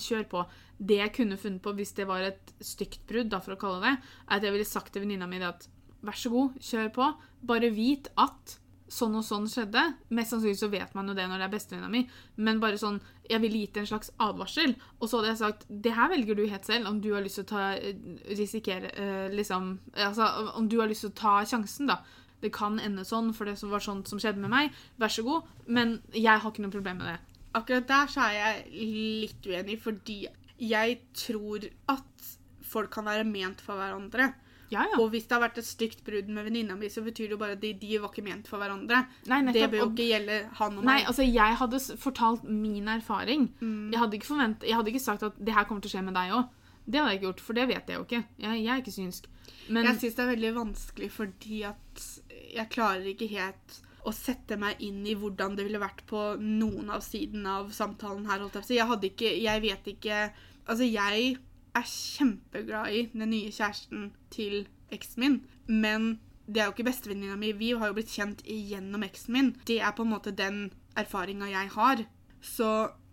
kjør 0.00 0.26
på. 0.30 0.42
Det 0.78 0.98
jeg 1.00 1.14
kunne 1.16 1.38
funnet 1.40 1.62
på 1.64 1.74
hvis 1.78 1.94
det 1.98 2.08
var 2.10 2.26
et 2.26 2.52
stygt 2.64 3.04
brudd, 3.08 3.30
da, 3.32 3.40
for 3.44 3.56
å 3.56 3.60
kalle 3.60 3.80
det, 3.84 3.94
er 4.28 4.36
at 4.38 4.46
jeg 4.46 4.56
ville 4.56 4.68
sagt 4.68 4.94
til 4.94 5.04
venninna 5.04 5.28
mi 5.30 5.42
at 5.44 5.68
vær 6.04 6.18
så 6.18 6.32
god, 6.32 6.58
kjør 6.60 6.92
på. 6.94 7.08
Bare 7.48 7.72
vit 7.72 8.10
at 8.20 8.58
sånn 8.94 9.16
og 9.18 9.24
sånn 9.26 9.46
skjedde. 9.50 9.82
Mest 10.14 10.34
sannsynlig 10.34 10.58
så 10.60 10.68
vet 10.72 10.92
man 10.96 11.08
jo 11.08 11.16
det 11.16 11.26
når 11.28 11.40
det 11.40 11.46
er 11.46 11.54
bestevenninna 11.54 11.90
mi, 11.92 12.04
men 12.36 12.62
bare 12.62 12.80
sånn 12.80 13.00
Jeg 13.24 13.40
ville 13.40 13.62
gitt 13.62 13.78
en 13.80 13.86
slags 13.88 14.10
advarsel, 14.20 14.74
og 15.00 15.08
så 15.08 15.18
hadde 15.18 15.30
jeg 15.30 15.40
sagt 15.40 15.62
det 15.68 15.94
her 15.96 16.10
velger 16.12 16.36
du 16.36 16.42
helt 16.44 16.66
selv, 16.68 16.90
om 16.90 16.98
du 17.00 17.14
har 17.14 17.24
lyst 17.24 17.40
til 17.40 17.46
å 17.46 17.52
ta 17.54 17.62
eh, 17.72 17.96
risikere 18.36 18.90
eh, 18.92 19.32
liksom 19.32 19.78
Altså 19.96 20.28
om 20.60 20.68
du 20.68 20.76
har 20.82 20.90
lyst 20.90 21.06
til 21.06 21.14
å 21.14 21.20
ta 21.22 21.38
sjansen, 21.48 21.88
da. 21.88 22.02
Det 22.44 22.52
kan 22.52 22.76
ende 22.76 23.06
sånn, 23.08 23.32
for 23.32 23.48
det 23.48 23.56
var 23.64 23.80
sånt 23.80 24.10
som 24.10 24.20
skjedde 24.20 24.42
med 24.42 24.52
meg. 24.52 24.74
Vær 25.00 25.08
så 25.08 25.24
god. 25.24 25.46
Men 25.64 25.96
jeg 26.12 26.36
har 26.36 26.50
ikke 26.50 26.60
noe 26.60 26.74
problem 26.74 27.00
med 27.00 27.08
det. 27.08 27.33
Akkurat 27.54 27.86
der 27.88 28.10
så 28.10 28.28
er 28.28 28.38
jeg 28.38 28.88
litt 29.24 29.46
uenig, 29.46 29.78
fordi 29.82 30.24
jeg 30.58 30.96
tror 31.14 31.66
at 31.92 32.32
folk 32.66 32.90
kan 32.94 33.06
være 33.06 33.26
ment 33.28 33.62
for 33.62 33.78
hverandre. 33.78 34.32
Ja, 34.72 34.84
ja. 34.90 34.98
Og 34.98 35.10
hvis 35.12 35.26
det 35.28 35.36
har 35.36 35.42
vært 35.44 35.60
et 35.60 35.68
stygt 35.68 36.00
brudd 36.06 36.30
med 36.32 36.48
venninna 36.48 36.74
mi, 36.78 36.88
så 36.90 37.02
betyr 37.04 37.28
det 37.28 37.36
jo 37.36 37.40
bare 37.40 37.54
at 37.54 37.62
de, 37.62 37.70
de 37.78 37.98
var 38.02 38.10
ikke 38.10 38.24
ment 38.26 38.48
for 38.50 38.62
hverandre. 38.62 39.04
Nei, 39.30 39.40
det 39.54 39.68
bør 39.70 39.84
jo 39.84 39.88
ikke 39.92 40.08
gjelde 40.08 40.38
han 40.58 40.80
og 40.80 40.82
Nei, 40.82 40.98
meg. 40.98 41.06
altså 41.12 41.26
jeg 41.28 41.58
hadde 41.60 41.80
fortalt 42.00 42.44
min 42.48 42.90
erfaring. 42.90 43.48
Mm. 43.60 43.92
Jeg, 43.92 44.00
hadde 44.02 44.18
ikke 44.18 44.30
forvent, 44.32 44.66
jeg 44.66 44.78
hadde 44.78 44.94
ikke 44.94 45.04
sagt 45.04 45.26
at 45.28 45.38
det 45.38 45.54
her 45.54 45.68
kommer 45.68 45.84
til 45.84 45.92
å 45.92 45.94
skje 45.94 46.04
med 46.08 46.18
deg 46.18 46.34
òg. 46.38 46.50
Det 46.84 47.00
hadde 47.00 47.14
jeg 47.14 47.20
ikke 47.20 47.28
gjort, 47.30 47.44
for 47.46 47.56
det 47.60 47.68
vet 47.70 47.88
jeg 47.92 47.96
jo 48.00 48.04
ikke. 48.08 48.22
Jeg, 48.44 48.60
jeg 48.64 48.72
er 48.74 48.82
ikke 48.82 48.98
synsk. 48.98 49.30
Men 49.72 49.88
Jeg 49.88 50.00
syns 50.00 50.16
det 50.18 50.24
er 50.24 50.32
veldig 50.34 50.52
vanskelig 50.58 51.10
fordi 51.14 51.62
at 51.68 52.06
jeg 52.54 52.70
klarer 52.72 53.06
ikke 53.08 53.28
helt 53.30 53.78
å 54.04 54.12
sette 54.12 54.58
meg 54.60 54.80
inn 54.84 55.02
i 55.08 55.16
hvordan 55.18 55.56
det 55.56 55.66
ville 55.66 55.80
vært 55.82 56.04
på 56.08 56.34
noen 56.40 56.92
av 56.92 57.02
sidene 57.04 57.58
av 57.62 57.72
samtalen 57.74 58.28
her. 58.28 58.42
holdt 58.42 58.56
Jeg 58.58 58.64
på 58.64 58.68
Så. 58.68 58.76
Jeg 58.76 58.90
hadde 58.90 59.10
ikke 59.10 59.32
Jeg 59.40 59.64
vet 59.64 59.90
ikke 59.94 60.18
Altså, 60.64 60.84
jeg 60.88 61.36
er 61.76 61.88
kjempeglad 61.90 62.94
i 62.94 63.00
den 63.12 63.28
nye 63.28 63.50
kjæresten 63.52 64.12
til 64.32 64.62
eksen 64.94 65.20
min, 65.20 65.34
men 65.66 66.06
det 66.46 66.62
er 66.62 66.68
jo 66.68 66.72
ikke 66.72 66.86
bestevenninna 66.88 67.36
mi. 67.36 67.50
Vi 67.52 67.72
har 67.76 67.90
jo 67.90 67.96
blitt 67.98 68.12
kjent 68.12 68.40
gjennom 68.46 69.04
eksen 69.04 69.34
min. 69.34 69.50
Det 69.68 69.80
er 69.80 69.92
på 69.96 70.06
en 70.06 70.12
måte 70.14 70.32
den 70.32 70.70
erfaringa 70.96 71.50
jeg 71.50 71.72
har. 71.74 72.04
Så 72.40 72.70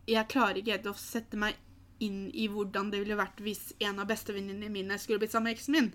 jeg 0.08 0.30
klarer 0.32 0.62
ikke 0.62 0.78
helt 0.78 0.90
å 0.92 0.96
sette 1.00 1.40
meg 1.40 1.60
inn 2.02 2.30
i 2.34 2.48
hvordan 2.52 2.90
det 2.92 3.04
ville 3.04 3.20
vært 3.20 3.42
hvis 3.46 3.72
en 3.84 4.02
av 4.02 4.10
bestevenninnene 4.10 4.72
mine 4.74 4.98
skulle 5.00 5.22
blitt 5.22 5.36
sammen 5.36 5.51
med 5.51 5.60
eksen 5.60 5.77
min. 5.77 5.92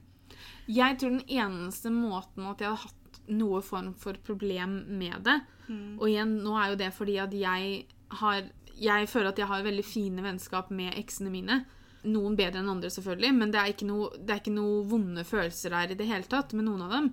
jeg 0.66 0.98
tror 0.98 1.16
den 1.16 1.28
eneste 1.28 1.90
måten 1.90 2.46
at 2.46 2.62
jeg 2.62 2.70
hadde 2.70 2.84
hatt 2.84 3.05
noe 3.28 3.62
form 3.64 3.92
for 3.98 4.18
problem 4.26 4.80
med 4.98 5.24
det 5.26 5.40
Mm. 5.68 5.98
Og 5.98 6.10
igjen, 6.10 6.34
nå 6.44 6.54
er 6.58 6.72
jo 6.72 6.80
det 6.80 6.92
fordi 6.94 7.18
at 7.22 7.34
jeg 7.34 7.86
har 8.20 8.52
Jeg 8.76 9.08
føler 9.08 9.30
at 9.30 9.38
jeg 9.40 9.48
har 9.48 9.62
veldig 9.64 9.84
fine 9.88 10.20
vennskap 10.20 10.68
med 10.70 10.98
eksene 11.00 11.30
mine. 11.32 11.62
Noen 12.04 12.34
bedre 12.36 12.60
enn 12.60 12.68
andre, 12.68 12.90
selvfølgelig, 12.92 13.30
men 13.32 13.54
det 13.54 13.56
er 13.56 13.70
ikke 13.72 13.86
noe, 13.88 14.10
det 14.20 14.34
er 14.34 14.42
ikke 14.42 14.52
noe 14.52 14.82
vonde 14.84 15.24
følelser 15.24 15.72
der 15.72 15.94
i 15.94 15.96
det 15.96 16.04
hele 16.04 16.28
tatt 16.28 16.52
med 16.52 16.66
noen 16.66 16.82
av 16.84 16.92
dem. 16.92 17.06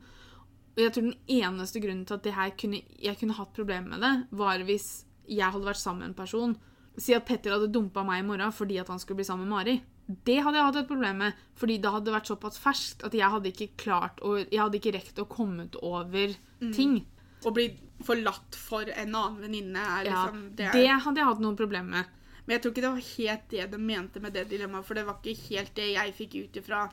Og 0.76 0.82
jeg 0.84 0.92
tror 0.92 1.06
den 1.08 1.38
eneste 1.38 1.80
grunnen 1.80 2.04
til 2.04 2.18
at 2.18 2.26
det 2.28 2.34
her 2.36 2.52
kunne, 2.60 2.82
jeg 3.00 3.16
kunne 3.22 3.38
hatt 3.38 3.56
problemer 3.56 3.96
med 3.96 4.04
det, 4.04 4.12
var 4.36 4.60
hvis 4.68 4.90
jeg 5.24 5.56
hadde 5.56 5.70
vært 5.70 5.80
sammen 5.80 6.04
med 6.04 6.10
en 6.12 6.20
person. 6.20 6.58
Si 7.00 7.16
at 7.16 7.24
Petter 7.32 7.56
hadde 7.56 7.72
dumpa 7.72 8.04
meg 8.04 8.26
i 8.26 8.28
morgen 8.28 8.52
fordi 8.52 8.82
at 8.84 8.92
han 8.92 9.00
skulle 9.00 9.22
bli 9.24 9.30
sammen 9.32 9.48
med 9.48 9.56
Mari. 9.56 9.80
Det 10.08 10.36
hadde 10.44 10.60
jeg 10.60 10.68
hatt 10.68 10.78
et 10.82 10.90
problem 10.90 11.22
med, 11.24 11.44
fordi 11.56 11.78
det 11.80 11.92
hadde 11.94 12.12
vært 12.12 12.28
såpass 12.28 12.58
ferskt 12.60 13.06
at 13.08 13.14
jeg 13.16 13.32
hadde 13.32 13.52
ikke 13.54 13.70
klart 13.80 14.20
å, 14.20 14.36
Jeg 14.42 14.60
hadde 14.60 14.80
ikke 14.80 14.96
rekt 14.98 15.22
å 15.22 15.28
komme 15.30 15.70
over 15.82 16.36
ting. 16.60 17.06
Å 17.44 17.52
bli 17.56 17.70
forlatt 18.04 18.56
for 18.56 18.88
en 18.88 19.16
annen 19.16 19.40
venninne 19.40 19.80
er 19.80 20.10
liksom 20.10 20.44
det, 20.56 20.70
det 20.76 20.84
er, 20.88 21.00
hadde 21.04 21.20
jeg 21.22 21.30
hatt 21.30 21.42
noen 21.44 21.58
problemer 21.60 21.98
med. 21.98 22.20
Men 22.44 22.56
jeg 22.56 22.64
tror 22.64 22.74
ikke 22.74 22.84
det 22.84 22.92
var 22.92 23.08
helt 23.08 23.50
det 23.54 23.66
de 23.72 23.80
mente 23.80 24.20
med 24.24 24.36
det 24.36 24.46
dilemmaet, 24.52 24.86
for 24.88 25.00
det 25.00 25.06
var 25.08 25.20
ikke 25.22 25.48
helt 25.48 25.74
det 25.80 25.90
jeg 25.94 26.16
fikk 26.18 26.38
ut 26.42 26.60
ifra. 26.60 26.84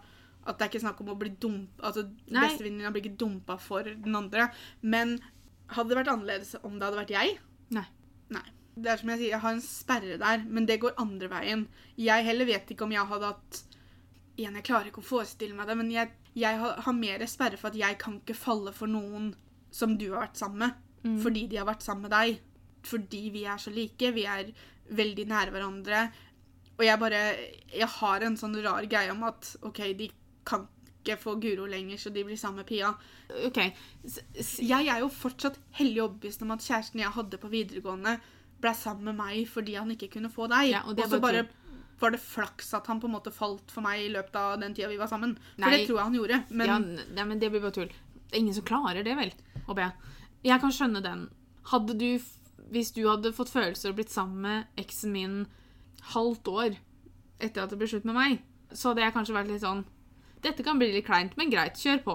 At 0.46 0.56
det 0.56 0.64
er 0.64 0.70
ikke 0.70 0.82
snakk 0.86 1.00
om 1.02 1.10
å 1.12 1.18
bli 1.20 1.34
dumpa 1.36 1.90
Altså, 1.90 2.06
bestevenninna 2.30 2.92
blir 2.94 3.04
ikke 3.04 3.18
dumpa 3.20 3.58
for 3.60 3.84
den 3.84 4.16
andre. 4.16 4.48
Men 4.80 5.18
hadde 5.74 5.90
det 5.92 5.98
vært 6.00 6.12
annerledes 6.14 6.54
om 6.62 6.78
det 6.78 6.86
hadde 6.86 7.00
vært 7.02 7.12
jeg? 7.14 7.34
Nei. 7.74 7.86
Det 8.76 8.90
er 8.92 8.96
som 9.00 9.10
jeg 9.12 9.18
sier, 9.18 9.30
jeg 9.34 9.40
har 9.42 9.52
en 9.56 9.60
sperre 9.64 10.16
der, 10.20 10.44
men 10.46 10.66
det 10.66 10.78
går 10.80 10.94
andre 11.02 11.28
veien. 11.32 11.66
Jeg 11.98 12.24
heller 12.24 12.46
vet 12.48 12.70
ikke 12.70 12.84
om 12.86 12.92
jeg 12.94 13.06
hadde 13.10 13.32
hatt 13.34 13.62
Igjen, 14.40 14.54
jeg 14.56 14.64
klarer 14.64 14.86
ikke 14.88 15.02
å 15.02 15.04
forestille 15.04 15.52
meg 15.58 15.66
det, 15.68 15.74
men 15.76 15.90
jeg, 15.92 16.08
jeg 16.38 16.56
har, 16.56 16.78
har 16.86 16.94
mer 16.96 17.20
sperre 17.28 17.58
for 17.60 17.68
at 17.68 17.76
jeg 17.76 17.98
kan 18.00 18.14
ikke 18.22 18.36
falle 18.38 18.72
for 18.72 18.88
noen 18.88 19.34
som 19.74 19.98
du 20.00 20.06
har 20.14 20.22
vært 20.28 20.40
sammen 20.40 20.58
med, 20.66 20.78
Mm. 21.00 21.14
fordi 21.22 21.46
de 21.48 21.56
har 21.56 21.64
vært 21.64 21.80
sammen 21.82 22.02
med 22.06 22.12
deg. 22.12 22.40
Fordi 22.84 23.20
vi 23.32 23.44
er 23.48 23.56
så 23.56 23.70
like, 23.72 24.10
vi 24.12 24.24
er 24.28 24.50
veldig 24.92 25.24
nære 25.30 25.52
hverandre. 25.54 26.00
Og 26.76 26.84
jeg 26.84 26.98
bare 27.00 27.20
Jeg 27.72 27.88
har 27.88 28.20
en 28.26 28.36
sånn 28.36 28.56
rar 28.62 28.84
greie 28.84 29.10
om 29.10 29.22
at 29.24 29.56
OK, 29.62 29.80
de 29.96 30.10
kan 30.44 30.66
ikke 31.00 31.16
få 31.16 31.34
Guro 31.40 31.64
lenger, 31.66 31.96
så 31.96 32.12
de 32.12 32.22
blir 32.24 32.36
sammen 32.36 32.60
med 32.60 32.66
Pia. 32.68 32.92
OK. 33.46 33.60
S 34.36 34.58
Jeg 34.60 34.88
er 34.92 35.00
jo 35.00 35.08
fortsatt 35.08 35.56
hellig 35.80 36.02
overbevist 36.04 36.42
om 36.44 36.50
at 36.52 36.60
kjæresten 36.60 37.00
jeg 37.00 37.16
hadde 37.16 37.40
på 37.40 37.48
videregående, 37.48 38.18
ble 38.60 38.74
sammen 38.76 39.10
med 39.10 39.18
meg 39.20 39.48
fordi 39.48 39.76
han 39.78 39.90
ikke 39.94 40.10
kunne 40.16 40.30
få 40.32 40.48
deg. 40.50 40.74
Ja, 40.74 40.84
og 40.84 40.98
så 41.00 41.18
bare 41.18 41.44
bare 41.44 41.48
var 42.00 42.14
det 42.14 42.20
flaks 42.24 42.72
at 42.74 42.86
han 42.88 43.00
på 43.00 43.08
en 43.10 43.12
måte 43.12 43.32
falt 43.34 43.72
for 43.72 43.84
meg 43.84 44.06
i 44.06 44.12
løpet 44.12 44.36
av 44.40 44.60
den 44.62 44.74
tida 44.76 44.88
vi 44.88 44.98
var 45.00 45.10
sammen. 45.10 45.34
For 45.56 45.66
Nei. 45.66 45.72
det 45.74 45.80
tror 45.84 45.98
jeg 45.98 46.08
han 46.08 46.16
gjorde. 46.16 46.38
Men 46.48 46.70
ja, 46.72 46.78
nei, 47.18 47.26
men 47.28 47.42
det 47.42 47.50
blir 47.52 47.60
bare 47.60 47.76
tull. 47.76 47.90
Det 48.30 48.36
er 48.38 48.40
ingen 48.40 48.56
som 48.56 48.66
klarer 48.66 49.04
det, 49.04 49.16
vel? 49.18 49.32
Håper 49.66 49.84
jeg. 49.84 50.14
Jeg 50.48 50.62
kan 50.62 50.72
skjønne 50.72 51.02
den. 51.04 51.26
Hadde 51.70 51.96
du, 52.00 52.08
hvis 52.72 52.92
du 52.96 53.02
hadde 53.04 53.34
fått 53.36 53.52
følelser 53.52 53.92
og 53.92 53.98
blitt 54.00 54.12
sammen 54.14 54.40
med 54.46 54.80
eksen 54.80 55.12
min 55.12 55.40
halvt 56.14 56.48
år 56.48 56.78
etter 57.40 57.64
at 57.64 57.72
det 57.72 57.80
ble 57.80 57.88
slutt 57.90 58.08
med 58.08 58.16
meg, 58.16 58.40
så 58.72 58.90
hadde 58.90 59.04
jeg 59.04 59.16
kanskje 59.16 59.36
vært 59.36 59.50
litt 59.50 59.64
sånn 59.64 59.84
Dette 60.40 60.64
kan 60.64 60.78
bli 60.80 60.88
litt 60.94 61.04
kleint, 61.04 61.34
men 61.36 61.50
greit, 61.52 61.76
kjør 61.76 61.98
på. 62.06 62.14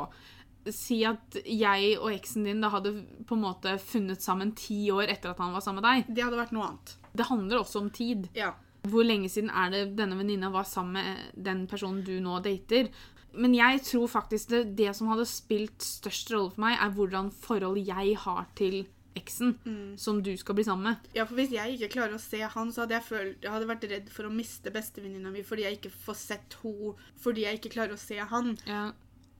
Si 0.73 1.01
at 1.06 1.38
jeg 1.45 1.95
og 1.99 2.12
eksen 2.13 2.47
din 2.47 2.63
da 2.63 2.71
hadde 2.73 2.93
på 3.28 3.38
en 3.38 3.43
måte 3.43 3.75
funnet 3.82 4.23
sammen 4.23 4.56
ti 4.58 4.88
år 4.93 5.12
etter 5.13 5.34
at 5.34 5.41
han 5.43 5.54
var 5.54 5.63
sammen 5.65 5.84
med 5.84 5.89
deg. 5.89 6.15
det 6.15 6.23
hadde 6.25 6.39
vært 6.39 6.56
noe 6.56 6.69
annet. 6.69 6.95
Det 7.15 7.28
handler 7.30 7.62
også 7.62 7.84
om 7.84 7.91
tid. 7.93 8.30
Ja. 8.38 8.54
Hvor 8.86 9.06
lenge 9.06 9.30
siden 9.30 9.49
er 9.49 9.71
det 9.73 9.84
denne 9.97 10.17
venninna 10.19 10.51
var 10.54 10.65
sammen 10.69 10.99
med 10.99 11.38
den 11.47 11.65
personen 11.69 12.04
du 12.06 12.17
nå 12.21 12.39
dater? 12.45 12.89
Men 13.36 13.56
jeg 13.56 13.82
tror 13.84 14.08
faktisk 14.08 14.51
det, 14.54 14.63
det 14.78 14.91
som 14.95 15.10
hadde 15.12 15.25
spilt 15.28 15.84
størst 15.84 16.32
rolle 16.32 16.54
for 16.54 16.65
meg, 16.65 16.78
er 16.80 16.93
hvordan 16.95 17.32
forhold 17.36 17.82
jeg 17.84 18.17
har 18.23 18.45
til 18.56 18.86
eksen 19.15 19.54
som 19.99 20.21
du 20.23 20.34
skal 20.38 20.58
bli 20.58 20.65
sammen 20.67 20.89
med. 20.89 21.10
ja, 21.15 21.23
for 21.23 21.39
hvis 21.39 21.54
jeg 21.56 21.78
ikke 21.78 21.93
klarer 21.95 22.17
å 22.17 22.21
se 22.21 22.41
han, 22.43 22.71
så 22.71 22.84
hadde 22.84 22.97
jeg 22.97 23.08
følt 23.08 23.45
Jeg 23.45 23.54
hadde 23.54 23.69
vært 23.69 23.88
redd 23.91 24.10
for 24.12 24.28
å 24.28 24.34
miste 24.34 24.73
bestevenninna 24.75 25.32
mi 25.32 25.43
fordi 25.47 25.65
jeg 25.67 25.80
ikke 25.80 25.93
får 26.06 26.19
sett 26.19 26.58
henne, 26.63 26.95
fordi 27.23 27.45
jeg 27.45 27.60
ikke 27.62 27.73
klarer 27.78 27.95
å 27.95 28.01
se 28.01 28.19
han. 28.19 28.56
Ja. 28.67 28.89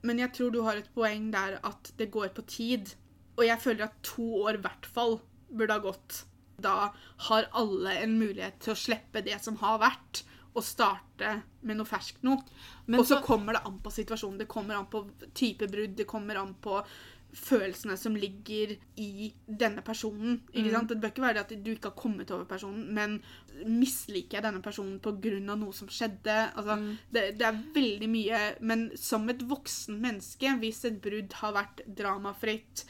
Men 0.06 0.22
jeg 0.22 0.32
tror 0.36 0.54
du 0.54 0.62
har 0.66 0.78
et 0.78 0.92
poeng 0.94 1.30
der 1.34 1.58
at 1.66 1.90
det 1.98 2.10
går 2.14 2.32
på 2.36 2.44
tid. 2.46 2.94
Og 3.36 3.44
jeg 3.48 3.60
føler 3.62 3.88
at 3.88 3.98
to 4.06 4.26
år 4.44 4.58
i 4.58 4.62
hvert 4.64 4.86
fall 4.86 5.18
burde 5.50 5.76
ha 5.76 5.82
gått. 5.82 6.22
Da 6.62 6.92
har 7.28 7.50
alle 7.52 7.98
en 8.00 8.16
mulighet 8.20 8.60
til 8.64 8.72
å 8.72 8.80
slippe 8.80 9.20
det 9.26 9.36
som 9.44 9.58
har 9.60 9.80
vært, 9.82 10.22
og 10.56 10.64
starte 10.64 11.34
med 11.68 11.76
noe 11.76 11.84
ferskt 11.84 12.22
nå. 12.24 12.38
Og 12.96 13.04
så- 13.04 13.20
kommer 13.22 13.52
det 13.52 13.66
an 13.66 13.78
på 13.84 13.90
situasjonen. 13.92 14.38
Det 14.38 14.48
kommer 14.48 14.78
an 14.78 14.86
på 14.86 15.02
type 15.34 15.68
brudd. 15.68 15.96
Det 15.96 16.06
kommer 16.06 16.36
an 16.40 16.54
på 16.54 16.82
følelsene 17.36 17.96
som 18.00 18.14
ligger 18.16 18.72
i 18.96 19.28
denne 19.46 19.82
personen. 19.84 20.38
Ikke 20.54 20.72
sant? 20.72 20.88
Det 20.88 21.00
bør 21.02 21.12
ikke 21.12 21.24
være 21.26 21.42
at 21.44 21.52
du 21.64 21.70
ikke 21.74 21.90
har 21.90 21.98
kommet 22.00 22.30
over 22.32 22.46
personen, 22.48 22.86
men 22.96 23.18
misliker 23.66 24.38
jeg 24.38 24.46
denne 24.46 24.62
personen 24.64 24.98
pga. 25.04 25.34
noe 25.44 25.72
som 25.76 25.88
skjedde? 25.92 26.36
Altså, 26.56 26.78
det, 27.12 27.26
det 27.38 27.46
er 27.46 27.60
veldig 27.74 28.08
mye. 28.12 28.40
Men 28.60 28.90
som 28.96 29.28
et 29.28 29.44
voksen 29.48 30.00
menneske, 30.00 30.56
hvis 30.62 30.84
et 30.88 31.00
brudd 31.04 31.32
har 31.42 31.52
vært 31.56 31.84
dramafritt, 31.86 32.86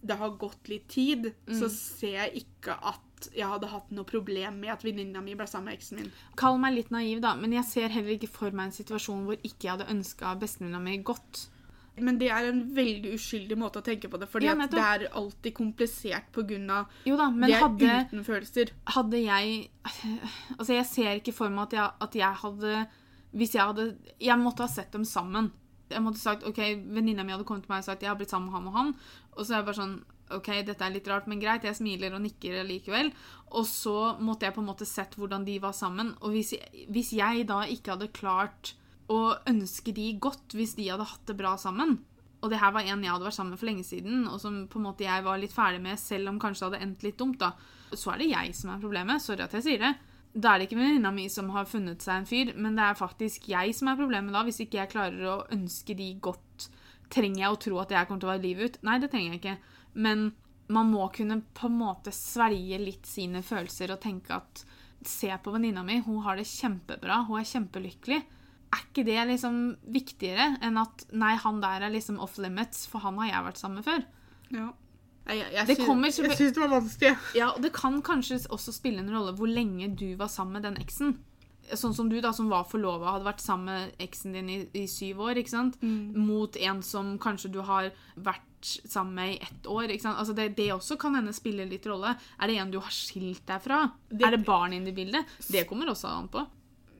det 0.00 0.16
har 0.16 0.30
gått 0.40 0.68
litt 0.72 0.88
tid, 0.88 1.32
så 1.50 1.66
Mm. 1.68 1.74
ser 1.76 2.14
jeg 2.16 2.44
ikke 2.46 2.72
at 2.88 3.28
jeg 3.36 3.44
hadde 3.44 3.68
hatt 3.68 3.90
noe 3.92 4.04
problem 4.08 4.60
med 4.62 4.70
at 4.72 4.82
venninna 4.82 5.20
mi 5.20 5.34
ble 5.36 5.44
sammen 5.46 5.66
med 5.68 5.76
eksen 5.76 5.98
min. 5.98 6.12
Kall 6.40 6.56
meg 6.58 6.72
litt 6.74 6.90
naiv, 6.90 7.20
da, 7.20 7.34
men 7.36 7.52
jeg 7.52 7.64
ser 7.68 7.88
heller 7.92 8.14
ikke 8.16 8.30
for 8.32 8.50
meg 8.50 8.70
en 8.70 8.72
situasjon 8.78 9.26
hvor 9.26 9.36
ikke 9.44 9.66
jeg 9.68 9.74
hadde 9.74 9.90
ønska 9.92 10.38
bestevenninna 10.40 10.80
mi 10.80 10.96
godt. 11.04 11.48
Men 12.06 12.18
det 12.20 12.30
er 12.32 12.48
en 12.50 12.62
veldig 12.76 13.14
uskyldig 13.16 13.58
måte 13.60 13.80
å 13.80 13.86
tenke 13.86 14.10
på 14.10 14.20
det, 14.20 14.28
fordi 14.30 14.48
Ja, 14.48 14.54
det 14.54 14.82
er 14.82 15.06
alltid 15.12 15.54
komplisert 15.56 16.30
pga. 16.34 16.84
Det 17.04 17.14
er 17.14 17.56
hadde, 17.62 17.94
uten 18.06 18.24
følelser. 18.26 18.72
hadde 18.96 19.22
jeg 19.22 19.70
Altså, 20.58 20.74
jeg 20.74 20.86
ser 20.86 21.20
ikke 21.20 21.34
for 21.36 21.48
meg 21.52 21.70
at 21.70 21.72
jeg, 21.78 21.90
at 22.06 22.14
jeg 22.14 22.40
hadde 22.42 22.86
Hvis 23.32 23.54
jeg 23.54 23.64
hadde 23.64 23.96
Jeg 24.20 24.38
måtte 24.38 24.66
ha 24.66 24.68
sett 24.68 24.92
dem 24.92 25.04
sammen. 25.04 25.52
Jeg 25.90 26.02
måtte 26.02 26.20
sagt, 26.22 26.44
ok, 26.46 26.58
Venninna 26.94 27.24
mi 27.24 27.32
hadde 27.32 27.44
kommet 27.44 27.64
til 27.66 27.72
meg 27.72 27.82
og 27.82 27.90
sagt 27.90 28.02
jeg 28.02 28.10
har 28.10 28.18
blitt 28.18 28.30
sammen 28.30 28.50
med 28.50 28.58
han 28.58 28.68
og 28.70 28.76
han. 28.78 28.94
Og 29.36 29.44
så 29.44 29.54
er 29.54 29.60
jeg 29.60 29.68
bare 29.70 29.80
sånn 29.80 30.00
OK, 30.30 30.50
dette 30.62 30.84
er 30.86 30.92
litt 30.94 31.08
rart, 31.10 31.26
men 31.26 31.40
greit. 31.42 31.64
Jeg 31.66 31.74
smiler 31.74 32.14
og 32.14 32.22
nikker 32.22 32.60
likevel. 32.62 33.10
Og 33.58 33.66
så 33.66 34.14
måtte 34.22 34.46
jeg 34.46 34.54
på 34.54 34.62
en 34.62 34.68
måte 34.70 34.86
sett 34.86 35.16
hvordan 35.18 35.42
de 35.46 35.56
var 35.62 35.74
sammen. 35.74 36.12
Og 36.22 36.36
hvis 36.36 36.52
jeg, 36.54 36.86
hvis 36.94 37.10
jeg 37.18 37.48
da 37.48 37.64
ikke 37.66 37.96
hadde 37.96 38.12
klart 38.14 38.74
å 39.10 39.20
ønske 39.50 39.92
de 39.96 40.12
godt 40.22 40.54
hvis 40.54 40.76
de 40.78 40.88
hadde 40.90 41.08
hatt 41.10 41.26
det 41.26 41.38
bra 41.38 41.56
sammen 41.58 41.98
og 42.40 42.52
det 42.52 42.60
her 42.60 42.72
var 42.72 42.86
en 42.86 43.02
jeg 43.04 43.12
hadde 43.12 43.26
vært 43.26 43.36
sammen 43.36 43.54
med 43.54 43.60
for 43.60 43.68
lenge 43.68 43.84
siden, 43.84 44.22
og 44.30 44.38
som 44.40 44.62
på 44.70 44.80
en 44.80 44.86
måte 44.86 45.04
jeg 45.04 45.24
var 45.26 45.40
litt 45.40 45.52
ferdig 45.52 45.82
med, 45.84 46.00
selv 46.00 46.30
om 46.30 46.38
kanskje 46.40 46.62
det 46.62 46.68
hadde 46.70 46.86
endt 46.86 47.02
litt 47.04 47.18
dumt, 47.20 47.40
da. 47.42 47.52
Så 47.92 48.14
er 48.14 48.22
det 48.22 48.30
jeg 48.30 48.54
som 48.56 48.72
er 48.72 48.80
problemet. 48.80 49.20
Sorry 49.22 49.44
at 49.44 49.56
jeg 49.58 49.66
sier 49.66 49.82
det. 49.82 49.90
Da 50.32 50.52
er 50.52 50.60
det 50.60 50.68
ikke 50.68 50.78
venninna 50.78 51.10
mi 51.12 51.26
som 51.32 51.50
har 51.52 51.68
funnet 51.68 52.04
seg 52.04 52.20
en 52.20 52.28
fyr, 52.30 52.52
men 52.56 52.78
det 52.78 52.86
er 52.86 52.96
faktisk 52.96 53.50
jeg 53.50 53.74
som 53.76 53.90
er 53.90 53.98
problemet 53.98 54.32
da, 54.32 54.44
hvis 54.46 54.62
ikke 54.64 54.80
jeg 54.80 54.92
klarer 54.94 55.26
å 55.28 55.36
ønske 55.52 55.96
de 55.98 56.08
godt. 56.22 56.70
Trenger 57.12 57.42
jeg 57.42 57.52
å 57.52 57.60
tro 57.66 57.82
at 57.82 57.92
jeg 57.92 58.08
kommer 58.08 58.22
til 58.22 58.30
å 58.30 58.32
være 58.32 58.44
livet 58.46 58.70
ut? 58.70 58.82
Nei, 58.88 58.98
det 59.02 59.10
trenger 59.12 59.34
jeg 59.34 59.42
ikke. 59.42 59.56
Men 60.06 60.28
man 60.70 60.92
må 60.94 61.10
kunne 61.12 61.42
på 61.58 61.68
en 61.68 61.80
måte 61.82 62.14
svelge 62.14 62.78
litt 62.80 63.10
sine 63.10 63.42
følelser 63.44 63.92
og 63.92 64.04
tenke 64.04 64.38
at 64.40 64.66
Se 65.00 65.30
på 65.40 65.48
venninna 65.54 65.80
mi, 65.80 65.94
hun 66.04 66.18
har 66.26 66.36
det 66.36 66.42
kjempebra, 66.44 67.22
hun 67.24 67.38
er 67.40 67.46
kjempelykkelig. 67.48 68.18
Er 68.72 68.84
ikke 68.86 69.04
det 69.04 69.18
liksom 69.32 69.56
viktigere 69.90 70.56
enn 70.62 70.76
at 70.78 71.04
nei, 71.12 71.34
han 71.42 71.60
der 71.60 71.82
er 71.88 71.90
liksom 71.90 72.20
off 72.22 72.36
limits, 72.38 72.84
for 72.86 73.02
han 73.02 73.18
har 73.18 73.26
jeg 73.32 73.46
vært 73.48 73.58
sammen 73.58 73.80
med 73.80 73.84
før? 73.88 74.04
Ja. 74.54 74.68
Jeg, 75.30 75.46
jeg, 75.54 75.66
Det 75.66 75.76
kommer 75.86 76.08
jeg 76.10 76.14
syns 76.38 76.54
det 76.54 76.62
var 76.62 76.70
vanskelig. 76.76 77.16
Ja, 77.36 77.48
og 77.54 77.60
det 77.62 77.72
kan 77.76 78.00
kanskje 78.02 78.38
også 78.50 78.72
spille 78.74 79.02
en 79.02 79.10
rolle 79.12 79.34
hvor 79.38 79.50
lenge 79.50 79.90
du 79.98 80.14
var 80.18 80.30
sammen 80.32 80.54
med 80.58 80.62
den 80.68 80.78
eksen. 80.82 81.16
Sånn 81.70 81.94
som 81.94 82.08
du, 82.10 82.16
da, 82.22 82.32
som 82.34 82.48
var 82.50 82.64
forlova, 82.66 83.12
hadde 83.14 83.28
vært 83.28 83.42
sammen 83.44 83.68
med 83.70 84.00
eksen 84.02 84.32
din 84.34 84.48
i, 84.50 84.56
i 84.74 84.86
syv 84.90 85.20
år, 85.28 85.38
ikke 85.38 85.52
sant? 85.52 85.76
Mot 85.82 86.56
en 86.58 86.80
som 86.82 87.12
kanskje 87.22 87.50
du 87.54 87.60
har 87.62 87.90
vært 88.16 88.46
sammen 88.90 89.14
med 89.14 89.34
i 89.34 89.38
ett 89.44 89.66
år. 89.70 89.90
ikke 89.94 90.02
sant? 90.08 90.18
Altså 90.18 90.34
det, 90.34 90.48
det 90.58 90.70
også 90.74 90.96
kan 90.98 91.14
hende 91.14 91.34
spille 91.36 91.66
litt 91.70 91.86
rolle. 91.86 92.16
Er 92.40 92.50
det 92.50 92.56
en 92.58 92.70
du 92.74 92.80
har 92.82 92.90
skilt 92.90 93.44
deg 93.50 93.62
fra? 93.66 93.84
Det- 94.10 94.26
er 94.26 94.34
det 94.36 94.44
barn 94.46 94.72
inne 94.78 94.90
i 94.90 94.96
bildet? 94.96 95.26
Det 95.50 95.66
kommer 95.70 95.90
også 95.94 96.10
an 96.10 96.28
på. 96.32 96.42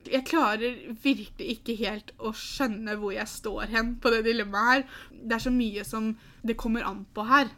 Jeg 0.08 0.24
klarer 0.28 0.78
virkelig 1.02 1.56
ikke 1.58 1.76
helt 1.82 2.14
å 2.16 2.32
skjønne 2.36 2.94
hvor 3.00 3.12
jeg 3.12 3.28
står 3.28 3.68
hen 3.74 3.94
på 4.00 4.12
det 4.14 4.22
dilemmaet 4.30 4.70
her. 4.70 4.86
Det 5.12 5.36
er 5.36 5.44
så 5.44 5.52
mye 5.52 5.84
som 5.84 6.14
det 6.46 6.56
kommer 6.60 6.86
an 6.88 7.04
på 7.14 7.26
her. 7.28 7.50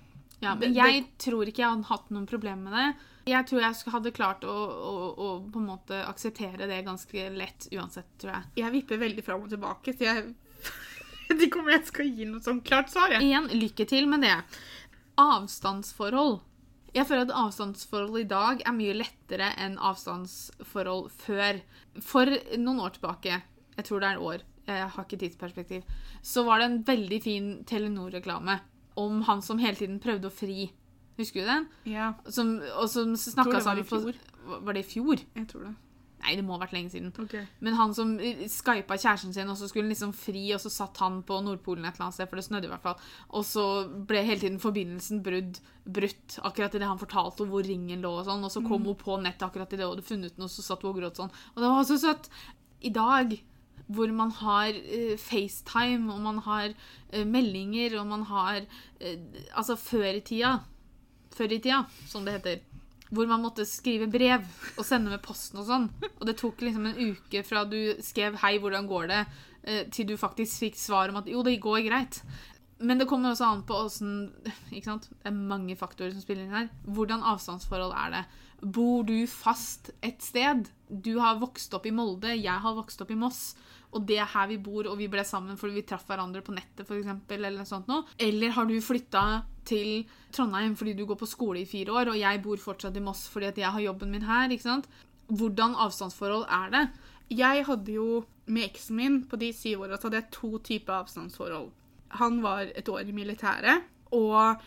Ja, 0.42 0.56
men 0.58 0.74
jeg 0.74 1.04
tror 1.22 1.46
ikke 1.46 1.62
jeg 1.62 1.70
hadde 1.70 1.90
hatt 1.92 2.10
noen 2.10 2.26
problemer 2.26 2.66
med 2.66 2.74
det. 2.74 3.08
Jeg 3.30 3.46
tror 3.46 3.62
jeg 3.62 3.92
hadde 3.94 4.10
klart 4.16 4.44
å, 4.48 4.52
å, 4.52 4.94
å 5.14 5.26
på 5.46 5.60
en 5.60 5.68
måte 5.68 6.00
akseptere 6.08 6.66
det 6.66 6.80
ganske 6.86 7.28
lett 7.36 7.68
uansett, 7.70 8.08
tror 8.18 8.34
jeg. 8.34 8.48
Jeg 8.64 8.74
vipper 8.74 8.98
veldig 8.98 9.22
fram 9.22 9.44
og 9.46 9.52
tilbake, 9.52 9.94
så 9.94 10.08
jeg 10.08 10.24
vet 11.28 11.44
ikke 11.46 11.62
om 11.62 11.70
jeg 11.70 11.84
skal 11.86 12.10
gi 12.10 12.26
noe 12.26 12.42
sånn 12.42 12.62
klart 12.66 12.90
svar. 12.90 13.14
Jeg. 13.14 13.28
Igjen, 13.28 13.46
lykke 13.54 13.86
til 13.86 14.10
med 14.10 14.26
det. 14.26 14.34
Avstandsforhold. 15.22 16.40
Jeg 16.92 17.06
føler 17.08 17.28
at 17.28 17.36
avstandsforhold 17.44 18.18
i 18.20 18.28
dag 18.28 18.66
er 18.66 18.74
mye 18.76 18.98
lettere 18.98 19.52
enn 19.62 19.78
avstandsforhold 19.80 21.06
før. 21.22 21.62
For 22.00 22.26
noen 22.56 22.80
år 22.80 22.94
tilbake, 22.96 23.42
jeg 23.76 23.84
tror 23.84 24.00
det 24.00 24.08
er 24.08 24.22
år, 24.22 24.44
jeg 24.66 24.88
har 24.94 25.04
ikke 25.04 25.18
tidsperspektiv, 25.20 25.82
så 26.22 26.44
var 26.46 26.60
det 26.62 26.68
en 26.70 26.78
veldig 26.86 27.18
fin 27.22 27.48
Telenor-reklame 27.68 28.60
om 29.00 29.22
han 29.26 29.42
som 29.42 29.58
hele 29.58 29.76
tiden 29.76 30.00
prøvde 30.00 30.28
å 30.28 30.34
fri. 30.34 30.70
Husker 31.18 31.44
du 31.44 31.50
den? 31.50 31.66
Ja, 31.92 32.12
Som, 32.32 32.54
og 32.78 32.88
som 32.88 33.16
snakka 33.16 33.60
sammen 33.60 33.84
Var 33.84 34.72
det 34.72 34.84
i 34.84 34.88
fjor? 34.88 35.20
jeg 35.36 35.48
tror 35.48 35.68
det. 35.68 35.74
Nei, 36.22 36.36
det 36.38 36.44
må 36.46 36.54
ha 36.54 36.62
vært 36.62 36.74
lenge 36.76 36.92
siden. 36.92 37.10
Okay. 37.24 37.42
Men 37.64 37.74
han 37.74 37.92
som 37.96 38.12
skypa 38.20 38.94
kjæresten 38.94 39.34
sin, 39.34 39.50
og 39.50 39.58
så 39.58 39.66
skulle 39.66 39.88
han 39.88 39.94
liksom 39.94 40.12
fri, 40.14 40.44
og 40.54 40.62
så 40.62 40.70
satt 40.70 41.00
han 41.02 41.18
på 41.26 41.40
Nordpolen 41.42 41.86
et 41.88 41.96
eller 41.96 42.06
annet 42.06 42.18
sted, 42.18 42.30
for 42.30 42.38
det 42.38 42.46
snødde 42.46 42.68
i 42.68 42.72
hvert 42.72 42.84
fall. 42.84 43.08
Og 43.34 43.46
så 43.48 43.66
ble 44.08 44.22
hele 44.22 44.44
tiden 44.44 44.60
forbindelsen 44.62 45.22
brudd, 45.26 45.58
brutt 45.82 46.38
akkurat 46.46 46.78
idet 46.78 46.86
han 46.86 47.00
fortalte 47.00 47.48
hvor 47.50 47.66
ringen 47.66 48.04
lå, 48.06 48.14
og 48.20 48.28
sånn. 48.28 48.46
Og 48.46 48.54
så 48.54 48.62
kom 48.62 48.86
hun 48.86 48.98
på 49.00 49.18
nettet 49.22 49.48
akkurat 49.48 49.74
idet 49.74 49.88
hun 49.88 49.96
hadde 49.96 50.06
funnet 50.12 50.36
den, 50.36 50.46
og 50.46 50.54
så 50.54 50.66
satt 50.66 50.86
hun 50.86 50.92
og 50.92 51.00
gråt 51.00 51.18
sånn. 51.18 51.34
Og 51.56 51.64
det 51.64 51.72
var 51.74 51.88
så 51.90 51.98
søtt. 52.06 52.30
I 52.82 52.94
dag, 52.94 53.34
hvor 53.92 54.14
man 54.14 54.30
har 54.38 54.78
uh, 54.78 55.14
FaceTime, 55.18 56.06
og 56.14 56.22
man 56.22 56.38
har 56.46 56.70
uh, 56.70 57.24
meldinger, 57.26 57.98
og 57.98 58.06
man 58.14 58.28
har 58.30 58.62
uh, 58.62 59.16
Altså, 59.58 59.74
før 59.76 60.12
i 60.14 60.22
tida 60.22 60.60
Før 61.34 61.54
i 61.56 61.58
tida, 61.58 61.82
som 62.06 62.26
det 62.26 62.38
heter 62.38 62.62
hvor 63.12 63.28
man 63.28 63.42
måtte 63.44 63.66
skrive 63.68 64.08
brev 64.10 64.44
og 64.76 64.86
sende 64.88 65.12
med 65.12 65.22
posten 65.24 65.60
og 65.60 65.68
sånn. 65.68 65.88
Og 66.18 66.24
det 66.28 66.38
tok 66.40 66.64
liksom 66.64 66.88
en 66.88 67.12
uke 67.12 67.44
fra 67.44 67.64
du 67.68 67.94
skrev 68.00 68.38
'hei, 68.40 68.58
hvordan 68.58 68.88
går 68.88 69.06
det?' 69.08 69.26
eh, 69.64 69.84
til 69.90 70.06
du 70.06 70.16
faktisk 70.16 70.58
fikk 70.64 70.76
svar 70.76 71.08
om 71.10 71.16
at 71.16 71.28
'jo, 71.28 71.42
det 71.42 71.60
går 71.60 71.86
greit'. 71.86 72.22
Men 72.82 72.98
det 72.98 73.06
kommer 73.06 73.30
også 73.30 73.46
an 73.46 73.62
på 73.62 73.74
åssen? 73.78 74.32
Det 74.70 74.82
er 75.24 75.30
mange 75.30 75.76
faktorer 75.76 76.10
som 76.10 76.22
spiller 76.22 76.44
inn 76.44 76.56
her. 76.56 76.68
Hvordan 76.84 77.22
avstandsforhold 77.22 77.92
er 77.94 78.10
det? 78.10 78.24
Bor 78.74 79.04
du 79.06 79.26
fast 79.26 79.92
et 80.02 80.22
sted? 80.22 80.68
Du 80.88 81.18
har 81.20 81.38
vokst 81.38 81.72
opp 81.74 81.86
i 81.86 81.94
Molde, 81.94 82.34
jeg 82.34 82.58
har 82.64 82.74
vokst 82.74 83.00
opp 83.00 83.10
i 83.10 83.18
Moss. 83.18 83.54
Og 83.92 84.06
det 84.08 84.18
er 84.18 84.30
her 84.32 84.48
vi 84.48 84.56
bor, 84.56 84.86
og 84.88 84.96
vi 84.98 85.08
ble 85.12 85.22
sammen 85.24 85.58
fordi 85.60 85.76
vi 85.76 85.86
traff 85.86 86.06
hverandre 86.08 86.42
på 86.44 86.54
nettet, 86.56 86.88
eksempel, 86.88 87.44
eller 87.44 87.60
noe 87.60 87.68
sånt 87.68 87.90
noe. 87.90 88.06
Eller 88.18 88.54
har 88.56 88.66
du 88.66 88.78
flytta 88.80 89.44
til 89.68 90.04
Trondheim 90.34 90.74
fordi 90.78 90.94
du 90.98 91.04
går 91.06 91.18
på 91.20 91.28
skole 91.30 91.62
i 91.62 91.68
fire 91.68 91.92
år, 91.92 92.12
og 92.12 92.18
jeg 92.18 92.42
bor 92.44 92.60
fortsatt 92.60 92.96
i 92.96 93.04
Moss 93.04 93.28
fordi 93.32 93.52
jeg 93.54 93.70
har 93.70 93.80
jobben 93.80 94.10
min 94.10 94.26
her. 94.28 94.50
ikke 94.50 94.68
sant? 94.68 94.88
Hvordan 95.28 95.76
avstandsforhold 95.78 96.46
er 96.48 96.72
det? 96.74 96.84
Jeg 97.32 97.64
hadde 97.66 97.92
jo 97.92 98.24
med 98.46 98.66
eksen 98.66 98.96
min 98.96 99.22
på 99.28 99.38
de 99.40 99.52
syv 99.54 99.86
åra 99.86 99.98
hadde 100.02 100.18
jeg 100.18 100.30
to 100.34 100.58
typer 100.58 101.00
avstandsforhold. 101.00 101.70
Han 102.20 102.42
var 102.42 102.68
et 102.76 102.88
år 102.88 103.08
i 103.08 103.16
militæret 103.16 103.88
og 104.12 104.60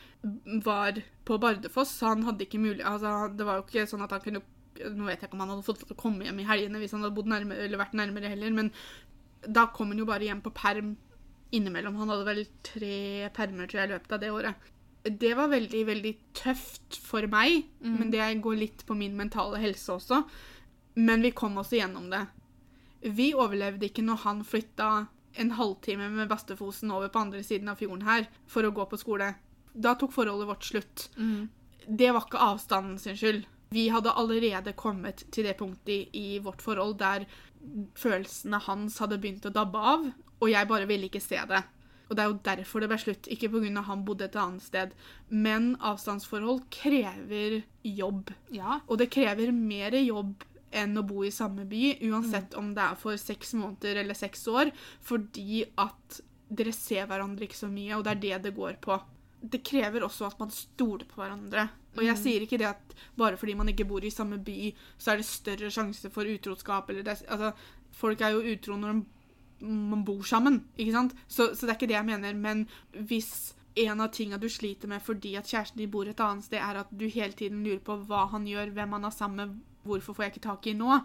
var 0.65 0.99
på 1.25 1.37
Bardufoss, 1.37 1.91
så 1.99 2.13
han 2.13 2.23
hadde 2.25 2.45
ikke 2.45 2.57
mulig 2.57 2.81
altså, 2.81 3.29
Det 3.37 3.45
var 3.45 3.59
jo 3.59 3.65
ikke 3.67 3.85
sånn 3.89 4.01
at 4.01 4.13
han 4.15 4.23
kunne 4.23 4.41
Nå 4.75 5.05
vet 5.05 5.21
jeg 5.21 5.29
ikke 5.29 5.37
om 5.37 5.43
han 5.45 5.51
hadde 5.53 5.63
fått 5.63 5.83
lov 5.83 5.91
til 5.91 5.95
å 5.95 6.01
komme 6.01 6.25
hjem 6.25 6.39
i 6.41 6.47
helgene 6.49 6.79
hvis 6.81 6.91
han 6.91 7.05
hadde 7.05 7.15
bodd 7.15 7.29
nærmere, 7.31 7.63
eller 7.63 7.79
vært 7.79 7.93
nærmere 7.95 8.31
heller, 8.33 8.51
men 8.51 8.71
da 9.47 9.69
kom 9.71 9.93
han 9.93 10.01
jo 10.01 10.07
bare 10.09 10.27
hjem 10.27 10.41
på 10.43 10.51
perm 10.51 10.89
innimellom. 11.55 11.95
Han 12.01 12.11
hadde 12.11 12.25
vel 12.27 12.41
tre 12.65 13.29
permer 13.35 13.69
tror 13.69 13.81
jeg, 13.81 13.87
i 13.87 13.93
løpet 13.93 14.15
av 14.17 14.19
det 14.19 14.31
året. 14.35 14.67
Det 15.05 15.35
var 15.37 15.51
veldig, 15.51 15.85
veldig 15.85 16.11
tøft 16.33 16.97
for 16.97 17.27
meg, 17.29 17.67
men 17.85 18.09
det 18.09 18.25
går 18.41 18.55
litt 18.57 18.85
på 18.87 18.95
min 18.97 19.15
mentale 19.17 19.59
helse 19.61 19.93
også. 19.93 20.23
Men 20.95 21.21
vi 21.21 21.31
kom 21.31 21.57
oss 21.61 21.73
igjennom 21.75 22.09
det. 22.09 22.23
Vi 23.05 23.33
overlevde 23.37 23.85
ikke 23.85 24.01
når 24.01 24.23
han 24.23 24.43
flytta 24.43 25.07
en 25.37 25.51
halvtime 25.51 26.09
med 26.09 26.29
Bastefosen 26.31 26.91
over 26.95 27.11
på 27.11 27.19
andre 27.19 27.43
siden 27.43 27.69
av 27.69 27.77
fjorden 27.77 28.05
her 28.07 28.25
for 28.47 28.65
å 28.65 28.71
gå 28.73 28.85
på 28.89 28.97
skole. 28.97 29.35
Da 29.75 29.93
tok 29.99 30.13
forholdet 30.15 30.47
vårt 30.47 30.63
slutt. 30.63 31.09
Det 31.85 32.11
var 32.15 32.25
ikke 32.25 32.41
avstanden 32.41 32.97
sin 32.97 33.17
skyld. 33.19 33.45
Vi 33.69 33.89
hadde 33.91 34.13
allerede 34.15 34.73
kommet 34.73 35.25
til 35.31 35.43
det 35.45 35.57
punktet 35.59 35.89
i, 35.91 35.99
i 36.13 36.39
vårt 36.39 36.61
forhold 36.63 36.97
der 36.97 37.27
følelsene 37.97 38.57
hans 38.65 38.97
hadde 39.01 39.19
begynt 39.21 39.45
å 39.45 39.53
dabbe 39.53 39.77
av, 39.77 40.05
og 40.39 40.49
jeg 40.49 40.67
bare 40.69 40.87
ville 40.89 41.09
ikke 41.09 41.21
se 41.21 41.37
det. 41.49 41.61
Og 42.09 42.15
det 42.15 42.23
er 42.23 42.29
jo 42.29 42.41
derfor 42.45 42.83
det 42.83 42.89
ble 42.91 42.99
slutt, 43.01 43.29
ikke 43.31 43.49
pga. 43.53 43.85
han 43.87 44.03
bodde 44.05 44.27
et 44.27 44.35
annet 44.35 44.63
sted. 44.63 44.91
Men 45.29 45.75
avstandsforhold 45.79 46.67
krever 46.73 47.63
jobb. 47.83 48.33
Ja. 48.53 48.81
Og 48.87 48.99
det 49.01 49.11
krever 49.13 49.51
mer 49.51 49.97
jobb 50.01 50.45
enn 50.75 50.97
å 50.99 51.05
bo 51.07 51.23
i 51.23 51.31
samme 51.31 51.65
by, 51.69 51.95
uansett 52.09 52.55
om 52.59 52.73
det 52.75 52.83
er 52.83 52.99
for 52.99 53.17
seks 53.19 53.53
måneder 53.55 54.01
eller 54.01 54.17
seks 54.17 54.43
år, 54.51 54.73
fordi 55.05 55.63
at 55.79 56.19
dere 56.51 56.73
ser 56.75 57.07
hverandre 57.09 57.47
ikke 57.47 57.57
så 57.57 57.69
mye, 57.71 57.95
og 57.95 58.03
det 58.05 58.15
er 58.15 58.21
det 58.25 58.39
det 58.49 58.55
går 58.57 58.77
på. 58.83 58.97
Det 59.45 59.63
krever 59.65 60.03
også 60.05 60.27
at 60.27 60.39
man 60.41 60.51
stoler 60.53 61.07
på 61.07 61.21
hverandre. 61.21 61.67
Og 61.95 62.03
jeg 62.03 62.19
sier 62.19 62.43
ikke 62.43 62.59
det 62.59 62.67
at 62.67 62.95
bare 63.15 63.39
fordi 63.39 63.55
man 63.55 63.69
ikke 63.71 63.87
bor 63.87 64.03
i 64.03 64.13
samme 64.13 64.39
by, 64.43 64.71
så 64.99 65.13
er 65.13 65.21
det 65.21 65.29
større 65.29 65.71
sjanse 65.71 66.11
for 66.11 66.27
utroskap. 66.27 66.89
Eller 66.91 67.05
det, 67.07 67.21
altså, 67.31 67.53
folk 67.95 68.21
er 68.21 68.35
jo 68.35 68.55
utro 68.55 68.77
når 68.79 68.97
de, 68.97 69.24
man 69.59 70.03
bor 70.05 70.23
sammen, 70.27 70.63
ikke 70.77 70.95
sant? 70.95 71.13
Så, 71.27 71.53
så 71.55 71.65
det 71.65 71.73
er 71.73 71.77
ikke 71.79 71.91
det 71.91 71.99
jeg 71.99 72.09
mener. 72.09 72.33
Men 72.33 72.67
hvis 72.91 73.53
en 73.75 74.01
av 74.01 74.11
tingene 74.15 74.39
du 74.39 74.47
sliter 74.51 74.87
med 74.87 75.03
fordi 75.03 75.35
at 75.39 75.47
kjæresten 75.49 75.81
din 75.81 75.91
bor 75.91 76.07
et 76.07 76.19
annet 76.23 76.45
sted, 76.47 76.59
er 76.59 76.81
at 76.83 76.91
du 76.91 77.07
hele 77.07 77.33
tiden 77.35 77.63
lurer 77.63 77.81
på 77.83 77.97
hva 78.07 78.25
han 78.31 78.45
gjør, 78.47 78.71
hvem 78.75 78.95
han 78.97 79.07
er 79.07 79.15
sammen 79.15 79.41
med, 79.41 79.57
hvorfor 79.85 80.15
får 80.15 80.23
jeg 80.23 80.33
ikke 80.35 80.47
tak 80.47 80.67
i 80.67 80.73
nå, 80.77 81.01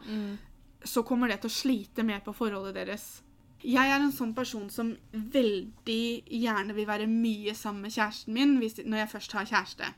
så 0.85 1.03
kommer 1.05 1.29
det 1.29 1.41
til 1.43 1.51
å 1.51 1.59
slite 1.59 2.03
mer 2.07 2.23
på 2.25 2.33
forholdet 2.33 2.75
deres 2.79 3.23
Jeg 3.61 3.91
er 3.93 4.01
en 4.01 4.13
sånn 4.15 4.31
person 4.33 4.71
som 4.73 4.95
veldig 5.13 6.05
gjerne 6.33 6.73
vil 6.73 6.87
være 6.89 7.07
mye 7.11 7.53
sammen 7.55 7.83
med 7.85 7.93
kjæresten 7.93 8.33
min 8.33 8.55
hvis, 8.59 8.79
når 8.87 9.03
jeg 9.03 9.11
først 9.13 9.33
har 9.37 9.51
kjæreste. 9.51 9.91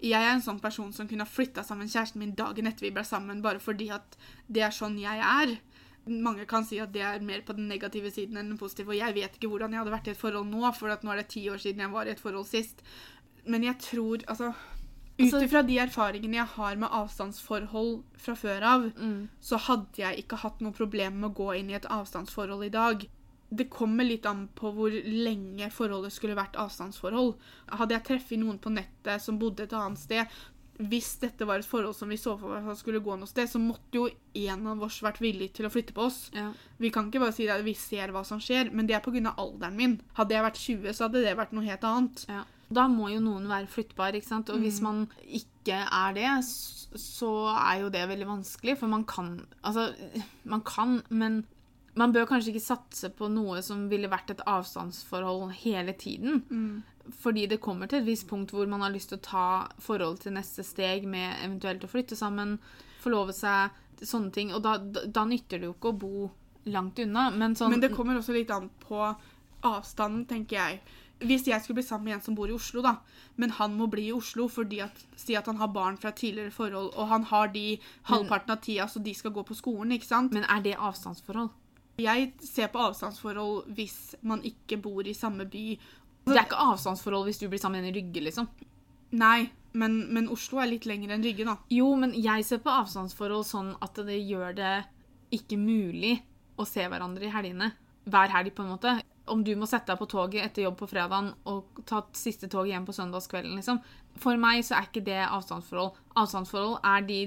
Jeg 0.00 0.22
er 0.22 0.30
en 0.30 0.40
sånn 0.40 0.60
person 0.62 0.92
som 0.94 1.08
kunne 1.10 1.26
ha 1.26 1.28
flytta 1.28 1.64
sammen 1.66 1.90
kjæresten 1.90 2.22
min 2.22 2.32
dagen 2.38 2.66
etter 2.70 2.86
vi 2.86 2.92
ble 2.94 3.04
sammen, 3.04 3.42
bare 3.42 3.60
fordi 3.60 3.90
at 3.90 4.16
det 4.46 4.62
er 4.62 4.70
sånn 4.72 4.96
jeg 5.02 5.18
er. 5.20 5.58
Mange 6.08 6.46
kan 6.48 6.64
si 6.64 6.78
at 6.82 6.92
det 6.94 7.02
er 7.04 7.20
mer 7.24 7.42
på 7.46 7.54
den 7.56 7.68
negative 7.68 8.10
siden 8.14 8.36
enn 8.40 8.50
den 8.52 8.58
positive, 8.60 8.94
og 8.94 8.98
jeg 8.98 9.14
vet 9.14 9.36
ikke 9.36 9.50
hvordan 9.52 9.72
jeg 9.72 9.82
hadde 9.82 9.94
vært 9.94 10.08
i 10.08 10.14
et 10.14 10.20
forhold 10.20 10.48
nå, 10.50 10.72
for 10.74 10.88
nå 10.88 11.12
er 11.12 11.22
det 11.22 11.28
ti 11.34 11.44
år 11.52 11.60
siden 11.62 11.84
jeg 11.84 11.92
var 11.92 12.06
i 12.08 12.14
et 12.14 12.20
forhold 12.20 12.46
sist. 12.48 12.82
Men 13.46 13.64
jeg 13.64 13.78
tror, 13.78 14.24
altså 14.28 14.52
Ut 15.18 15.24
Altså- 15.34 15.42
ifra 15.42 15.62
de 15.66 15.78
erfaringene 15.82 16.36
jeg 16.36 16.46
har 16.46 16.76
med 16.76 16.88
avstandsforhold 16.94 18.04
fra 18.16 18.34
før 18.34 18.62
av, 18.62 18.92
så 19.40 19.58
hadde 19.58 19.98
jeg 19.98 20.18
ikke 20.22 20.36
hatt 20.38 20.60
noe 20.60 20.70
problem 20.72 21.18
med 21.18 21.30
å 21.30 21.34
gå 21.34 21.58
inn 21.58 21.70
i 21.70 21.74
et 21.74 21.88
avstandsforhold 21.90 22.64
i 22.64 22.68
dag. 22.68 23.08
Det 23.52 23.68
kommer 23.68 24.04
litt 24.04 24.26
an 24.26 24.48
på 24.54 24.70
hvor 24.72 24.90
lenge 24.92 25.70
forholdet 25.72 26.12
skulle 26.12 26.36
vært 26.36 26.54
avstandsforhold. 26.54 27.34
Hadde 27.68 27.96
jeg 27.96 28.04
treffet 28.04 28.38
noen 28.38 28.60
på 28.60 28.70
nettet 28.70 29.20
som 29.20 29.38
bodde 29.40 29.64
et 29.64 29.72
annet 29.72 29.98
sted, 29.98 30.26
hvis 30.78 31.16
dette 31.18 31.46
var 31.46 31.58
et 31.58 31.66
forhold 31.66 31.96
som 31.98 32.10
vi 32.10 32.18
så 32.20 32.36
for 32.38 32.70
oss 32.70 32.84
skulle 32.84 33.02
gå 33.02 33.16
noe 33.18 33.26
sted, 33.26 33.50
så 33.50 33.58
måtte 33.58 33.98
jo 33.98 34.04
en 34.46 34.68
av 34.70 34.84
oss 34.86 35.00
vært 35.02 35.18
villig 35.22 35.50
til 35.56 35.66
å 35.66 35.72
flytte 35.74 35.94
på 35.96 36.04
oss. 36.06 36.20
Ja. 36.36 36.52
Vi 36.78 36.92
kan 36.94 37.08
ikke 37.08 37.22
bare 37.24 37.34
si 37.34 37.48
at 37.50 37.64
vi 37.66 37.74
ser 37.78 38.14
hva 38.14 38.22
som 38.26 38.38
skjer, 38.42 38.70
men 38.70 38.86
det 38.86 38.94
er 38.94 39.02
pga. 39.02 39.34
alderen 39.34 39.76
min. 39.78 39.98
Hadde 40.14 40.36
jeg 40.36 40.46
vært 40.46 40.62
20, 40.62 40.94
så 40.94 41.08
hadde 41.08 41.24
det 41.26 41.34
vært 41.38 41.56
noe 41.56 41.66
helt 41.66 41.86
annet. 41.88 42.24
Ja. 42.30 42.44
Da 42.70 42.84
må 42.92 43.08
jo 43.10 43.20
noen 43.24 43.48
være 43.48 43.70
flyttbar, 43.72 44.14
ikke 44.14 44.28
sant? 44.28 44.50
Og 44.52 44.60
hvis 44.62 44.78
man 44.84 45.06
ikke 45.24 45.80
er 45.82 46.14
det, 46.14 46.32
så 46.44 47.30
er 47.56 47.82
jo 47.82 47.92
det 47.92 48.04
veldig 48.10 48.28
vanskelig, 48.28 48.76
for 48.78 48.92
man 48.92 49.06
kan 49.08 49.38
Altså, 49.62 49.88
man 50.44 50.62
kan, 50.62 51.00
men 51.08 51.42
man 51.98 52.12
bør 52.14 52.28
kanskje 52.30 52.52
ikke 52.52 52.62
satse 52.68 53.10
på 53.10 53.26
noe 53.32 53.62
som 53.64 53.88
ville 53.90 54.10
vært 54.12 54.30
et 54.30 54.44
avstandsforhold 54.46 55.50
hele 55.64 55.96
tiden. 55.98 56.44
Fordi 57.22 57.46
det 57.48 57.60
kommer 57.64 57.88
til 57.88 58.02
et 58.02 58.08
visst 58.08 58.28
punkt 58.28 58.52
hvor 58.52 58.68
man 58.68 58.82
har 58.84 58.92
lyst 58.92 59.12
til 59.12 59.20
å 59.20 59.24
ta 59.24 59.48
forholdet 59.82 60.26
til 60.26 60.36
neste 60.36 60.64
steg 60.66 61.06
med 61.08 61.38
eventuelt 61.44 61.86
å 61.86 61.90
flytte 61.90 62.18
sammen, 62.18 62.58
forlove 63.02 63.32
seg, 63.36 63.74
sånne 64.02 64.32
ting. 64.34 64.52
Og 64.54 64.62
da, 64.64 64.76
da, 64.78 65.06
da 65.06 65.24
nytter 65.28 65.60
det 65.60 65.70
jo 65.70 65.74
ikke 65.76 65.92
å 65.94 65.98
bo 66.04 66.28
langt 66.68 66.98
unna. 66.98 67.30
Men 67.30 67.56
sånn 67.56 67.74
Men 67.74 67.84
det 67.84 67.94
kommer 67.96 68.18
også 68.18 68.36
litt 68.36 68.50
an 68.54 68.70
på 68.84 69.02
avstanden, 69.66 70.24
tenker 70.28 70.58
jeg. 70.58 70.80
Hvis 71.18 71.48
jeg 71.48 71.62
skulle 71.62 71.80
bli 71.80 71.86
sammen 71.88 72.06
med 72.06 72.18
en 72.18 72.22
som 72.22 72.36
bor 72.38 72.50
i 72.50 72.54
Oslo, 72.54 72.82
da, 72.84 73.00
men 73.42 73.50
han 73.56 73.72
må 73.74 73.88
bli 73.90 74.04
i 74.06 74.14
Oslo 74.14 74.46
fordi 74.52 74.78
at, 74.84 75.00
si 75.18 75.34
at 75.34 75.48
han 75.50 75.58
har 75.58 75.72
barn 75.74 75.96
fra 75.98 76.12
tidligere 76.14 76.54
forhold, 76.54 76.92
og 76.94 77.08
han 77.10 77.24
har 77.26 77.50
de 77.54 77.80
halvparten 78.06 78.54
av 78.54 78.60
tida 78.62 78.86
så 78.86 79.02
de 79.02 79.14
skal 79.18 79.34
gå 79.34 79.42
på 79.48 79.56
skolen, 79.58 79.96
ikke 79.96 80.06
sant? 80.06 80.36
Men 80.36 80.46
er 80.46 80.62
det 80.62 80.76
avstandsforhold? 80.78 81.50
Jeg 81.98 82.28
ser 82.46 82.70
på 82.70 82.78
avstandsforhold 82.78 83.72
hvis 83.74 84.14
man 84.22 84.44
ikke 84.46 84.78
bor 84.78 85.02
i 85.02 85.16
samme 85.18 85.48
by. 85.50 85.72
Det 86.34 86.40
er 86.40 86.48
ikke 86.48 86.66
avstandsforhold 86.72 87.28
hvis 87.28 87.40
du 87.40 87.46
blir 87.48 87.60
sammen 87.62 87.80
med 87.80 87.88
en 87.88 87.94
i 87.94 88.00
Rygge, 88.00 88.22
liksom. 88.28 88.48
Nei, 89.18 89.48
men, 89.78 89.98
men 90.12 90.30
Oslo 90.32 90.60
er 90.62 90.70
litt 90.70 90.86
lenger 90.88 91.14
enn 91.14 91.24
Rygge, 91.24 91.46
da. 91.48 91.56
Jo, 91.72 91.90
men 92.00 92.14
jeg 92.16 92.46
ser 92.46 92.62
på 92.64 92.72
avstandsforhold 92.72 93.46
sånn 93.48 93.74
at 93.84 94.00
det 94.08 94.18
gjør 94.20 94.56
det 94.58 94.72
ikke 95.34 95.58
mulig 95.60 96.16
å 96.58 96.66
se 96.68 96.86
hverandre 96.88 97.28
i 97.28 97.32
helgene. 97.32 97.70
Hver 98.08 98.32
helg, 98.32 98.54
på 98.56 98.64
en 98.64 98.72
måte. 98.72 98.94
Om 99.28 99.42
du 99.44 99.52
må 99.60 99.68
sette 99.68 99.92
deg 99.92 100.00
på 100.00 100.08
toget 100.08 100.46
etter 100.46 100.64
jobb 100.64 100.78
på 100.80 100.88
fredagen 100.88 101.34
og 101.50 101.82
ta 101.88 102.00
siste 102.16 102.48
toget 102.48 102.72
hjem 102.72 102.88
på 102.88 102.96
søndagskvelden, 102.96 103.58
liksom. 103.60 103.80
For 104.18 104.40
meg 104.40 104.64
så 104.66 104.78
er 104.78 104.88
ikke 104.88 105.04
det 105.04 105.20
avstandsforhold. 105.26 105.98
Avstandsforhold 106.18 106.80
er 106.88 107.04
de 107.08 107.20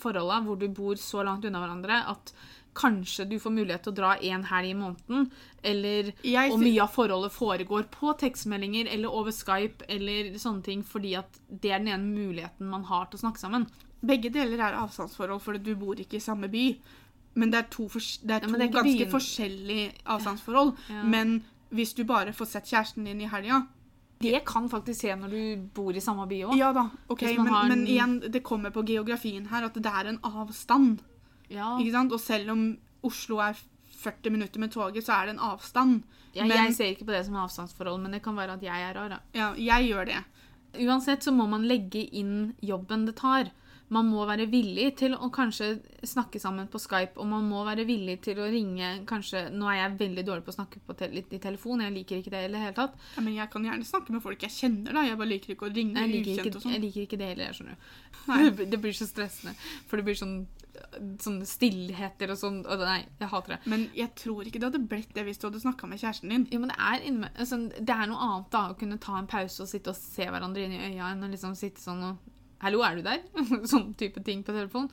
forholda 0.00 0.40
hvor 0.44 0.58
du 0.60 0.68
bor 0.72 0.98
så 1.00 1.24
langt 1.24 1.44
unna 1.48 1.62
hverandre 1.62 2.00
at 2.12 2.32
kanskje 2.76 3.24
du 3.30 3.38
får 3.40 3.54
mulighet 3.56 3.86
til 3.86 3.94
å 3.94 3.96
dra 3.96 4.10
en 4.30 4.44
helg 4.50 4.70
i 4.70 4.76
måneden, 4.76 5.30
eller 5.64 6.12
Jeg 6.26 6.52
og 6.52 6.60
mye 6.62 6.82
av 6.84 6.92
forholdet 6.94 7.34
foregår 7.34 7.88
på 7.94 8.12
tekstmeldinger 8.20 8.90
eller 8.92 9.12
over 9.12 9.34
Skype 9.34 9.88
eller 9.88 10.36
sånne 10.38 10.62
ting, 10.66 10.84
fordi 10.84 11.16
at 11.18 11.40
det 11.48 11.72
er 11.72 11.82
den 11.82 11.92
ene 11.94 12.12
muligheten 12.12 12.68
man 12.70 12.84
har 12.90 13.08
til 13.10 13.20
å 13.20 13.24
snakke 13.26 13.42
sammen. 13.42 13.66
Begge 14.06 14.30
deler 14.30 14.60
er 14.60 14.78
avstandsforhold, 14.78 15.42
for 15.42 15.58
du 15.58 15.72
bor 15.78 15.98
ikke 15.98 16.20
i 16.20 16.22
samme 16.22 16.50
by. 16.52 16.66
Men 17.36 17.52
det 17.52 17.58
er 17.58 17.66
to, 17.72 17.88
for, 17.92 18.00
det 18.00 18.32
er 18.32 18.44
Ja, 18.44 18.48
to 18.48 18.56
det 18.56 18.66
er 18.68 18.72
ganske 18.72 18.98
byen. 18.98 19.12
forskjellige 19.12 19.88
avstandsforhold. 20.14 20.76
Ja. 20.88 21.02
Men 21.04 21.38
hvis 21.74 21.92
du 21.96 22.04
bare 22.08 22.32
får 22.32 22.46
sett 22.52 22.70
kjæresten 22.70 23.04
din 23.04 23.20
i 23.20 23.28
helga 23.28 23.66
Det 24.22 24.44
kan 24.48 24.68
faktisk 24.72 25.02
skje 25.02 25.16
når 25.20 25.28
du 25.34 25.66
bor 25.76 25.92
i 25.92 26.00
samme 26.00 26.24
by 26.30 26.38
òg. 26.46 26.54
Ja 26.56 26.70
da, 26.72 26.86
ok, 27.12 27.22
men, 27.36 27.50
har 27.52 27.68
men 27.68 27.82
igjen, 27.86 28.14
det 28.32 28.40
kommer 28.42 28.72
på 28.72 28.84
geografien 28.88 29.44
her 29.50 29.66
at 29.66 29.74
det 29.74 29.92
er 29.92 30.08
en 30.08 30.18
avstand. 30.24 31.02
Ja. 31.52 31.74
Ikke 31.78 31.94
sant? 31.94 32.12
Og 32.12 32.20
selv 32.22 32.52
om 32.54 32.64
Oslo 33.06 33.40
er 33.44 33.58
40 33.96 34.30
minutter 34.34 34.60
med 34.62 34.72
toget, 34.74 35.04
så 35.06 35.16
er 35.16 35.26
det 35.28 35.36
en 35.36 35.44
avstand. 35.52 36.02
Jeg, 36.36 36.46
men 36.48 36.56
jeg 36.66 36.74
ser 36.76 36.92
ikke 36.92 37.06
på 37.08 37.14
det 37.16 37.24
som 37.26 37.36
avstandsforhold, 37.40 38.00
men 38.02 38.12
det 38.16 38.22
kan 38.24 38.36
være 38.36 38.58
at 38.58 38.64
jeg 38.64 38.88
er 38.88 38.96
rar. 38.98 39.20
ja, 39.34 39.52
jeg 39.56 39.88
gjør 39.90 40.10
det. 40.10 40.24
Uansett 40.84 41.24
så 41.24 41.32
må 41.32 41.46
man 41.48 41.64
legge 41.64 42.02
inn 42.12 42.52
jobben 42.60 43.06
det 43.08 43.16
tar. 43.16 43.48
Man 43.88 44.08
må 44.10 44.24
være 44.26 44.48
villig 44.50 44.88
til 44.98 45.12
å 45.14 45.28
kanskje 45.30 45.76
snakke 46.02 46.40
sammen 46.42 46.66
på 46.66 46.80
Skype, 46.82 47.14
og 47.22 47.28
man 47.30 47.46
må 47.46 47.60
være 47.64 47.84
villig 47.86 48.16
til 48.24 48.40
å 48.42 48.48
ringe 48.50 48.88
kanskje 49.06 49.44
Nå 49.54 49.68
er 49.70 49.76
jeg 49.78 49.92
veldig 50.00 50.24
dårlig 50.26 50.42
på 50.48 50.50
å 50.50 50.56
snakke 50.56 50.82
på 50.82 50.96
te 50.98 51.06
i 51.14 51.38
telefon, 51.38 51.84
jeg 51.86 51.94
liker 51.94 52.18
ikke 52.18 52.32
det 52.34 52.40
i 52.48 52.50
det 52.50 52.62
hele 52.64 52.74
tatt. 52.74 52.98
Ja, 53.14 53.22
men 53.22 53.36
jeg 53.38 53.46
kan 53.52 53.68
gjerne 53.68 53.86
snakke 53.86 54.16
med 54.16 54.24
folk 54.24 54.42
jeg 54.42 54.56
kjenner, 54.56 54.90
da. 54.90 55.06
Jeg 55.06 55.20
bare 55.20 55.30
liker 55.30 55.54
ikke 55.54 55.68
å 55.68 55.72
ringe 55.72 56.02
Jeg 56.02 56.12
liker 56.16 56.32
ukjent 56.32 56.50
ikke, 56.50 56.56
og 56.58 56.66
sånn. 56.66 56.74
jeg 56.74 56.84
liker 56.88 57.06
ikke 57.06 57.20
det 57.22 57.30
heller, 57.30 57.46
jeg 57.46 57.58
skjønner 57.60 57.78
du. 57.78 58.64
Det 58.74 58.82
blir 58.82 58.96
så 58.98 59.06
stressende. 59.06 59.54
For 59.86 60.00
det 60.00 60.08
blir 60.08 60.18
sånn 60.18 60.36
sånne 61.22 61.46
stillheter 61.48 62.30
og 62.32 62.38
sånn. 62.40 62.60
og 62.66 62.82
Nei, 62.84 63.00
jeg 63.20 63.28
hater 63.32 63.54
det. 63.56 63.58
Men 63.72 63.86
jeg 63.96 64.12
tror 64.18 64.44
ikke 64.48 64.60
det 64.62 64.70
hadde 64.70 64.88
blitt 64.90 65.12
det 65.16 65.24
hvis 65.26 65.38
du 65.42 65.48
hadde 65.48 65.62
snakka 65.64 65.88
med 65.90 66.00
kjæresten 66.02 66.32
din. 66.32 66.46
Jo, 66.52 66.60
men 66.62 66.72
det 66.72 66.78
er, 66.78 67.04
innme- 67.10 67.32
altså, 67.36 67.58
det 67.78 67.96
er 67.96 68.10
noe 68.10 68.22
annet 68.28 68.50
da, 68.54 68.64
å 68.72 68.78
kunne 68.80 68.98
ta 69.02 69.18
en 69.20 69.28
pause 69.30 69.62
og 69.64 69.70
sitte 69.70 69.92
og 69.94 69.98
se 70.00 70.26
hverandre 70.30 70.64
inn 70.66 70.76
i 70.76 70.82
øya 70.92 71.12
enn 71.14 71.24
å 71.26 71.30
liksom 71.32 71.56
sitte 71.58 71.82
sånn 71.84 72.02
og 72.12 72.32
Hallo, 72.62 72.80
er 72.80 72.96
du 72.96 73.02
der? 73.04 73.20
sånn 73.72 73.90
type 74.00 74.22
ting 74.24 74.40
på 74.46 74.54
telefon. 74.56 74.86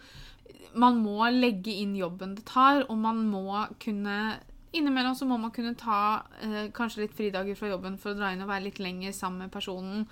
Man 0.76 0.98
må 1.00 1.30
legge 1.32 1.72
inn 1.80 1.94
jobben 1.96 2.34
det 2.36 2.44
tar, 2.50 2.82
og 2.90 2.98
man 3.00 3.22
må 3.32 3.46
kunne 3.84 4.40
Innimellom 4.74 5.14
så 5.14 5.28
må 5.30 5.36
man 5.38 5.52
kunne 5.54 5.76
ta 5.78 6.24
eh, 6.42 6.72
kanskje 6.74 7.04
litt 7.04 7.12
fridager 7.14 7.54
fra 7.54 7.68
jobben 7.70 7.94
for 8.02 8.10
å 8.10 8.18
dra 8.18 8.32
inn 8.34 8.42
og 8.42 8.48
være 8.50 8.66
litt 8.66 8.80
lenger 8.82 9.14
sammen 9.14 9.44
med 9.46 9.52
personen. 9.54 10.08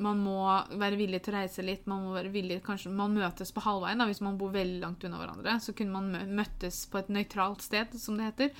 Man 0.00 0.18
må 0.24 0.36
være 0.80 0.96
villig 0.96 1.22
til 1.22 1.34
å 1.34 1.38
reise 1.42 1.62
litt. 1.66 1.86
Man 1.90 2.04
må 2.06 2.14
være 2.16 2.32
villig, 2.32 2.62
kanskje 2.64 2.92
man 2.96 3.12
møtes 3.14 3.52
på 3.52 3.60
halvveien 3.64 4.00
da, 4.00 4.06
hvis 4.08 4.22
man 4.24 4.38
bor 4.40 4.50
veldig 4.54 4.80
langt 4.80 5.04
unna 5.04 5.18
hverandre. 5.20 5.58
Så 5.60 5.74
kunne 5.76 5.92
man 5.92 6.30
møttes 6.34 6.86
på 6.90 6.98
et 7.02 7.08
nøytralt 7.12 7.60
sted, 7.66 7.92
som 8.00 8.16
det 8.16 8.30
heter. 8.32 8.50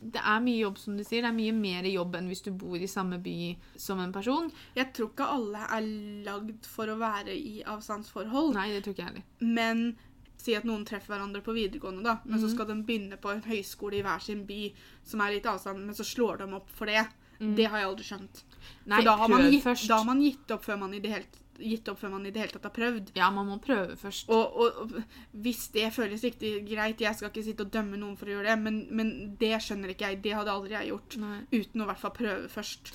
Det 0.00 0.20
er 0.20 0.40
mye 0.44 0.58
jobb, 0.60 0.78
som 0.78 0.96
du 0.96 1.02
sier. 1.04 1.22
Det 1.24 1.30
er 1.30 1.36
mye 1.36 1.52
mer 1.56 1.86
jobb 1.88 2.16
enn 2.18 2.26
hvis 2.28 2.42
du 2.44 2.50
bor 2.52 2.76
i 2.76 2.86
samme 2.88 3.18
by 3.24 3.36
som 3.80 4.00
en 4.00 4.12
person. 4.12 4.50
Jeg 4.76 4.92
tror 4.96 5.08
ikke 5.12 5.28
alle 5.36 5.62
er 5.78 5.86
lagd 6.26 6.66
for 6.68 6.86
å 6.92 6.98
være 7.00 7.32
i 7.36 7.62
avstandsforhold. 7.64 8.54
Nei, 8.58 8.68
det 8.74 8.82
tror 8.84 8.94
ikke 8.96 9.04
jeg 9.06 9.12
heller. 9.12 9.24
Men 9.40 9.96
si 10.36 10.54
at 10.54 10.66
noen 10.68 10.84
treffer 10.86 11.14
hverandre 11.14 11.40
på 11.42 11.54
videregående, 11.56 12.04
da, 12.04 12.18
men 12.24 12.38
Mhm. 12.38 12.42
så 12.44 12.50
skal 12.54 12.66
de 12.66 12.82
begynne 12.82 13.16
på 13.20 13.32
en 13.32 13.40
høyskole 13.42 13.94
i 13.98 14.02
hver 14.02 14.20
sin 14.22 14.44
by 14.46 14.72
som 15.02 15.20
er 15.20 15.32
litt 15.32 15.46
avstand, 15.48 15.80
men 15.84 15.94
så 15.94 16.04
slår 16.04 16.38
de 16.44 16.52
opp 16.54 16.68
for 16.70 16.86
det. 16.86 17.06
Mm. 17.40 17.54
Det 17.56 17.66
har 17.68 17.78
jeg 17.80 17.88
aldri 17.88 18.04
skjønt. 18.04 18.42
Nei, 18.86 19.00
for 19.00 19.08
da 19.08 19.16
har, 19.22 19.32
man 19.32 19.50
gitt, 19.50 19.66
da 19.88 19.98
har 19.98 20.06
man 20.08 20.22
gitt 20.22 20.54
opp 20.54 20.64
før 20.66 20.78
man 20.84 20.94
i 20.94 21.02
det 21.02 21.12
hele, 21.12 21.42
gitt 21.58 21.88
opp 21.88 22.00
før 22.00 22.12
man 22.12 22.26
i 22.28 22.32
det 22.34 22.42
hele 22.42 22.54
tatt 22.54 22.68
har 22.68 22.74
prøvd. 22.76 23.12
Ja, 23.16 23.30
man 23.34 23.48
må 23.50 23.58
prøve 23.62 23.96
først. 23.98 24.30
Og, 24.32 24.60
og, 24.60 24.80
og 24.84 25.42
hvis 25.46 25.66
det 25.74 25.88
føles 25.96 26.24
riktig 26.26 26.52
greit, 26.68 27.00
jeg 27.00 27.18
skal 27.18 27.32
ikke 27.32 27.46
sitte 27.46 27.66
og 27.66 27.72
dømme 27.74 28.00
noen 28.00 28.16
for 28.20 28.28
å 28.28 28.36
gjøre 28.36 28.50
det, 28.50 28.56
men, 28.62 28.80
men 28.96 29.12
det 29.40 29.54
skjønner 29.64 29.94
ikke 29.94 30.12
jeg. 30.12 30.22
Det 30.26 30.36
hadde 30.38 30.54
aldri 30.54 30.76
jeg 30.76 30.92
gjort. 30.92 31.18
Nei. 31.22 31.38
Uten 31.54 31.82
å 31.82 31.86
i 31.86 31.90
hvert 31.92 32.02
fall 32.04 32.16
prøve 32.16 32.50
først. 32.52 32.94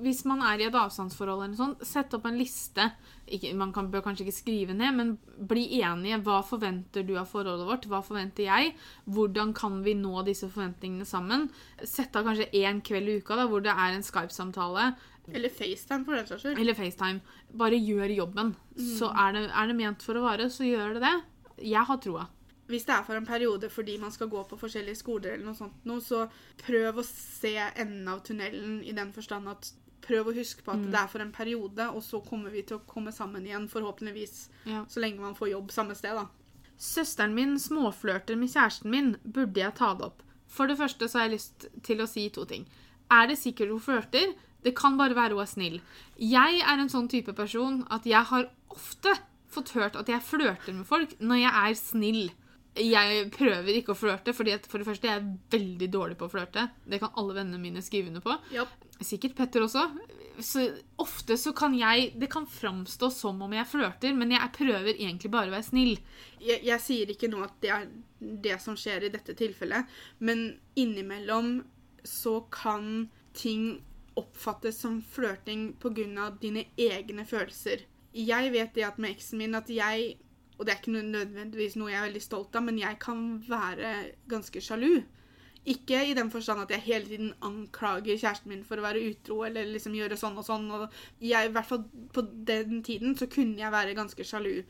Hvis 0.00 0.22
man 0.28 0.42
er 0.46 0.60
i 0.62 0.66
et 0.68 0.76
avstandsforhold, 0.76 1.42
eller 1.44 1.58
sånn, 1.58 1.74
sett 1.86 2.14
opp 2.16 2.28
en 2.28 2.38
liste. 2.38 2.86
Ikke, 3.30 3.52
man 3.58 3.72
kan, 3.74 3.90
bør 3.92 4.04
kanskje 4.06 4.26
ikke 4.26 4.36
skrive 4.36 4.76
ned, 4.76 4.96
men 4.96 5.12
bli 5.50 5.66
enige. 5.80 6.20
Hva 6.26 6.40
forventer 6.46 7.06
du 7.06 7.16
av 7.20 7.30
forholdet 7.30 7.68
vårt? 7.68 7.88
Hva 7.90 8.02
forventer 8.06 8.46
jeg? 8.46 8.74
Hvordan 9.10 9.54
kan 9.56 9.80
vi 9.86 9.96
nå 9.98 10.24
disse 10.26 10.48
forventningene 10.50 11.08
sammen? 11.08 11.48
Sett 11.82 12.16
av 12.16 12.28
kanskje 12.28 12.50
én 12.62 12.82
kveld 12.86 13.10
i 13.10 13.20
uka 13.20 13.38
da, 13.38 13.46
hvor 13.50 13.64
det 13.64 13.74
er 13.74 13.96
en 13.96 14.06
Skype-samtale. 14.06 14.92
Eller 15.30 15.52
FaceTime, 15.52 16.04
for 16.06 16.16
den 16.16 16.26
saks 16.26 16.42
skyld. 16.42 16.58
Eller 16.58 16.74
FaceTime. 16.74 17.38
Bare 17.60 17.78
gjør 17.78 18.16
jobben. 18.16 18.54
Så 18.98 19.10
er 19.12 19.36
det, 19.36 19.46
er 19.50 19.70
det 19.70 19.78
ment 19.78 20.04
for 20.04 20.18
å 20.18 20.26
vare, 20.26 20.50
så 20.50 20.66
gjør 20.66 20.96
det 20.96 21.04
det. 21.06 21.16
Jeg 21.70 21.86
har 21.86 22.00
troa. 22.02 22.26
Hvis 22.70 22.86
det 22.86 22.94
er 22.94 23.06
for 23.06 23.18
en 23.18 23.26
periode 23.26 23.70
fordi 23.72 23.96
man 23.98 24.12
skal 24.14 24.30
gå 24.30 24.42
på 24.46 24.58
forskjellige 24.58 25.00
skoler, 25.00 25.34
eller 25.34 25.48
noe 25.48 25.58
sånt, 25.58 25.78
nå, 25.88 25.98
så 26.04 26.26
prøv 26.62 27.00
å 27.02 27.06
se 27.06 27.56
enden 27.58 28.06
av 28.10 28.22
tunnelen 28.26 28.78
i 28.86 28.94
den 28.96 29.10
forstand 29.14 29.50
at 29.50 29.72
prøv 30.10 30.26
å 30.32 30.34
huske 30.34 30.64
på 30.66 30.74
at 30.74 30.82
det 30.90 30.98
er 31.00 31.08
for 31.12 31.22
en 31.22 31.30
periode, 31.32 31.86
og 31.94 32.02
så 32.02 32.18
kommer 32.26 32.50
vi 32.50 32.64
til 32.66 32.78
å 32.80 32.84
komme 32.90 33.12
sammen 33.14 33.46
igjen, 33.46 33.68
forhåpentligvis, 33.70 34.48
Ja. 34.66 34.84
så 34.90 35.00
lenge 35.00 35.20
man 35.22 35.34
får 35.38 35.52
jobb 35.54 35.70
samme 35.70 35.94
sted, 35.94 36.18
da. 36.18 36.26
Søsteren 36.80 37.34
min 37.36 37.54
småflørter 37.60 38.36
med 38.40 38.48
kjæresten 38.50 38.90
min. 38.90 39.10
Burde 39.24 39.60
jeg 39.60 39.74
ta 39.76 39.94
det 39.94 40.06
opp? 40.10 40.22
For 40.48 40.66
det 40.66 40.78
første 40.80 41.06
så 41.08 41.18
har 41.20 41.28
jeg 41.28 41.36
lyst 41.38 41.66
til 41.86 41.98
å 42.02 42.08
si 42.08 42.28
to 42.32 42.44
ting. 42.48 42.64
Er 43.10 43.26
det 43.28 43.36
sikkert 43.38 43.68
hun 43.70 43.80
flørter? 43.84 44.32
Det 44.64 44.74
kan 44.76 44.96
bare 44.98 45.14
være 45.14 45.36
hun 45.36 45.42
er 45.44 45.50
snill. 45.50 45.80
Jeg 46.18 46.60
er 46.60 46.78
en 46.80 46.88
sånn 46.88 47.08
type 47.08 47.32
person 47.36 47.84
at 47.90 48.04
jeg 48.08 48.24
har 48.24 48.48
ofte 48.70 49.12
fått 49.50 49.70
hørt 49.76 49.96
at 49.96 50.06
jeg 50.08 50.22
flørter 50.22 50.72
med 50.74 50.86
folk 50.86 51.14
når 51.20 51.40
jeg 51.42 51.52
er 51.70 51.74
snill. 51.74 52.30
Jeg 52.78 53.24
prøver 53.34 53.80
ikke 53.80 53.94
å 53.94 53.98
flørte, 53.98 54.32
fordi 54.36 54.52
at 54.54 54.66
for 54.70 54.78
det 54.78 54.86
første 54.86 55.08
jeg 55.08 55.18
er 55.18 55.30
veldig 55.50 55.88
dårlig 55.90 56.16
på 56.20 56.28
å 56.28 56.32
flørte. 56.32 56.68
Det 56.86 57.00
kan 57.02 57.10
alle 57.18 57.34
vennene 57.40 57.58
mine 57.58 57.82
skrive 57.82 58.12
under 58.12 58.22
på. 58.22 58.36
Yep. 58.54 58.86
Sikkert 59.02 59.34
Petter 59.38 59.64
også. 59.64 59.88
Så 60.40 60.62
ofte 61.02 61.36
så 61.36 61.52
kan 61.56 61.74
jeg 61.76 62.12
Det 62.16 62.30
kan 62.32 62.46
framstå 62.48 63.10
som 63.12 63.42
om 63.42 63.52
jeg 63.52 63.68
flørter, 63.68 64.14
men 64.16 64.32
jeg 64.36 64.54
prøver 64.56 64.94
egentlig 64.94 65.32
bare 65.34 65.50
å 65.50 65.56
være 65.56 65.66
snill. 65.66 65.98
Jeg, 66.38 66.62
jeg 66.68 66.84
sier 66.84 67.12
ikke 67.12 67.32
nå 67.32 67.42
at 67.44 67.58
det 67.60 67.74
er 67.74 67.90
det 68.46 68.56
som 68.62 68.78
skjer 68.78 69.08
i 69.08 69.12
dette 69.12 69.34
tilfellet, 69.36 69.90
men 70.22 70.52
innimellom 70.78 71.58
så 72.06 72.38
kan 72.52 73.08
ting 73.36 73.80
oppfattes 74.20 74.80
som 74.80 75.00
flørting 75.02 75.72
pga. 75.80 76.30
dine 76.40 76.64
egne 76.76 77.26
følelser. 77.26 77.86
Jeg 78.14 78.52
vet 78.52 78.74
det 78.74 78.84
at 78.84 78.98
med 78.98 79.16
eksen 79.16 79.38
min 79.38 79.54
at 79.54 79.70
jeg 79.70 80.16
Og 80.60 80.66
det 80.66 80.74
er 80.74 80.82
ikke 80.82 80.92
nødvendigvis 80.92 81.78
noe 81.80 81.88
jeg 81.88 82.02
er 82.02 82.10
veldig 82.10 82.20
stolt 82.20 82.56
av, 82.58 82.66
men 82.66 82.78
jeg 82.78 82.98
kan 83.00 83.24
være 83.48 83.94
ganske 84.28 84.60
sjalu. 84.60 85.00
Ikke 85.72 86.02
i 86.04 86.12
den 86.16 86.28
forstand 86.32 86.60
at 86.62 86.74
jeg 86.74 86.84
hele 86.84 87.08
tiden 87.08 87.30
anklager 87.44 88.18
kjæresten 88.20 88.52
min 88.52 88.66
for 88.68 88.80
å 88.80 88.84
være 88.84 89.02
utro 89.08 89.38
eller 89.48 89.68
liksom 89.72 89.96
gjøre 89.96 90.18
sånn 90.20 90.36
og 90.40 90.44
sånn. 90.44 90.68
Og 90.76 90.84
jeg, 91.20 91.48
I 91.48 91.54
hvert 91.54 91.68
fall 91.68 91.86
på 92.12 92.24
den 92.48 92.82
tiden 92.84 93.16
så 93.16 93.28
kunne 93.32 93.60
jeg 93.60 93.72
være 93.72 93.96
ganske 93.96 94.24
sjalu. 94.24 94.62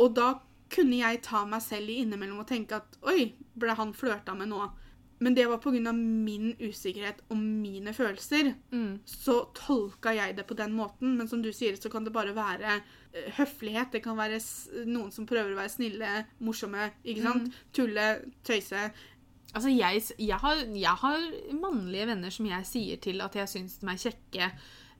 Og 0.00 0.12
da 0.16 0.34
kunne 0.72 1.00
jeg 1.00 1.22
ta 1.24 1.46
meg 1.48 1.64
selv 1.64 1.92
i 1.92 2.02
innimellom 2.02 2.44
og 2.44 2.48
tenke 2.48 2.76
at 2.80 3.00
oi, 3.08 3.32
ble 3.56 3.76
han 3.76 3.96
flørta 3.96 4.36
med 4.36 4.52
nå? 4.52 4.68
Men 5.18 5.34
det 5.34 5.48
var 5.50 5.58
pga. 5.58 5.92
min 5.92 6.54
usikkerhet 6.60 7.22
og 7.28 7.36
mine 7.36 7.92
følelser. 7.94 8.54
Mm. 8.70 9.00
Så 9.04 9.48
tolka 9.54 10.14
jeg 10.14 10.36
det 10.36 10.46
på 10.46 10.54
den 10.54 10.72
måten. 10.72 11.16
Men 11.18 11.28
som 11.28 11.42
du 11.42 11.52
sier, 11.52 11.76
så 11.76 11.90
kan 11.90 12.04
det 12.04 12.12
bare 12.12 12.34
være 12.34 12.80
eh, 13.12 13.32
høflighet. 13.38 13.92
Det 13.92 14.02
kan 14.02 14.16
være 14.16 14.40
noen 14.86 15.10
som 15.12 15.26
prøver 15.26 15.52
å 15.52 15.60
være 15.60 15.74
snille, 15.74 16.24
morsomme, 16.38 16.90
ikke 17.04 17.22
sant? 17.26 17.54
Tulle, 17.74 18.08
tøyse. 18.46 18.90
Altså, 19.54 19.70
jeg, 19.72 20.02
jeg, 20.18 20.36
har, 20.36 20.64
jeg 20.76 20.96
har 21.02 21.30
mannlige 21.56 22.10
venner 22.10 22.30
som 22.30 22.46
jeg 22.46 22.68
sier 22.68 23.00
til 23.02 23.22
at 23.24 23.34
jeg 23.38 23.48
syns 23.48 23.78
de 23.80 23.88
er 23.88 24.04
kjekke. 24.04 24.52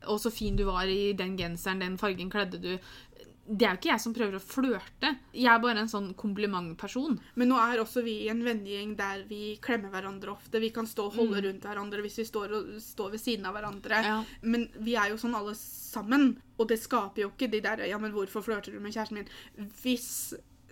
Og 0.08 0.20
så 0.22 0.30
fin 0.30 0.56
du 0.56 0.64
var 0.68 0.86
i 0.86 1.12
den 1.18 1.36
genseren, 1.38 1.82
den 1.82 1.98
fargen 1.98 2.30
kledde 2.30 2.60
du. 2.62 2.72
Det 3.48 3.64
er 3.64 3.72
jo 3.72 3.78
ikke 3.78 3.90
jeg 3.90 4.02
som 4.02 4.14
prøver 4.16 4.36
å 4.36 4.42
flørte. 4.44 5.10
Jeg 5.32 5.48
er 5.48 5.60
bare 5.62 5.80
en 5.80 5.88
sånn 5.88 6.10
komplimentperson. 6.18 7.16
Men 7.40 7.48
nå 7.48 7.56
er 7.62 7.80
også 7.80 8.02
vi 8.04 8.18
i 8.26 8.28
en 8.32 8.42
vennegjeng 8.44 8.92
der 8.98 9.22
vi 9.28 9.54
klemmer 9.64 9.92
hverandre 9.94 10.34
ofte. 10.34 10.60
Vi 10.60 10.68
kan 10.74 10.88
stå 10.88 11.06
og 11.08 11.16
holde 11.16 11.40
rundt 11.46 11.64
hverandre 11.64 12.04
hvis 12.04 12.20
vi 12.20 12.26
står, 12.28 12.52
og, 12.58 12.74
står 12.84 13.14
ved 13.16 13.22
siden 13.22 13.48
av 13.48 13.56
hverandre. 13.56 14.02
Ja. 14.04 14.18
Men 14.44 14.68
vi 14.84 14.98
er 15.00 15.14
jo 15.14 15.20
sånn 15.22 15.38
alle 15.38 15.56
sammen, 15.56 16.34
og 16.58 16.68
det 16.68 16.80
skaper 16.82 17.24
jo 17.24 17.32
ikke 17.32 17.50
de 17.54 17.62
der 17.64 17.86
Ja, 17.88 17.96
men 18.02 18.12
hvorfor 18.12 18.44
flørter 18.44 18.74
du 18.74 18.82
med 18.84 18.92
kjæresten 18.92 19.22
min? 19.22 19.72
Hvis 19.80 20.10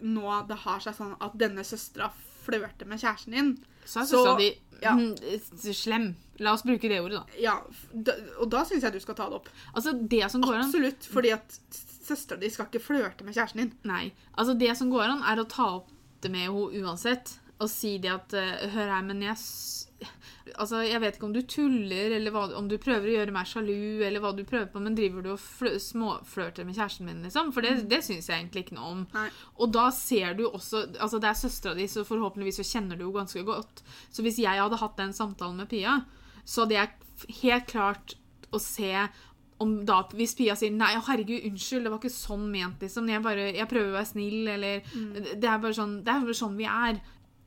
nå 0.04 0.28
det 0.50 0.60
har 0.66 0.82
seg 0.84 0.98
sånn 0.98 1.16
at 1.24 1.36
denne 1.40 1.64
søstera 1.64 2.10
flørter 2.44 2.88
med 2.88 3.00
kjæresten 3.00 3.36
din, 3.36 3.52
Så 3.86 4.02
er 4.02 4.10
søstera 4.10 4.36
di 4.42 4.52
ja. 4.82 4.92
mm, 4.92 5.72
slem. 5.72 6.10
La 6.44 6.52
oss 6.52 6.64
bruke 6.66 6.90
det 6.90 7.00
ordet, 7.00 7.22
da. 7.22 7.40
ja, 7.40 7.54
da, 7.92 8.16
og 8.42 8.50
da 8.52 8.64
syns 8.68 8.84
jeg 8.84 8.96
du 8.96 9.00
skal 9.00 9.16
ta 9.18 9.28
det 9.30 9.38
opp. 9.38 9.48
Altså, 9.72 9.94
det 9.96 10.24
som 10.32 10.44
går 10.44 10.58
an 10.58 10.66
Absolutt. 10.68 11.08
Fordi 11.12 11.32
at 11.36 11.58
søstera 12.06 12.40
di 12.40 12.50
skal 12.52 12.68
ikke 12.68 12.84
flørte 12.84 13.26
med 13.26 13.36
kjæresten 13.36 13.64
din. 13.64 13.72
Nei. 13.88 14.10
Altså, 14.36 14.54
det 14.58 14.74
som 14.78 14.92
går 14.92 15.08
an, 15.08 15.24
er 15.26 15.40
å 15.42 15.48
ta 15.48 15.70
opp 15.80 15.90
det 16.24 16.32
med 16.32 16.48
henne 16.48 16.84
uansett. 16.86 17.38
Og 17.56 17.70
si 17.72 17.96
det 18.02 18.10
at 18.12 18.34
eh, 18.36 18.66
Hør 18.74 18.90
her, 18.92 19.04
men 19.06 19.22
jeg 19.24 19.38
Altså, 20.60 20.82
jeg 20.84 21.00
vet 21.00 21.16
ikke 21.16 21.26
om 21.26 21.32
du 21.34 21.40
tuller, 21.48 22.12
eller 22.16 22.32
hva, 22.32 22.42
om 22.56 22.68
du 22.68 22.76
prøver 22.80 23.08
å 23.08 23.14
gjøre 23.16 23.32
meg 23.34 23.48
sjalu, 23.48 24.04
eller 24.04 24.20
hva 24.22 24.30
du 24.36 24.42
prøver 24.46 24.68
på, 24.72 24.80
men 24.84 24.94
driver 24.96 25.24
du 25.24 25.30
og 25.32 25.40
flø, 25.40 25.72
småflørter 25.80 26.68
med 26.68 26.76
kjæresten 26.76 27.08
min, 27.08 27.22
liksom? 27.24 27.50
For 27.56 27.64
det, 27.64 27.88
det 27.90 28.02
syns 28.04 28.28
jeg 28.30 28.38
egentlig 28.38 28.66
ikke 28.66 28.76
noe 28.76 28.90
om. 28.92 29.02
Nei. 29.16 29.26
Og 29.56 29.72
da 29.74 29.88
ser 29.96 30.36
du 30.38 30.44
også 30.46 30.84
Altså, 31.00 31.20
det 31.20 31.30
er 31.30 31.40
søstera 31.40 31.74
di, 31.76 31.88
så 31.90 32.04
forhåpentligvis 32.08 32.60
så 32.60 32.68
kjenner 32.68 33.00
du 33.00 33.06
henne 33.06 33.18
ganske 33.18 33.42
godt. 33.48 33.82
Så 34.12 34.24
hvis 34.24 34.38
jeg 34.44 34.62
hadde 34.62 34.80
hatt 34.80 35.00
den 35.00 35.16
samtalen 35.16 35.58
med 35.60 35.72
Pia, 35.72 35.98
så 36.46 36.66
det 36.70 36.78
er 36.80 36.92
helt 37.42 37.66
klart 37.70 38.16
å 38.54 38.60
se 38.62 38.92
om 39.56 39.70
da, 39.88 40.02
Hvis 40.12 40.34
Pia 40.36 40.52
sier 40.52 40.68
'nei, 40.68 40.90
herregud, 41.00 41.46
unnskyld, 41.48 41.86
det 41.86 41.90
var 41.92 42.00
ikke 42.02 42.12
sånn 42.12 42.42
ment', 42.52 42.82
liksom. 42.84 43.06
Jeg, 43.08 43.22
bare, 43.24 43.46
jeg 43.56 43.68
prøver 43.70 43.88
å 43.88 43.96
være 43.96 44.10
snill, 44.10 44.48
eller 44.52 44.82
det, 45.32 45.48
er 45.48 45.62
bare 45.62 45.72
sånn, 45.72 45.94
det 46.04 46.12
er 46.12 46.26
bare 46.26 46.36
sånn 46.36 46.58
vi 46.58 46.66
er. 46.68 47.00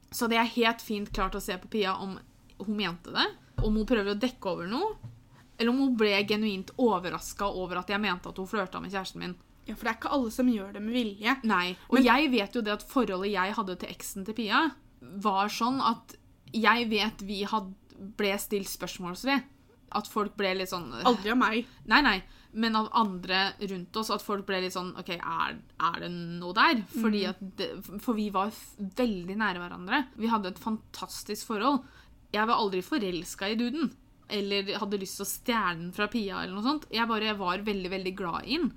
Så 0.10 0.26
det 0.26 0.40
er 0.42 0.56
helt 0.56 0.82
fint 0.82 1.12
klart 1.14 1.38
å 1.38 1.44
se 1.44 1.54
på 1.62 1.70
Pia 1.70 1.94
om 2.02 2.18
hun 2.58 2.76
mente 2.76 3.14
det, 3.14 3.28
om 3.62 3.78
hun 3.78 3.86
prøver 3.86 4.16
å 4.16 4.20
dekke 4.20 4.50
over 4.50 4.66
noe, 4.72 4.98
eller 5.60 5.70
om 5.70 5.84
hun 5.84 5.96
ble 6.00 6.16
genuint 6.26 6.74
overraska 6.82 7.46
over 7.46 7.84
at 7.84 7.94
jeg 7.94 8.02
mente 8.02 8.32
at 8.32 8.42
hun 8.42 8.50
flørta 8.50 8.82
med 8.82 8.90
kjæresten 8.90 9.22
min. 9.22 9.38
Ja, 9.68 9.76
For 9.76 9.86
det 9.86 9.92
er 9.92 10.00
ikke 10.00 10.14
alle 10.18 10.32
som 10.34 10.50
gjør 10.50 10.74
det 10.74 10.82
med 10.82 10.96
vilje. 10.98 11.36
Nei. 11.46 11.76
Og 11.94 12.02
jeg 12.02 12.32
vet 12.34 12.56
jo 12.58 12.64
det 12.66 12.74
at 12.74 12.86
forholdet 12.90 13.36
jeg 13.36 13.54
hadde 13.54 13.76
til 13.78 13.94
eksen 13.94 14.26
til 14.26 14.38
Pia, 14.40 14.64
var 15.22 15.52
sånn 15.54 15.78
at 15.86 16.16
jeg 16.56 16.88
vet 16.90 17.22
vi 17.22 17.44
had, 17.46 17.70
ble 18.00 18.34
stilt 18.42 18.70
spørsmål 18.72 19.18
ved. 19.28 19.48
At 19.98 20.10
folk 20.10 20.36
ble 20.38 20.52
litt 20.60 20.70
sånn 20.70 20.92
Aldri 21.02 21.32
av 21.34 21.40
meg. 21.40 21.70
Nei, 21.90 22.02
nei. 22.06 22.18
Men 22.52 22.76
av 22.78 22.90
andre 22.98 23.54
rundt 23.72 23.96
oss. 23.98 24.12
At 24.14 24.26
folk 24.26 24.46
ble 24.48 24.62
litt 24.64 24.76
sånn 24.76 24.92
OK, 25.00 25.16
er, 25.18 25.56
er 25.58 26.04
det 26.04 26.10
noe 26.14 26.54
der? 26.58 26.84
Fordi 26.94 27.24
at 27.30 27.42
det, 27.58 27.72
for 28.02 28.18
vi 28.18 28.28
var 28.34 28.54
veldig 28.78 29.40
nære 29.40 29.64
hverandre. 29.64 30.04
Vi 30.18 30.30
hadde 30.30 30.54
et 30.54 30.62
fantastisk 30.62 31.50
forhold. 31.50 31.82
Jeg 32.30 32.46
var 32.46 32.62
aldri 32.62 32.84
forelska 32.86 33.50
i 33.50 33.58
duden. 33.58 33.90
Eller 34.30 34.76
hadde 34.78 35.02
lyst 35.02 35.18
til 35.18 35.26
å 35.26 35.32
stjele 35.32 35.80
den 35.80 35.92
fra 35.96 36.06
Pia. 36.12 36.44
eller 36.44 36.54
noe 36.54 36.68
sånt. 36.68 36.86
Jeg 36.94 37.10
bare 37.10 37.34
var 37.38 37.66
veldig, 37.66 37.90
veldig 37.96 38.16
glad 38.18 38.46
i 38.46 38.62
den. 38.62 38.72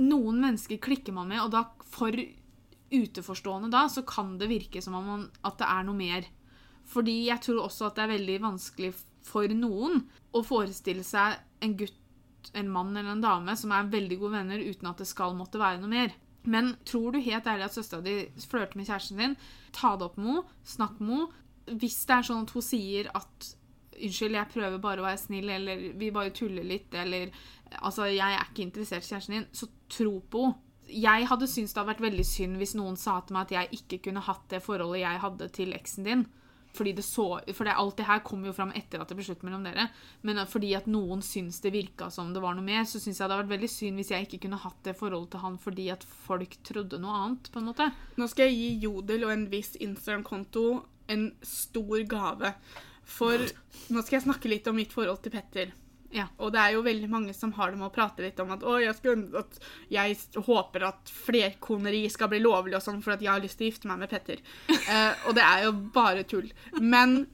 Noen 0.00 0.40
mennesker 0.40 0.80
klikker 0.82 1.14
man 1.14 1.28
med, 1.30 1.44
og 1.44 1.52
da 1.52 1.66
for 1.92 2.16
uteforstående 2.90 3.70
da, 3.70 3.86
så 3.90 4.02
kan 4.06 4.36
det 4.38 4.48
virke 4.50 4.80
som 4.82 4.96
om 4.98 5.06
man, 5.10 5.24
at 5.46 5.58
det 5.60 5.68
er 5.68 5.86
noe 5.86 5.98
mer. 5.98 6.26
Fordi 6.86 7.16
jeg 7.26 7.42
tror 7.42 7.64
også 7.66 7.88
at 7.88 7.98
det 7.98 8.04
er 8.04 8.14
veldig 8.14 8.36
vanskelig 8.44 8.92
for 9.26 9.50
noen 9.50 10.04
å 10.36 10.42
forestille 10.46 11.02
seg 11.06 11.40
en 11.64 11.74
gutt, 11.78 11.98
en 12.54 12.70
mann 12.70 12.94
eller 12.94 13.16
en 13.16 13.24
dame 13.24 13.56
som 13.58 13.72
er 13.74 13.90
veldig 13.90 14.20
gode 14.20 14.36
venner 14.38 14.62
uten 14.62 14.86
at 14.90 15.02
det 15.02 15.08
skal 15.10 15.34
måtte 15.38 15.58
være 15.58 15.80
noe 15.82 15.90
mer. 15.90 16.14
Men 16.46 16.76
tror 16.86 17.12
du 17.12 17.18
helt 17.18 17.46
ærlig 17.50 17.66
at 17.66 17.74
søstera 17.74 18.04
di 18.04 18.20
flørter 18.46 18.78
med 18.78 18.86
kjæresten 18.86 19.18
din, 19.18 19.34
ta 19.74 19.96
det 19.98 20.06
opp 20.06 20.18
med 20.20 20.30
henne, 20.30 20.56
snakk 20.62 21.00
med 21.02 21.16
henne. 21.16 21.42
Hvis 21.66 22.04
det 22.06 22.14
er 22.14 22.26
sånn 22.28 22.44
at 22.46 22.52
hun 22.54 22.62
sier 22.62 23.08
at 23.18 23.54
Unnskyld, 23.96 24.34
jeg 24.36 24.52
prøver 24.52 24.80
bare 24.84 25.00
å 25.00 25.06
være 25.06 25.18
snill, 25.22 25.48
eller 25.48 25.86
vi 25.96 26.10
bare 26.12 26.34
tuller 26.36 26.66
litt, 26.68 26.92
eller 26.94 27.30
Altså, 27.80 28.04
jeg 28.12 28.22
er 28.22 28.44
ikke 28.44 28.62
interessert 28.62 29.02
i 29.02 29.08
kjæresten 29.08 29.34
din, 29.34 29.46
så 29.56 29.66
tro 29.90 30.20
på 30.30 30.44
henne. 30.44 30.62
Jeg 30.86 31.26
hadde 31.26 31.48
syntes 31.50 31.72
det 31.74 31.80
hadde 31.80 31.90
vært 31.90 32.02
veldig 32.04 32.24
synd 32.28 32.60
hvis 32.60 32.76
noen 32.78 32.94
sa 32.94 33.16
til 33.26 33.34
meg 33.34 33.48
at 33.48 33.54
jeg 33.56 33.80
ikke 33.80 33.98
kunne 34.04 34.20
hatt 34.22 34.44
det 34.52 34.60
forholdet 34.62 35.00
jeg 35.00 35.18
hadde 35.24 35.48
til 35.56 35.72
eksen 35.74 36.06
din. 36.06 36.20
Fordi 36.76 36.92
det 36.96 37.04
så, 37.06 37.26
for 37.56 37.68
det, 37.68 37.76
alt 37.76 37.96
det 37.98 38.08
her 38.08 38.22
kom 38.26 38.44
jo 38.46 38.54
fram 38.56 38.74
etter 38.76 39.00
at 39.02 39.10
det 39.10 39.16
ble 39.18 39.26
slutt 39.26 39.44
mellom 39.46 39.64
dere. 39.66 39.88
Men 40.26 40.42
fordi 40.50 40.74
at 40.78 40.88
noen 40.90 41.24
syns 41.24 41.62
det 41.64 41.72
virka 41.74 42.10
som 42.12 42.34
det 42.34 42.42
var 42.44 42.56
noe 42.56 42.66
mer, 42.66 42.84
så 42.88 43.00
syns 43.00 43.20
jeg 43.20 43.24
det 43.24 43.32
hadde 43.32 43.44
vært 43.44 43.54
veldig 43.56 43.72
synd 43.72 44.00
hvis 44.02 44.12
jeg 44.12 44.28
ikke 44.28 44.42
kunne 44.46 44.60
hatt 44.62 44.82
det 44.86 44.96
forholdet 44.98 45.32
til 45.34 45.44
han 45.46 45.56
fordi 45.62 45.88
at 45.94 46.04
folk 46.26 46.58
trodde 46.66 47.00
noe 47.02 47.22
annet. 47.22 47.50
på 47.52 47.62
en 47.62 47.70
måte. 47.70 47.88
Nå 48.20 48.28
skal 48.30 48.50
jeg 48.50 48.60
gi 48.60 48.84
Jodel 48.86 49.26
og 49.26 49.32
en 49.32 49.48
viss 49.52 49.74
Instagram-konto 49.80 50.66
en 51.12 51.30
stor 51.46 52.02
gave. 52.10 52.52
For 53.06 53.38
nå 53.38 54.02
skal 54.02 54.18
jeg 54.18 54.26
snakke 54.26 54.50
litt 54.50 54.66
om 54.70 54.78
mitt 54.78 54.94
forhold 54.94 55.22
til 55.24 55.34
Petter. 55.34 55.74
Ja. 56.16 56.26
Og 56.40 56.52
det 56.54 56.62
er 56.62 56.74
jo 56.76 56.84
veldig 56.86 57.08
mange 57.12 57.34
som 57.36 57.52
har 57.58 57.72
det 57.72 57.80
med 57.80 57.90
å 57.90 57.94
prate 57.94 58.24
litt 58.24 58.40
om 58.40 58.54
at 58.54 58.64
å, 58.64 58.78
jeg, 58.80 58.96
skal, 58.96 59.26
at 59.36 59.58
jeg 59.92 60.16
håper 60.46 60.86
at 60.88 61.12
flerkoneri 61.12 62.06
skal 62.12 62.30
bli 62.32 62.40
lovlig 62.44 62.78
og 62.78 62.84
sånn, 62.84 63.02
for 63.04 63.16
at 63.16 63.24
jeg 63.24 63.32
har 63.32 63.42
lyst 63.42 63.60
til 63.60 63.68
å 63.68 63.70
gifte 63.70 63.90
meg 63.90 64.04
med 64.04 64.12
Petter. 64.12 64.42
Eh, 64.86 65.24
og 65.26 65.34
det 65.34 65.42
er 65.42 65.64
jo 65.64 65.72
bare 65.90 66.22
tull. 66.30 66.46
Men 66.78 67.24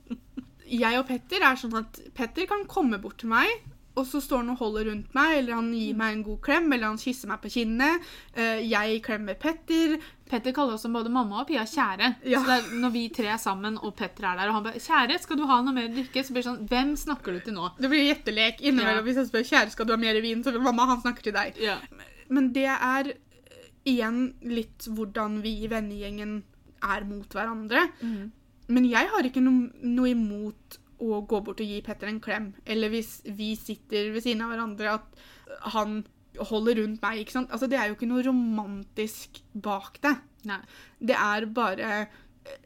jeg 0.65 0.97
og 0.97 1.05
Petter 1.11 1.43
er 1.45 1.59
sånn 1.61 1.75
at 1.83 1.99
Petter 2.17 2.47
kan 2.49 2.65
komme 2.71 2.97
bort 3.03 3.19
til 3.21 3.29
meg, 3.29 3.51
og 3.93 4.07
så 4.09 4.23
står 4.25 4.41
han 4.41 4.55
og 4.55 4.63
holder 4.63 4.89
rundt 4.89 5.13
meg, 5.17 5.35
eller 5.43 5.59
han 5.59 5.69
gir 5.77 5.97
meg 5.99 6.15
en 6.15 6.25
god 6.25 6.41
klem, 6.47 6.71
eller 6.73 6.89
han 6.89 7.01
kysser 7.01 7.29
meg 7.29 7.43
på 7.43 7.53
kinnet. 7.53 8.07
Eh, 8.33 8.63
jeg 8.65 9.03
klemmer 9.05 9.37
Petter. 9.41 9.99
Petter 10.33 10.55
kaller 10.57 10.79
også 10.79 10.89
både 10.93 11.13
mamma 11.13 11.43
og 11.43 11.49
Pia 11.51 11.65
kjære. 11.69 12.09
Ja. 12.25 12.41
Så 12.41 12.55
er 12.55 12.69
når 12.81 12.93
vi 12.95 13.03
tre 13.13 13.29
er 13.35 13.41
sammen, 13.41 13.77
og 13.77 13.95
Petter 13.99 14.31
er 14.31 14.39
der, 14.41 14.49
og 14.49 14.57
han 14.59 14.65
bare 14.65 14.81
'Kjære, 14.81 15.19
skal 15.21 15.39
du 15.39 15.45
ha 15.51 15.59
noe 15.63 15.77
mer 15.77 15.91
drikke?' 15.93 16.25
Så 16.25 16.33
blir 16.33 16.43
det 16.43 16.49
sånn 16.49 16.69
'Hvem 16.69 16.95
snakker 16.97 17.37
du 17.37 17.41
til 17.41 17.55
nå?' 17.55 17.73
Det 17.79 17.91
blir 17.93 18.07
gjettelek 18.09 18.63
innimellom. 18.63 19.03
Ja. 19.03 19.07
Hvis 19.09 19.21
jeg 19.21 19.29
spør 19.29 19.49
kjære, 19.51 19.71
skal 19.71 19.87
du 19.87 19.93
ha 19.93 20.01
mer 20.01 20.21
vin, 20.25 20.43
så 20.43 20.53
vil 20.53 20.65
mamma 20.65 20.87
han 20.87 21.03
snakker 21.03 21.23
til 21.23 21.37
deg. 21.37 21.61
Ja. 21.61 21.77
Men 22.29 22.53
det 22.53 22.65
er 22.69 23.13
eh, 23.13 23.69
igjen 23.85 24.35
litt 24.43 24.89
hvordan 24.89 25.43
vi 25.43 25.65
i 25.65 25.69
vennegjengen 25.69 26.43
er 26.83 27.05
mot 27.05 27.29
hverandre. 27.29 27.91
Men 28.69 28.85
jeg 28.89 29.09
har 29.13 29.23
ikke 29.23 29.43
no 29.43 29.69
noe 29.83 30.09
imot 30.09 30.79
å 31.03 31.21
gå 31.27 31.41
bort 31.45 31.61
og 31.61 31.67
gi 31.67 31.83
Petter 31.85 32.09
en 32.09 32.21
klem. 32.21 32.55
Eller 32.65 32.89
hvis 32.89 33.21
vi 33.27 33.55
sitter 33.59 34.13
ved 34.15 34.23
siden 34.23 34.43
av 34.43 34.53
hverandre, 34.55 34.95
at 34.95 35.73
han 35.75 36.05
holder 36.39 36.79
rundt 36.83 37.03
meg. 37.03 37.19
ikke 37.21 37.33
sant? 37.33 37.51
Altså, 37.51 37.67
Det 37.69 37.79
er 37.79 37.87
jo 37.89 37.95
ikke 37.95 38.09
noe 38.09 38.23
romantisk 38.27 39.41
bak 39.63 39.99
det. 40.03 40.17
Nei. 40.45 40.61
Det 41.01 41.15
er 41.17 41.47
bare 41.47 41.81
eh, 42.03 42.07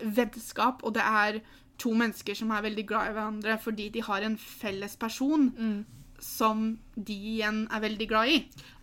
vennskap, 0.02 0.82
og 0.84 0.94
det 0.94 1.02
er 1.02 1.40
to 1.78 1.92
mennesker 1.92 2.34
som 2.34 2.50
er 2.50 2.62
veldig 2.64 2.86
glad 2.88 3.10
i 3.10 3.12
hverandre 3.12 3.58
fordi 3.60 3.88
de 3.92 4.00
har 4.02 4.22
en 4.24 4.36
felles 4.38 4.96
person 4.96 5.50
Mm. 5.58 5.84
som 6.18 6.78
de 6.96 7.12
igjen 7.12 7.66
er 7.70 7.80
veldig 7.80 8.08
glad 8.08 8.28
i. 8.28 8.38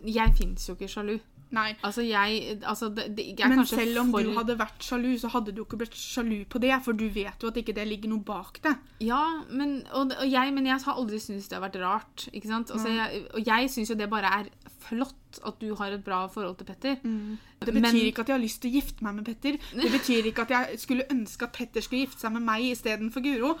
Jeg 0.06 0.34
fins 0.38 0.68
jo 0.68 0.74
ikke 0.76 0.88
sjalu. 0.88 1.18
Nei. 1.54 1.68
Altså, 1.86 2.04
jeg 2.06 2.58
altså, 2.62 2.90
det, 2.94 3.08
det, 3.16 3.26
jeg 3.38 3.50
Men 3.52 3.64
selv 3.68 4.02
om 4.02 4.12
for... 4.14 4.26
du 4.26 4.34
hadde 4.38 4.58
vært 4.60 4.84
sjalu, 4.84 5.12
så 5.22 5.30
hadde 5.34 5.54
du 5.54 5.62
ikke 5.64 5.80
blitt 5.80 5.96
sjalu 5.98 6.42
på 6.50 6.60
det, 6.62 6.74
for 6.84 6.98
du 6.98 7.06
vet 7.14 7.42
jo 7.44 7.52
at 7.52 7.60
ikke 7.60 7.76
det 7.76 7.86
ligger 7.88 8.12
noe 8.12 8.24
bak 8.26 8.60
det. 8.64 8.74
Ja, 9.04 9.22
men, 9.50 9.80
og, 9.92 10.12
og 10.18 10.28
jeg, 10.30 10.54
men 10.56 10.68
jeg 10.70 10.82
har 10.84 11.00
aldri 11.00 11.22
syntes 11.22 11.48
det 11.50 11.58
har 11.58 11.66
vært 11.66 11.80
rart. 11.82 12.28
ikke 12.32 12.50
sant? 12.50 12.74
Altså, 12.74 12.92
jeg, 12.92 13.26
og 13.32 13.46
jeg 13.46 13.70
syns 13.72 13.94
jo 13.94 13.98
det 13.98 14.10
bare 14.12 14.32
er 14.42 14.52
flott 14.84 15.40
at 15.48 15.56
du 15.62 15.72
har 15.78 15.94
et 15.94 16.04
bra 16.04 16.24
forhold 16.30 16.58
til 16.60 16.68
Petter. 16.68 16.98
Det 17.00 17.72
betyr 17.72 17.80
Men- 17.80 17.96
ikke 17.96 18.20
at 18.22 18.28
jeg 18.28 18.36
har 18.36 18.44
lyst 18.44 18.60
til 18.62 18.70
å 18.70 18.74
gifte 18.76 19.04
meg 19.06 19.14
med 19.14 19.24
Petter. 19.30 19.58
Det 19.72 19.90
betyr 19.92 20.28
ikke 20.30 20.44
at 20.46 20.54
jeg 20.54 20.78
skulle 20.82 21.08
ønske 21.10 21.48
at 21.48 21.52
Petter 21.56 21.84
skulle 21.84 22.04
gifte 22.04 22.20
seg 22.20 22.32
med 22.36 22.44
meg 22.46 22.70
istedenfor 22.70 23.24
Guro. 23.24 23.54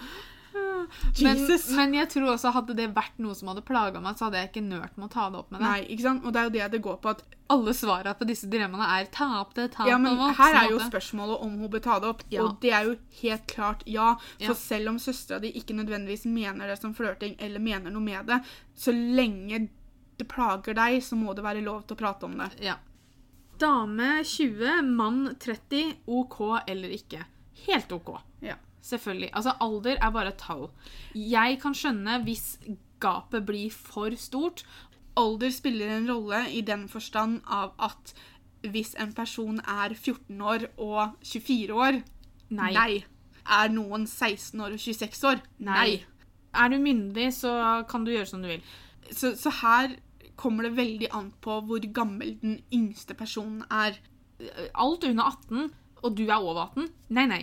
Men, 1.22 1.38
men 1.76 1.94
jeg 1.96 2.08
tror 2.12 2.28
også 2.34 2.50
hadde 2.54 2.74
det 2.76 2.86
vært 2.94 3.16
noe 3.22 3.34
som 3.34 3.48
hadde 3.50 3.62
plaga 3.66 4.00
meg, 4.04 4.18
så 4.18 4.26
hadde 4.28 4.40
jeg 4.42 4.50
ikke 4.50 4.62
nølt 4.66 4.96
med 5.00 5.06
å 5.08 5.12
ta 5.14 5.28
det 5.32 5.38
opp 5.40 5.50
med 5.54 5.60
deg. 5.60 5.66
Nei, 5.68 5.80
ikke 5.94 6.04
sant? 6.06 6.24
Og 6.24 6.34
det 6.34 6.40
er 6.40 6.48
jo 6.48 6.52
det 6.56 6.68
det 6.74 6.80
går 6.84 6.98
på. 7.02 7.14
at 7.14 7.22
Alle 7.54 7.74
svarene 7.76 8.14
på 8.18 8.26
disse 8.28 8.48
dilemmaene 8.50 8.86
er 9.00 9.06
'ta 9.12 9.28
opp 9.40 9.54
det', 9.54 9.70
'ta 9.72 9.86
ja, 9.88 9.96
opp 9.96 10.00
men 10.02 10.12
det'. 10.12 10.18
på 10.18 10.28
en 10.28 10.34
Her 10.34 10.54
er 10.62 10.70
jo 10.70 10.78
spørsmålet 10.78 11.42
om 11.42 11.58
hun 11.58 11.70
bør 11.70 11.82
ta 11.82 11.98
det 12.00 12.08
opp. 12.08 12.22
Ja. 12.30 12.42
Og 12.42 12.60
det 12.60 12.72
er 12.72 12.84
jo 12.84 12.96
helt 13.22 13.46
klart 13.46 13.82
ja. 13.86 14.14
For 14.38 14.54
Ja. 14.54 14.54
selv 14.54 14.88
om 14.88 14.98
søstera 14.98 15.40
di 15.40 15.52
ikke 15.52 15.74
nødvendigvis 15.74 16.24
mener 16.26 16.66
det 16.68 16.80
som 16.80 16.94
flørting, 16.94 17.36
eller 17.38 17.58
mener 17.60 17.90
noe 17.90 18.02
med 18.02 18.26
det, 18.26 18.40
så 18.76 18.92
lenge 18.92 19.68
det 20.18 20.28
plager 20.28 20.74
deg, 20.74 21.02
så 21.02 21.16
må 21.16 21.34
det 21.34 21.42
være 21.44 21.62
lov 21.64 21.86
til 21.86 21.96
å 21.96 21.98
prate 21.98 22.24
om 22.24 22.38
det. 22.38 22.50
Ja. 22.60 22.76
Dame 23.58 24.22
20, 24.24 24.82
mann 24.82 25.36
30, 25.38 25.94
OK 26.06 26.40
eller 26.68 26.88
ikke. 26.88 27.24
Helt 27.66 27.92
OK. 27.92 28.20
Ja. 28.40 28.54
Selvfølgelig. 28.84 29.30
Altså, 29.32 29.54
alder 29.64 29.96
er 29.96 30.10
bare 30.12 30.32
et 30.34 30.40
tall. 30.40 30.68
Jeg 31.14 31.58
kan 31.62 31.74
skjønne 31.76 32.18
hvis 32.26 32.58
gapet 33.00 33.46
blir 33.48 33.72
for 33.72 34.12
stort. 34.20 34.64
Alder 35.16 35.50
spiller 35.54 35.96
en 35.96 36.10
rolle 36.10 36.44
i 36.52 36.60
den 36.60 36.88
forstand 36.88 37.40
av 37.46 37.72
at 37.82 38.14
hvis 38.64 38.94
en 39.00 39.12
person 39.12 39.60
er 39.60 39.94
14 39.94 40.40
år 40.40 40.66
og 40.80 41.16
24 41.24 41.74
år 41.74 42.00
Nei. 42.54 43.04
Er 43.44 43.70
noen 43.72 44.06
16 44.06 44.60
år 44.60 44.76
og 44.76 44.80
26 44.80 45.28
år? 45.28 45.40
Nei. 45.64 46.04
Er 46.54 46.70
du 46.70 46.78
myndig, 46.78 47.32
så 47.34 47.84
kan 47.88 48.04
du 48.04 48.12
gjøre 48.12 48.28
som 48.30 48.44
du 48.44 48.48
vil. 48.48 48.62
Så, 49.10 49.34
så 49.36 49.50
her 49.62 49.96
kommer 50.36 50.68
det 50.68 50.76
veldig 50.76 51.08
an 51.12 51.32
på 51.44 51.58
hvor 51.66 51.86
gammel 51.94 52.36
den 52.42 52.60
yngste 52.72 53.16
personen 53.18 53.64
er. 53.70 53.98
Alt 54.74 55.04
under 55.08 55.24
18, 55.24 55.72
og 56.02 56.16
du 56.16 56.24
er 56.28 56.38
over 56.38 56.68
18? 56.68 56.88
Nei, 57.16 57.26
nei. 57.30 57.42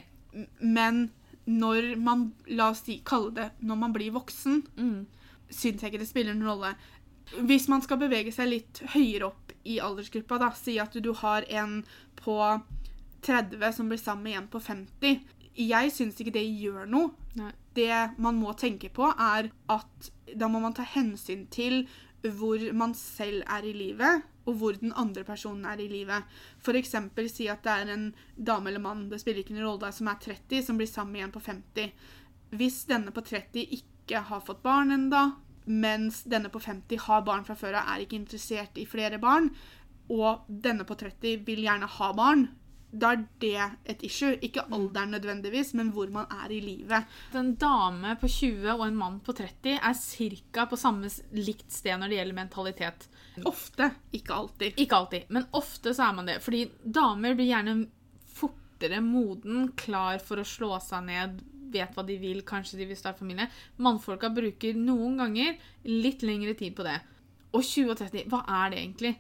Men 0.62 1.10
når 1.48 1.96
man, 1.98 2.32
la 2.48 2.70
oss 2.72 2.84
si, 2.86 3.00
kalle 3.06 3.32
det 3.34 3.50
når 3.62 3.78
man 3.78 3.94
blir 3.94 4.12
voksen, 4.12 4.64
Mm. 4.78 5.06
syns 5.50 5.82
jeg 5.82 5.92
ikke 5.92 6.00
det 6.00 6.08
spiller 6.08 6.34
noen 6.34 6.48
rolle. 6.48 6.76
Hvis 7.48 7.68
man 7.68 7.82
skal 7.82 7.98
bevege 7.98 8.32
seg 8.34 8.50
litt 8.50 8.82
høyere 8.94 9.28
opp 9.32 9.52
i 9.66 9.80
aldersgruppa, 9.80 10.38
da, 10.40 10.52
si 10.52 10.78
at 10.80 10.94
du 10.94 11.14
har 11.14 11.44
en 11.50 11.84
på 12.16 12.62
30 13.22 13.74
som 13.74 13.90
blir 13.90 13.98
sammen 14.02 14.24
med 14.24 14.38
en 14.38 14.48
på 14.48 14.60
50. 14.62 15.20
Jeg 15.56 15.92
syns 15.92 16.20
ikke 16.22 16.34
det 16.34 16.46
gjør 16.48 16.88
noe. 16.90 17.12
Nei. 17.36 17.52
Det 17.76 18.18
man 18.20 18.36
må 18.40 18.54
tenke 18.58 18.90
på, 18.92 19.08
er 19.20 19.52
at 19.70 20.10
da 20.36 20.48
må 20.48 20.60
man 20.64 20.74
ta 20.74 20.84
hensyn 20.84 21.46
til 21.52 21.86
hvor 22.22 22.62
man 22.78 22.94
selv 22.98 23.44
er 23.50 23.66
i 23.66 23.74
livet, 23.74 24.26
og 24.46 24.58
hvor 24.58 24.78
den 24.78 24.94
andre 24.98 25.24
personen 25.24 25.66
er 25.66 25.82
i 25.82 25.90
livet. 25.90 26.26
Eksempel 26.68 27.30
si 27.30 27.48
at 27.50 27.64
det 27.66 27.74
er 27.74 27.94
en 27.94 28.08
dame 28.38 28.70
eller 28.70 28.84
mann 28.84 29.08
det 29.10 29.22
spiller 29.22 29.44
ikke 29.44 29.56
noen 29.58 29.70
rolle, 29.70 29.92
som 29.94 30.10
er 30.10 30.22
30, 30.22 30.64
som 30.66 30.78
blir 30.80 30.90
sammen 30.90 31.18
med 31.18 31.28
en 31.28 31.36
på 31.36 31.44
50. 31.46 31.92
Hvis 32.58 32.84
denne 32.90 33.14
på 33.16 33.24
30 33.26 33.66
ikke 33.80 34.24
har 34.28 34.44
fått 34.46 34.64
barn 34.66 34.92
enda, 34.92 35.32
mens 35.66 36.24
denne 36.30 36.50
på 36.50 36.60
50 36.60 37.06
har 37.06 37.22
barn 37.26 37.46
fra 37.46 37.56
før 37.56 37.78
av, 37.80 37.94
er 37.94 38.06
ikke 38.06 38.18
interessert 38.18 38.78
i 38.82 38.88
flere 38.90 39.22
barn, 39.22 39.52
og 40.12 40.48
denne 40.50 40.84
på 40.88 40.98
30 41.00 41.46
vil 41.48 41.64
gjerne 41.64 41.88
ha 41.88 42.10
barn, 42.18 42.50
da 42.92 43.14
er 43.16 43.22
det 43.40 43.68
et 43.94 44.04
issue. 44.04 44.36
Ikke 44.44 44.66
alderen 44.68 45.14
nødvendigvis, 45.16 45.74
men 45.80 45.92
hvor 45.96 46.10
man 46.12 46.28
er 46.44 46.52
i 46.52 46.60
livet. 46.64 47.08
En 47.38 47.54
dame 47.60 48.16
på 48.20 48.28
20 48.28 48.68
og 48.74 48.84
en 48.88 48.98
mann 49.00 49.20
på 49.24 49.36
30 49.38 49.78
er 49.78 49.96
ca. 49.96 50.66
på 50.68 50.80
samme 50.80 51.12
likt 51.38 51.72
sted 51.72 52.00
når 52.00 52.12
det 52.12 52.20
gjelder 52.20 52.40
mentalitet. 52.42 53.08
Ofte, 53.48 53.92
ikke 54.12 54.36
alltid. 54.36 54.82
Ikke 54.82 55.00
alltid, 55.00 55.30
men 55.30 55.48
ofte 55.58 55.96
så 55.96 56.10
er 56.10 56.18
man 56.20 56.28
det. 56.28 56.42
Fordi 56.44 56.66
damer 56.84 57.38
blir 57.38 57.52
gjerne 57.54 57.78
fortere 58.36 59.02
moden, 59.06 59.72
klar 59.80 60.20
for 60.24 60.42
å 60.42 60.48
slå 60.48 60.76
seg 60.84 61.08
ned, 61.08 61.40
vet 61.72 61.96
hva 61.96 62.04
de 62.04 62.18
vil, 62.20 62.44
kanskje 62.44 62.82
de 62.82 62.90
vil 62.90 63.00
starte 63.00 63.24
familie. 63.24 63.48
Mannfolka 63.80 64.32
bruker 64.36 64.76
noen 64.76 65.16
ganger 65.22 65.56
litt 65.88 66.26
lengre 66.28 66.58
tid 66.60 66.76
på 66.76 66.84
det. 66.84 67.00
Og 67.56 67.64
20 67.64 67.94
og 67.94 68.00
30, 68.00 68.28
hva 68.32 68.44
er 68.64 68.74
det 68.74 68.82
egentlig? 68.82 69.16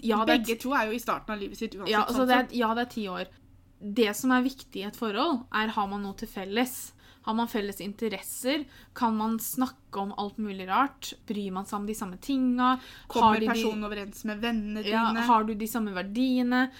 Ja, 0.00 0.24
Begge 0.24 0.56
to 0.56 0.72
er 0.72 0.88
jo 0.88 0.96
i 0.96 1.02
starten 1.02 1.34
av 1.34 1.40
livet 1.42 1.58
sitt 1.58 1.74
uansett. 1.76 1.92
Ja, 1.92 2.06
altså 2.06 2.22
sånn 2.22 2.30
det 2.30 2.38
er, 2.38 2.48
ja, 2.62 2.72
det 2.74 2.86
er 2.86 2.90
ti 2.94 3.06
år. 3.12 3.30
Det 3.82 4.10
som 4.16 4.32
er 4.32 4.44
viktig 4.46 4.80
i 4.80 4.88
et 4.88 4.96
forhold, 4.96 5.42
er 5.52 5.72
har 5.74 5.88
man 5.90 6.04
noe 6.06 6.16
til 6.16 6.30
felles. 6.30 6.92
Har 7.26 7.36
man 7.38 7.50
felles 7.50 7.78
interesser? 7.82 8.64
Kan 8.98 9.16
man 9.18 9.36
snakke 9.38 10.00
om 10.00 10.14
alt 10.18 10.38
mulig 10.42 10.66
rart? 10.70 11.12
Bryr 11.26 11.52
man 11.54 11.66
seg 11.68 11.80
om 11.80 11.86
de 11.86 11.94
samme 11.94 12.18
tinga? 12.22 12.76
Kommer 13.10 13.38
de 13.38 13.46
de- 13.46 13.52
personen 13.52 13.84
overens 13.86 14.24
med 14.24 14.40
vennene 14.42 14.82
ja, 14.82 15.08
dine? 15.10 15.26
har 15.28 15.44
du 15.44 15.54
de 15.54 15.68
samme 15.70 15.94
verdiene? 15.94 16.70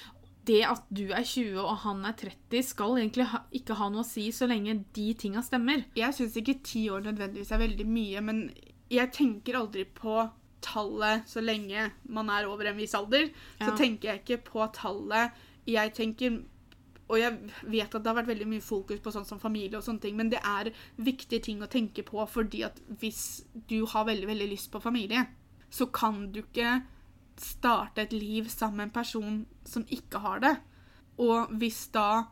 Det 0.44 0.64
at 0.66 0.82
du 0.90 1.04
er 1.12 1.22
20 1.22 1.60
og 1.62 1.76
han 1.84 2.04
er 2.04 2.16
30, 2.18 2.62
skal 2.66 2.96
egentlig 2.98 3.28
ha, 3.30 3.44
ikke 3.54 3.76
ha 3.78 3.88
noe 3.92 4.02
å 4.02 4.08
si 4.08 4.24
så 4.34 4.48
lenge 4.50 4.80
de 4.92 5.12
tinga 5.14 5.42
stemmer. 5.46 5.84
Jeg 5.94 6.16
syns 6.16 6.34
ikke 6.40 6.58
ti 6.66 6.88
år 6.90 7.04
nødvendigvis 7.06 7.52
er 7.54 7.62
veldig 7.62 7.86
mye, 7.86 8.22
men 8.26 8.40
jeg 8.90 9.12
tenker 9.14 9.60
aldri 9.60 9.84
på 9.86 10.24
tallet 10.62 11.28
så 11.28 11.42
lenge 11.42 11.90
man 12.08 12.30
er 12.32 12.48
over 12.50 12.70
en 12.70 12.78
viss 12.78 12.94
alder. 12.98 13.28
Så 13.60 13.74
tenker 13.78 14.12
jeg 14.12 14.22
ikke 14.22 14.40
på 14.52 14.66
tallet. 14.76 15.36
Jeg 15.68 15.94
tenker 15.94 16.40
Og 17.12 17.18
jeg 17.18 17.34
vet 17.68 17.92
at 17.92 18.00
det 18.00 18.08
har 18.08 18.16
vært 18.16 18.30
veldig 18.30 18.46
mye 18.48 18.64
fokus 18.64 19.00
på 19.02 19.12
sånn 19.12 19.26
som 19.28 19.40
familie 19.42 19.76
og 19.76 19.84
sånne 19.84 20.00
ting, 20.00 20.14
men 20.16 20.30
det 20.32 20.38
er 20.48 20.70
viktige 20.96 21.42
ting 21.44 21.60
å 21.60 21.68
tenke 21.68 22.00
på, 22.06 22.22
fordi 22.24 22.62
at 22.64 22.78
hvis 23.02 23.42
du 23.68 23.82
har 23.90 24.06
veldig, 24.08 24.28
veldig 24.30 24.46
lyst 24.48 24.70
på 24.72 24.80
familie, 24.80 25.26
så 25.68 25.90
kan 25.92 26.30
du 26.32 26.40
ikke 26.40 26.78
starte 27.36 28.06
et 28.06 28.14
liv 28.16 28.48
sammen 28.48 28.78
med 28.78 28.86
en 28.86 28.94
person 28.96 29.42
som 29.68 29.84
ikke 29.92 30.22
har 30.24 30.40
det. 30.40 30.54
Og 31.20 31.52
hvis 31.60 31.82
da 31.92 32.30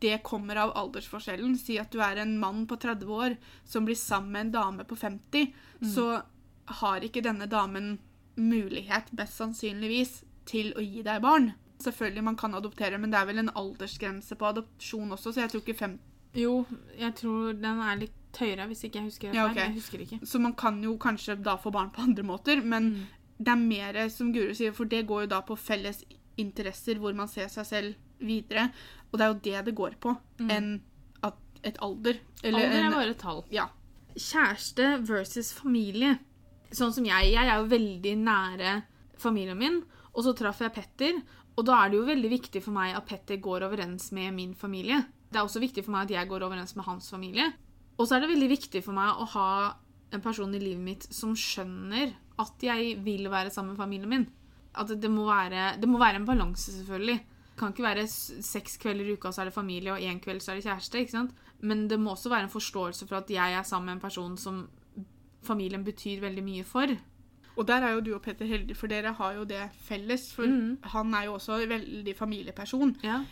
det 0.00 0.22
kommer 0.24 0.56
av 0.62 0.72
aldersforskjellen, 0.80 1.58
si 1.60 1.76
at 1.76 1.92
du 1.92 2.00
er 2.00 2.22
en 2.22 2.38
mann 2.40 2.64
på 2.70 2.78
30 2.80 3.12
år 3.12 3.36
som 3.68 3.84
blir 3.84 3.98
sammen 4.00 4.32
med 4.32 4.46
en 4.46 4.52
dame 4.54 4.86
på 4.88 4.96
50, 4.96 5.52
så 5.92 6.22
har 6.66 7.00
ikke 7.06 7.22
denne 7.22 7.46
damen 7.46 7.98
mulighet, 8.36 9.10
best 9.16 9.36
sannsynligvis, 9.40 10.22
til 10.46 10.72
å 10.76 10.82
gi 10.84 11.02
deg 11.02 11.22
barn. 11.22 11.52
Selvfølgelig 11.82 12.22
man 12.24 12.36
kan 12.36 12.54
adoptere, 12.54 12.98
men 12.98 13.10
det 13.10 13.18
er 13.20 13.26
vel 13.26 13.38
en 13.42 13.50
aldersgrense 13.54 14.36
på 14.38 14.46
adopsjon 14.48 15.12
også, 15.12 15.32
så 15.32 15.40
jeg 15.44 15.50
tror 15.52 15.62
ikke 15.64 15.78
fem... 15.78 15.98
Jo, 16.36 16.66
jeg 16.98 17.14
tror 17.16 17.52
den 17.56 17.80
er 17.80 17.96
litt 17.96 18.12
høyere, 18.40 18.66
hvis 18.68 18.84
ikke 18.84 18.98
jeg 19.00 19.06
husker 19.08 19.30
det. 19.32 19.36
Ja, 19.38 19.46
okay. 19.50 19.62
Jeg 19.70 19.74
husker 19.78 20.02
ikke. 20.04 20.18
Så 20.28 20.40
man 20.40 20.52
kan 20.54 20.82
jo 20.84 20.96
kanskje 21.00 21.38
da 21.42 21.54
få 21.56 21.72
barn 21.72 21.90
på 21.94 22.02
andre 22.04 22.22
måter, 22.28 22.60
men 22.62 22.90
Mm. 22.90 23.06
det 23.38 23.48
er 23.52 23.56
mer, 23.62 24.08
som 24.12 24.32
Guru 24.32 24.52
sier, 24.54 24.72
for 24.72 24.84
det 24.84 25.06
går 25.06 25.22
jo 25.24 25.26
da 25.32 25.40
på 25.42 25.56
felles 25.56 26.04
interesser, 26.36 26.98
hvor 27.00 27.14
man 27.16 27.28
ser 27.28 27.48
seg 27.48 27.66
selv 27.66 27.94
videre, 28.20 28.70
og 29.12 29.18
det 29.18 29.24
er 29.24 29.32
jo 29.32 29.40
det 29.44 29.64
det 29.70 29.74
går 29.74 29.96
på, 30.00 30.16
enn 30.50 30.80
et 31.64 31.78
alder. 31.82 32.18
Eller 32.44 32.60
Mm. 32.60 32.64
Alder 32.64 32.78
er 32.78 32.84
en, 32.86 32.92
bare 32.92 33.10
et 33.10 33.18
tall. 33.18 33.42
Ja. 33.50 33.68
Kjæreste 34.14 34.84
versus 35.08 35.52
familie. 35.52 36.18
Sånn 36.74 36.94
som 36.94 37.06
jeg. 37.06 37.32
Jeg 37.34 37.46
er 37.46 37.60
jo 37.60 37.70
veldig 37.70 38.14
nære 38.22 38.72
familien 39.20 39.58
min, 39.58 39.82
og 40.12 40.24
så 40.26 40.34
traff 40.36 40.62
jeg 40.64 40.74
Petter. 40.74 41.20
Og 41.56 41.64
da 41.64 41.78
er 41.80 41.92
det 41.92 42.00
jo 42.00 42.08
veldig 42.08 42.30
viktig 42.32 42.62
for 42.64 42.76
meg 42.76 42.96
at 42.96 43.06
Petter 43.08 43.38
går 43.40 43.64
overens 43.68 44.10
med 44.16 44.34
min 44.36 44.52
familie. 44.56 45.00
Det 45.30 45.40
er 45.40 45.46
også 45.46 45.62
viktig 45.62 45.84
for 45.86 45.94
meg 45.94 46.06
at 46.06 46.18
jeg 46.18 46.30
går 46.30 46.44
overens 46.46 46.76
med 46.76 46.86
hans 46.88 47.08
familie. 47.12 47.48
Og 47.96 48.06
så 48.06 48.16
er 48.16 48.24
det 48.24 48.32
veldig 48.34 48.50
viktig 48.50 48.82
for 48.84 48.96
meg 48.96 49.16
å 49.16 49.28
ha 49.36 49.50
en 50.14 50.22
person 50.22 50.52
i 50.54 50.60
livet 50.60 50.84
mitt 50.84 51.06
som 51.14 51.32
skjønner 51.36 52.12
at 52.40 52.62
jeg 52.62 52.98
vil 53.04 53.30
være 53.32 53.50
sammen 53.52 53.74
med 53.74 53.80
familien 53.80 54.12
min. 54.12 54.26
At 54.76 54.92
det 55.00 55.10
må 55.10 55.24
være, 55.28 55.74
det 55.80 55.88
må 55.88 56.00
være 56.00 56.20
en 56.20 56.28
balanse, 56.28 56.74
selvfølgelig. 56.74 57.16
Det 57.16 57.60
kan 57.60 57.72
ikke 57.72 57.86
være 57.86 58.04
seks 58.06 58.76
kvelder 58.82 59.08
i 59.08 59.14
uka 59.16 59.32
så 59.32 59.42
er 59.42 59.48
det 59.48 59.56
familie, 59.56 59.94
og 59.94 60.02
én 60.04 60.20
kveld 60.20 60.44
så 60.44 60.52
er 60.52 60.60
det 60.60 60.66
kjæreste. 60.66 61.00
ikke 61.00 61.14
sant? 61.14 61.32
Men 61.64 61.86
det 61.88 61.98
må 62.00 62.12
også 62.12 62.28
være 62.28 62.50
en 62.50 62.52
forståelse 62.52 63.08
for 63.08 63.22
at 63.22 63.32
jeg 63.32 63.56
er 63.56 63.64
sammen 63.64 63.88
med 63.88 63.96
en 63.96 64.04
person 64.04 64.36
som 64.36 64.66
familien 65.46 65.84
betyr 65.86 66.20
veldig 66.24 66.44
mye 66.44 66.64
for. 66.66 66.92
Og 67.56 67.64
der 67.68 67.86
er 67.86 67.94
jo 67.96 68.02
du 68.04 68.10
og 68.14 68.22
Petter 68.24 68.48
heldige, 68.48 68.76
for 68.76 68.92
dere 68.92 69.14
har 69.16 69.36
jo 69.38 69.46
det 69.48 69.62
felles, 69.86 70.28
for 70.36 70.44
mm. 70.44 70.90
han 70.92 71.14
er 71.16 71.28
jo 71.28 71.36
også 71.38 71.60
en 71.62 71.72
veldig 71.72 72.16
familieperson. 72.18 72.96
Ja. 73.06 73.22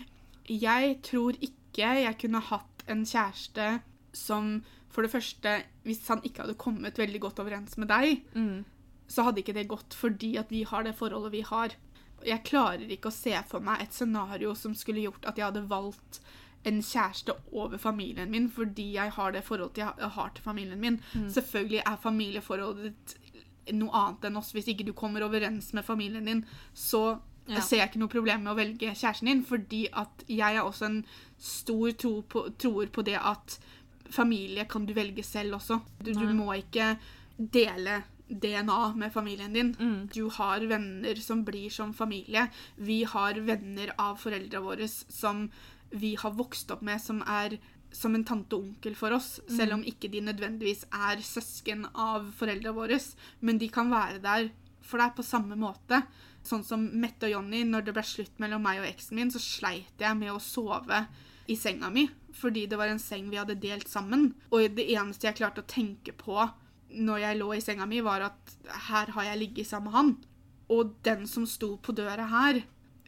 Jeg 0.48 0.98
tror 1.04 1.36
ikke 1.44 1.90
jeg 2.00 2.16
kunne 2.20 2.40
hatt 2.40 2.84
en 2.88 3.04
kjæreste 3.08 3.80
som 4.16 4.62
for 4.94 5.02
det 5.02 5.10
første, 5.10 5.56
hvis 5.82 6.06
han 6.08 6.22
ikke 6.24 6.44
hadde 6.44 6.56
kommet 6.60 6.98
veldig 7.00 7.20
godt 7.20 7.42
overens 7.42 7.76
med 7.76 7.90
deg, 7.90 8.22
Mm. 8.34 8.64
så 9.08 9.24
hadde 9.26 9.42
ikke 9.42 9.54
det 9.56 9.68
gått 9.68 9.94
fordi 9.94 10.36
at 10.38 10.50
vi 10.50 10.62
har 10.62 10.84
det 10.86 10.94
forholdet 10.94 11.32
vi 11.32 11.40
har. 11.42 11.74
Jeg 12.24 12.44
klarer 12.44 12.88
ikke 12.88 13.10
å 13.10 13.12
se 13.12 13.34
for 13.48 13.60
meg 13.60 13.82
et 13.82 13.92
scenario 13.92 14.54
som 14.54 14.74
skulle 14.74 15.02
gjort 15.02 15.26
at 15.26 15.36
jeg 15.36 15.44
hadde 15.44 15.68
valgt 15.68 16.20
en 16.64 16.80
kjæreste 16.82 17.34
over 17.52 17.76
familien 17.78 18.30
min 18.30 18.48
fordi 18.50 18.94
jeg 18.94 19.12
har 19.12 19.34
det 19.34 19.44
forholdet 19.44 19.82
jeg 19.82 20.10
har 20.16 20.32
til 20.34 20.44
familien 20.44 20.80
min. 20.80 21.00
Selvfølgelig 21.28 21.82
er 21.84 22.00
familieforholdet 22.02 23.16
noe 23.72 23.92
annet 23.96 24.26
enn 24.28 24.40
oss. 24.40 24.52
Hvis 24.52 24.68
ikke 24.72 24.86
du 24.88 24.92
kommer 24.96 25.24
overens 25.24 25.72
med 25.76 25.84
familien 25.84 26.24
din, 26.24 26.44
så 26.74 27.20
Ja. 27.44 27.60
Jeg 27.60 27.88
ikke 27.90 27.98
noe 28.00 28.08
problem 28.08 28.40
med 28.40 28.54
å 28.54 28.56
velge 28.56 28.94
kjæresten 28.96 29.28
din, 29.28 29.42
fordi 29.44 29.82
at 29.92 30.24
jeg 30.32 30.56
er 30.56 30.62
også 30.64 30.86
en 30.86 31.04
stor 31.36 31.90
tro 31.90 32.22
på, 32.22 32.46
troer 32.56 32.88
på 32.88 33.04
det 33.04 33.18
at 33.20 33.58
familie 34.08 34.64
kan 34.64 34.86
du 34.86 34.94
velge 34.96 35.22
selv 35.22 35.58
også. 35.58 35.80
Du, 36.00 36.12
du 36.12 36.32
må 36.32 36.54
ikke 36.56 36.94
dele 37.36 38.02
DNA 38.28 38.94
med 38.96 39.12
familien 39.12 39.52
din. 39.52 39.74
Mm. 39.78 40.08
Du 40.08 40.30
har 40.30 40.64
venner 40.64 41.20
som 41.20 41.44
blir 41.44 41.70
som 41.70 41.92
familie. 41.94 42.48
Vi 42.76 43.02
har 43.04 43.40
venner 43.44 43.92
av 43.98 44.16
foreldra 44.16 44.60
våre 44.64 44.88
som 44.88 45.50
vi 45.94 46.14
har 46.18 46.34
vokst 46.34 46.70
opp 46.74 46.82
med, 46.86 47.00
som 47.02 47.22
er 47.22 47.58
som 47.94 48.14
en 48.16 48.24
tante 48.26 48.56
og 48.56 48.66
onkel 48.66 48.96
for 48.98 49.14
oss, 49.14 49.36
selv 49.46 49.76
om 49.76 49.84
ikke 49.86 50.10
de 50.10 50.24
nødvendigvis 50.26 50.82
er 50.90 51.20
søsken 51.22 51.86
av 51.94 52.26
foreldra 52.34 52.72
våre. 52.74 52.98
Men 53.38 53.60
de 53.60 53.68
kan 53.70 53.92
være 53.92 54.18
der 54.24 54.48
for 54.84 55.00
deg 55.00 55.14
på 55.14 55.26
samme 55.26 55.56
måte. 55.58 56.02
Sånn 56.44 56.64
som 56.66 56.82
Mette 57.00 57.28
og 57.28 57.36
Jonny, 57.36 57.62
når 57.64 57.86
det 57.86 57.94
ble 57.96 58.04
slutt 58.04 58.42
mellom 58.42 58.66
meg 58.66 58.82
og 58.82 58.88
eksen 58.88 59.20
min, 59.20 59.30
så 59.32 59.40
sleit 59.40 60.02
jeg 60.02 60.18
med 60.18 60.34
å 60.34 60.42
sove 60.42 61.04
i 61.46 61.56
senga 61.60 61.90
mi, 61.92 62.06
fordi 62.34 62.64
det 62.68 62.78
var 62.80 62.90
en 62.90 63.00
seng 63.00 63.28
vi 63.30 63.38
hadde 63.38 63.60
delt 63.60 63.88
sammen. 63.88 64.32
Og 64.50 64.74
det 64.76 64.88
eneste 64.96 65.28
jeg 65.28 65.38
klarte 65.38 65.62
å 65.62 65.70
tenke 65.70 66.16
på 66.18 66.36
når 66.94 67.22
jeg 67.24 67.38
lå 67.40 67.48
i 67.54 67.62
senga 67.64 67.86
mi, 67.90 68.02
var 68.04 68.26
at 68.28 68.56
her 68.90 69.14
har 69.14 69.30
jeg 69.30 69.40
ligget 69.40 69.70
sammen 69.70 69.90
med 69.90 69.98
han. 69.98 70.12
Og 70.74 70.94
den 71.06 71.28
som 71.30 71.46
sto 71.48 71.74
på 71.78 71.94
døra 71.96 72.28
her 72.30 72.62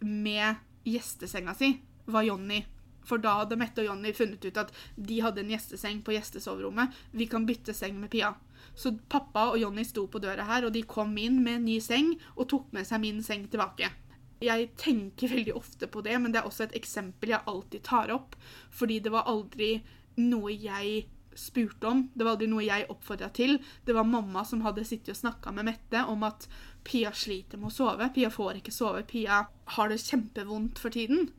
med 0.04 0.62
gjestesenga 0.86 1.54
si, 1.58 1.74
var 2.06 2.26
Jonny. 2.26 2.62
For 3.06 3.22
da 3.22 3.38
hadde 3.42 3.58
Mette 3.60 3.84
og 3.84 3.90
Jonny 3.90 4.12
funnet 4.16 4.44
ut 4.44 4.60
at 4.60 4.72
de 4.96 5.20
hadde 5.24 5.44
en 5.44 5.52
gjesteseng 5.54 6.02
på 6.06 6.16
gjestesoverommet. 6.16 6.94
Vi 7.14 7.28
kan 7.30 7.46
bytte 7.48 7.74
seng 7.76 8.00
med 8.00 8.10
Pia. 8.12 8.34
Så 8.76 8.92
pappa 9.08 9.50
og 9.52 9.60
Jonny 9.60 9.86
sto 9.86 10.06
på 10.10 10.20
døra 10.22 10.44
her, 10.48 10.66
og 10.66 10.74
de 10.74 10.82
kom 10.88 11.14
inn 11.20 11.38
med 11.44 11.60
en 11.60 11.68
ny 11.70 11.78
seng 11.80 12.14
og 12.34 12.48
tok 12.52 12.72
med 12.76 12.88
seg 12.88 13.02
min 13.04 13.22
seng 13.24 13.46
tilbake. 13.52 13.92
Jeg 14.42 14.70
tenker 14.76 15.32
veldig 15.32 15.54
ofte 15.56 15.88
på 15.88 16.02
det, 16.04 16.16
men 16.20 16.32
det 16.32 16.42
er 16.42 16.48
også 16.48 16.66
et 16.66 16.76
eksempel 16.76 17.32
jeg 17.32 17.48
alltid 17.48 17.86
tar 17.86 18.12
opp. 18.12 18.36
Fordi 18.74 18.98
det 19.00 19.12
var 19.14 19.30
aldri 19.30 19.78
noe 20.20 20.52
jeg 20.52 21.06
spurte 21.36 21.88
om. 21.88 22.02
Det 22.14 22.24
var 22.24 22.36
aldri 22.36 22.48
noe 22.50 22.64
jeg 22.64 22.88
oppfordra 22.92 23.30
til. 23.36 23.58
Det 23.84 23.96
var 23.96 24.08
mamma 24.08 24.44
som 24.44 24.64
hadde 24.64 24.84
sittet 24.88 25.14
og 25.14 25.20
snakka 25.22 25.52
med 25.56 25.70
Mette 25.70 26.04
om 26.12 26.24
at 26.28 26.48
Pia 26.86 27.12
sliter 27.16 27.60
med 27.60 27.72
å 27.72 27.76
sove. 27.76 28.10
Pia 28.14 28.30
får 28.32 28.60
ikke 28.60 28.74
sove. 28.74 29.02
Pia 29.08 29.44
har 29.76 29.92
det 29.92 30.02
kjempevondt 30.04 30.80
for 30.80 30.92
tiden. 30.92 31.30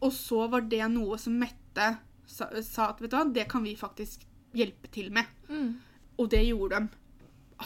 Og 0.00 0.12
så 0.14 0.46
var 0.50 0.60
det 0.70 0.84
noe 0.92 1.18
som 1.18 1.34
Mette 1.40 1.88
sa, 2.28 2.48
sa 2.62 2.90
at 2.92 3.00
vet 3.02 3.10
du 3.10 3.16
hva, 3.16 3.24
det 3.34 3.48
kan 3.50 3.64
vi 3.64 3.74
faktisk 3.78 4.24
hjelpe 4.56 4.90
til 4.94 5.10
med. 5.14 5.26
Mm. 5.48 5.74
Og 6.18 6.30
det 6.30 6.44
gjorde 6.46 6.78
de. 6.80 6.88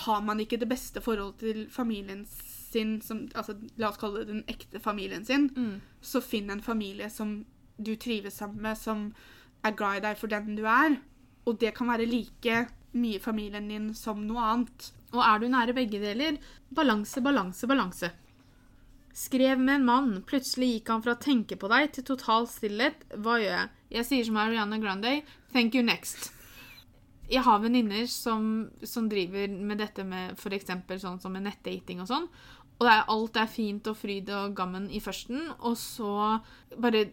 Har 0.06 0.22
man 0.24 0.40
ikke 0.40 0.56
det 0.60 0.68
beste 0.70 1.02
forholdet 1.04 1.38
til 1.42 1.66
familien 1.70 2.24
sin, 2.26 3.00
som, 3.04 3.26
altså, 3.36 3.58
la 3.76 3.90
oss 3.90 4.00
kalle 4.00 4.22
det 4.22 4.30
den 4.32 4.44
ekte 4.48 4.80
familien 4.80 5.24
sin, 5.28 5.50
Mm. 5.56 5.80
så 6.00 6.22
finn 6.24 6.50
en 6.50 6.62
familie 6.64 7.10
som 7.10 7.44
du 7.82 7.96
trives 7.96 8.34
sammen 8.40 8.62
med, 8.62 8.78
som 8.78 9.12
er 9.64 9.76
glad 9.76 9.96
i 9.96 10.06
deg 10.06 10.16
for 10.16 10.28
den 10.28 10.56
du 10.56 10.64
er. 10.64 10.96
Og 11.46 11.58
det 11.60 11.74
kan 11.74 11.88
være 11.88 12.06
like 12.08 12.68
mye 12.94 13.18
familien 13.20 13.68
din 13.68 13.94
som 13.94 14.24
noe 14.26 14.40
annet. 14.40 14.92
Og 15.12 15.20
er 15.20 15.38
du 15.40 15.48
nære 15.48 15.74
begge 15.74 16.00
deler? 16.00 16.38
Balanse, 16.74 17.20
balanse, 17.20 17.66
balanse. 17.68 18.10
Skrev 19.12 19.60
med 19.60 19.74
en 19.74 19.84
mann. 19.84 20.12
Plutselig 20.28 20.70
gikk 20.76 20.92
han 20.92 21.02
fra 21.04 21.16
å 21.16 21.20
tenke 21.20 21.58
på 21.60 21.68
deg 21.72 21.90
til 21.92 22.06
total 22.08 22.46
stillhet. 22.48 23.04
Hva 23.20 23.36
gjør 23.42 23.52
jeg? 23.58 23.72
Jeg 23.98 24.08
sier 24.08 24.28
som 24.28 24.38
Ariana 24.40 24.78
Grande. 24.80 25.18
Thank 25.52 25.76
you 25.76 25.84
next. 25.84 26.30
Jeg 27.32 27.44
har 27.44 27.60
venninner 27.60 28.08
som, 28.08 28.70
som 28.84 29.08
driver 29.12 29.52
med 29.52 29.80
dette 29.80 30.04
med 30.04 30.34
f.eks. 30.36 30.72
sånn 31.04 31.20
som 31.20 31.32
med 31.32 31.44
nettdating 31.44 32.00
og 32.04 32.08
sånn. 32.08 32.26
Og 32.80 32.88
det 32.88 32.94
er, 32.96 33.04
alt 33.14 33.36
er 33.38 33.52
fint 33.52 33.86
og 33.92 33.98
fryd 34.00 34.32
og 34.34 34.56
gammen 34.58 34.88
i 34.90 35.00
førsten, 35.00 35.44
og 35.60 35.76
så 35.78 36.40
bare 36.80 37.04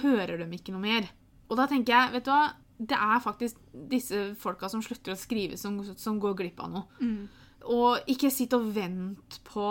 hører 0.00 0.38
de 0.40 0.46
ikke 0.56 0.72
noe 0.72 0.86
mer. 0.86 1.10
Og 1.50 1.58
da 1.58 1.66
tenker 1.68 1.92
jeg, 1.92 2.14
vet 2.14 2.24
du 2.24 2.32
hva, 2.32 2.42
det 2.78 2.96
er 2.96 3.20
faktisk 3.20 3.58
disse 3.90 4.22
folka 4.38 4.70
som 4.70 4.80
slutter 4.84 5.12
å 5.12 5.18
skrive, 5.18 5.58
som, 5.60 5.80
som 5.98 6.20
går 6.22 6.38
glipp 6.38 6.62
av 6.64 6.72
noe. 6.72 6.86
Og 7.68 8.08
ikke 8.08 8.30
sitt 8.32 8.54
og 8.56 8.70
vent 8.72 9.40
på 9.44 9.66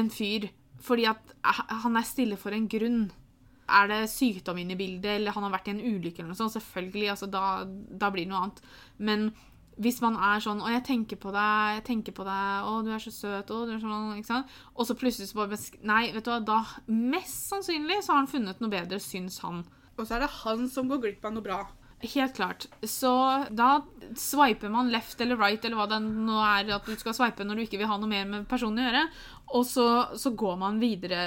en 0.00 0.08
fyr 0.10 0.48
fordi 0.86 1.08
at 1.10 1.34
han 1.82 1.98
er 1.98 2.06
stille 2.06 2.38
for 2.40 2.54
en 2.54 2.68
grunn. 2.70 3.08
Er 3.66 3.90
det 3.90 4.04
sykdom 4.12 4.60
inne 4.62 4.76
i 4.76 4.78
bildet, 4.78 5.16
eller 5.16 5.34
han 5.34 5.42
har 5.46 5.56
vært 5.56 5.72
i 5.72 5.74
en 5.74 5.82
ulykke, 5.82 6.20
eller 6.20 6.30
noe 6.30 6.38
sånt, 6.38 6.54
selvfølgelig, 6.54 7.08
altså, 7.10 7.26
da, 7.30 7.42
da 7.66 8.12
blir 8.14 8.26
det 8.26 8.30
noe 8.30 8.44
annet. 8.44 8.60
Men 9.02 9.30
hvis 9.82 9.98
man 10.00 10.16
er 10.16 10.40
sånn 10.40 10.62
'Å, 10.62 10.70
jeg 10.72 10.84
tenker 10.88 11.18
på 11.20 11.32
deg, 11.34 11.76
jeg 11.76 11.84
tenker 11.84 12.14
på 12.16 12.24
deg, 12.24 12.68
å, 12.68 12.78
du 12.86 12.92
er 12.94 13.02
så 13.02 13.12
søt', 13.12 13.50
å, 13.52 13.64
du 13.68 13.74
er 13.74 13.82
sånn, 13.82 14.14
ikke 14.16 14.30
sant? 14.30 14.54
Og 14.74 14.88
så 14.88 14.96
plutselig 14.96 15.28
så 15.28 15.42
bare 15.42 15.58
Nei, 15.82 16.12
vet 16.14 16.24
du 16.24 16.30
hva, 16.30 16.38
da 16.40 16.60
Mest 16.88 17.50
sannsynlig 17.50 18.00
så 18.02 18.14
har 18.14 18.22
han 18.22 18.30
funnet 18.30 18.62
noe 18.62 18.72
bedre, 18.72 19.00
syns 19.02 19.40
han. 19.44 19.64
Og 19.96 20.06
så 20.06 20.16
er 20.16 20.24
det 20.24 20.32
han 20.44 20.68
som 20.72 20.88
går 20.88 21.02
glipp 21.02 21.24
av 21.24 21.34
noe 21.34 21.44
bra. 21.44 21.60
Helt 22.02 22.34
klart. 22.36 22.66
Så 22.84 23.10
da 23.56 23.80
swiper 24.20 24.68
man 24.70 24.90
left 24.92 25.20
eller 25.24 25.36
right, 25.40 25.64
eller 25.64 25.76
hva 25.80 25.86
det 25.88 26.00
nå 26.04 26.36
er 26.44 26.74
at 26.76 26.84
du 26.86 26.94
skal 27.00 27.14
swipe 27.16 27.44
når 27.46 27.56
du 27.56 27.62
ikke 27.64 27.78
vil 27.80 27.88
ha 27.88 27.96
noe 27.98 28.10
mer 28.10 28.26
med 28.28 28.48
personen 28.50 28.82
å 28.82 28.88
gjøre. 28.90 29.04
Og 29.56 29.64
så, 29.66 29.86
så 30.20 30.34
går 30.36 30.58
man 30.60 30.80
videre 30.82 31.22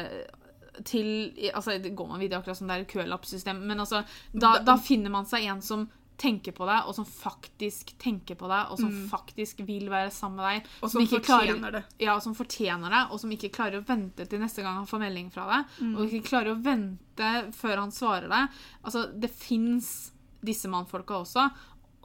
til 0.85 1.33
Altså, 1.53 1.73
går 1.81 2.07
man 2.07 2.19
videre 2.21 2.39
akkurat 2.39 2.57
som 2.59 2.69
det 2.69 2.75
er 2.77 2.83
et 2.85 2.91
kølappsystem, 2.93 3.57
men 3.67 3.79
altså 3.83 4.03
da, 4.33 4.59
Da- 4.63 4.77
finner 4.77 5.09
man 5.11 5.25
seg 5.25 5.43
en 5.49 5.61
som 5.61 5.89
tenker 6.19 6.51
på 6.51 6.65
deg, 6.67 6.83
og 6.85 6.93
som 6.95 7.05
faktisk 7.07 7.93
tenker 7.97 8.35
på 8.35 8.47
deg, 8.51 8.71
og 8.71 8.77
som 8.77 8.91
faktisk 9.09 9.61
vil 9.65 9.85
være 9.89 10.11
sammen 10.11 10.35
med 10.35 10.45
deg. 10.61 10.69
Og 10.83 10.89
som 10.91 11.01
klarer- 11.23 11.47
fortjener 11.47 11.71
det. 11.71 11.83
Ja, 12.03 12.19
som 12.19 12.35
fortjener 12.35 12.89
det, 12.91 13.11
og 13.11 13.19
som 13.21 13.29
ikke 13.31 13.49
klarer 13.55 13.79
å 13.79 13.85
vente 13.87 14.27
til 14.27 14.39
neste 14.39 14.61
gang 14.61 14.75
han 14.75 14.85
får 14.85 14.99
melding 14.99 15.29
fra 15.31 15.45
deg. 15.47 15.65
Og 15.95 16.09
ikke 16.11 16.27
klarer 16.27 16.51
å 16.55 16.61
vente 16.61 17.51
før 17.55 17.77
han 17.79 17.91
svarer 17.91 18.27
deg. 18.27 18.49
Altså, 18.83 19.05
det 19.17 19.29
fins 19.31 20.11
disse 20.45 20.69
mannfolka 20.71 21.19
også, 21.21 21.49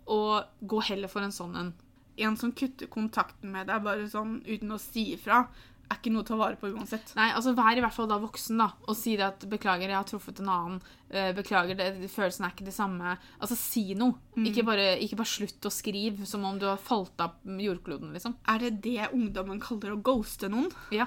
og 0.07 0.67
gå 0.69 0.81
heller 0.91 1.09
for 1.09 1.25
en 1.25 1.33
sånn 1.35 1.57
en. 1.57 1.75
En 2.17 2.37
som 2.39 2.53
kutter 2.55 2.87
kontakten 2.93 3.51
med 3.51 3.67
deg 3.67 3.83
bare 3.83 4.05
sånn 4.11 4.37
uten 4.47 4.75
å 4.75 4.79
si 4.79 5.13
ifra, 5.17 5.45
er 5.91 5.99
ikke 5.99 6.13
noe 6.15 6.23
å 6.25 6.27
ta 6.29 6.37
vare 6.39 6.57
på 6.57 6.71
uansett. 6.73 7.11
Nei, 7.19 7.27
altså 7.37 7.53
Vær 7.57 7.77
i 7.77 7.83
hvert 7.85 7.93
fall 7.95 8.09
da 8.09 8.17
voksen 8.23 8.61
da, 8.61 8.71
og 8.89 8.97
si 8.97 9.17
det 9.21 9.27
at 9.27 9.45
'beklager, 9.45 9.91
jeg 9.91 9.97
har 9.99 10.07
truffet 10.09 10.41
en 10.41 10.49
annen'. 10.49 10.81
eh, 11.11 11.33
'Beklager, 11.35 11.77
det, 11.77 12.11
følelsen 12.11 12.47
er 12.47 12.55
ikke 12.55 12.65
det 12.65 12.75
samme'. 12.75 13.19
Altså, 13.41 13.57
si 13.57 13.95
noe. 13.95 14.15
Ikke, 14.37 14.65
bare, 14.65 14.99
ikke 14.99 15.17
bare 15.17 15.29
slutt 15.29 15.61
å 15.69 15.71
skrive 15.71 16.27
som 16.27 16.45
om 16.45 16.59
du 16.59 16.67
har 16.67 16.79
falt 16.79 17.21
av 17.21 17.33
jordkloden, 17.45 18.13
liksom. 18.13 18.37
Er 18.49 18.59
det 18.59 18.81
det 18.83 19.11
ungdommen 19.13 19.61
kaller 19.61 19.93
å 19.93 20.03
ghoste 20.03 20.49
noen? 20.49 20.73
Ja, 20.91 21.07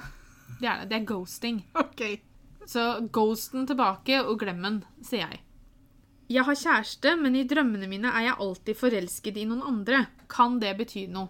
det 0.62 0.70
er 0.70 0.78
det. 0.82 0.90
Det 0.90 1.02
er 1.02 1.06
ghosting. 1.06 1.64
OK. 1.76 2.22
Så 2.68 3.10
ghosten 3.12 3.66
tilbake 3.66 4.22
og 4.26 4.40
glem 4.40 4.62
den, 4.62 4.84
sier 5.02 5.26
jeg. 5.32 5.42
Jeg 6.30 6.44
har 6.44 6.58
kjæreste, 6.60 7.14
men 7.22 7.36
i 7.40 7.46
drømmene 7.48 7.88
mine 7.88 8.10
er 8.12 8.26
jeg 8.28 8.40
alltid 8.44 8.76
forelsket 8.76 9.38
i 9.40 9.46
noen 9.48 9.62
andre. 9.64 10.02
Kan 10.28 10.58
det 10.60 10.74
bety 10.80 11.06
noe? 11.12 11.30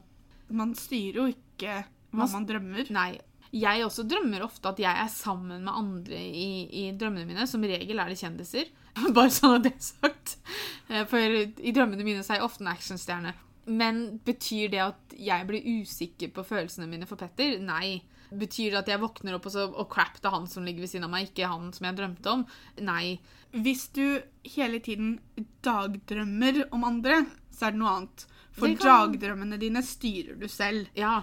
Man 0.49 0.73
styrer 0.79 1.19
jo 1.21 1.27
ikke 1.35 1.83
hva 1.83 2.23
Man- 2.23 2.31
man 2.31 2.45
drømmer. 2.49 2.89
Nei. 2.95 3.19
Jeg 3.53 3.83
også 3.85 4.03
drømmer 4.09 4.41
ofte 4.43 4.69
at 4.69 4.79
jeg 4.79 4.91
er 5.03 5.07
sammen 5.07 5.63
med 5.63 5.71
andre 5.73 6.17
i, 6.19 6.47
i 6.71 6.91
drømmene 6.97 7.25
mine. 7.29 7.45
Som 7.47 7.61
regel 7.63 7.99
er 7.99 8.09
det 8.09 8.17
kjendiser. 8.19 8.65
Bare 9.15 9.29
sånn 9.31 9.55
at 9.59 9.63
det 9.67 9.73
er 9.75 9.85
sagt. 9.85 10.37
Eh, 10.89 11.05
For 11.05 11.19
i 11.19 11.71
drømmene 11.75 12.03
mine 12.03 12.23
er 12.25 12.39
jeg 12.39 12.43
ofte 12.43 12.63
en 12.65 12.73
actionstjerne. 12.73 13.33
Men 13.67 14.19
betyr 14.25 14.69
det 14.71 14.79
at 14.81 15.15
jeg 15.19 15.45
blir 15.47 15.65
usikker 15.81 16.31
på 16.33 16.43
følelsene 16.47 16.87
mine 16.89 17.05
for 17.05 17.19
Petter? 17.19 17.59
Nei. 17.59 18.01
Betyr 18.31 18.71
det 18.73 18.79
at 18.81 18.87
jeg 18.91 18.99
våkner 18.99 19.37
opp 19.37 19.45
og, 19.47 19.53
så, 19.53 19.65
og 19.71 19.87
crap, 19.89 20.17
det 20.19 20.27
er 20.27 20.35
han 20.35 20.47
som 20.51 20.65
ligger 20.67 20.83
ved 20.83 20.89
siden 20.91 21.05
av 21.07 21.11
meg, 21.13 21.29
ikke 21.29 21.47
han 21.47 21.69
som 21.73 21.85
jeg 21.87 21.95
drømte 21.95 22.31
om? 22.33 22.45
Nei. 22.83 23.19
Hvis 23.55 23.85
du 23.95 24.03
hele 24.43 24.79
tiden 24.83 25.19
dagdrømmer 25.63 26.65
om 26.75 26.83
andre, 26.87 27.21
så 27.53 27.67
er 27.69 27.75
det 27.75 27.79
noe 27.81 27.93
annet. 27.95 28.25
For 28.57 28.67
kan- 28.73 29.13
dagdrømmene 29.13 29.59
dine 29.61 29.83
styrer 29.85 30.35
du 30.39 30.47
selv. 30.51 30.87
Ja. 30.97 31.21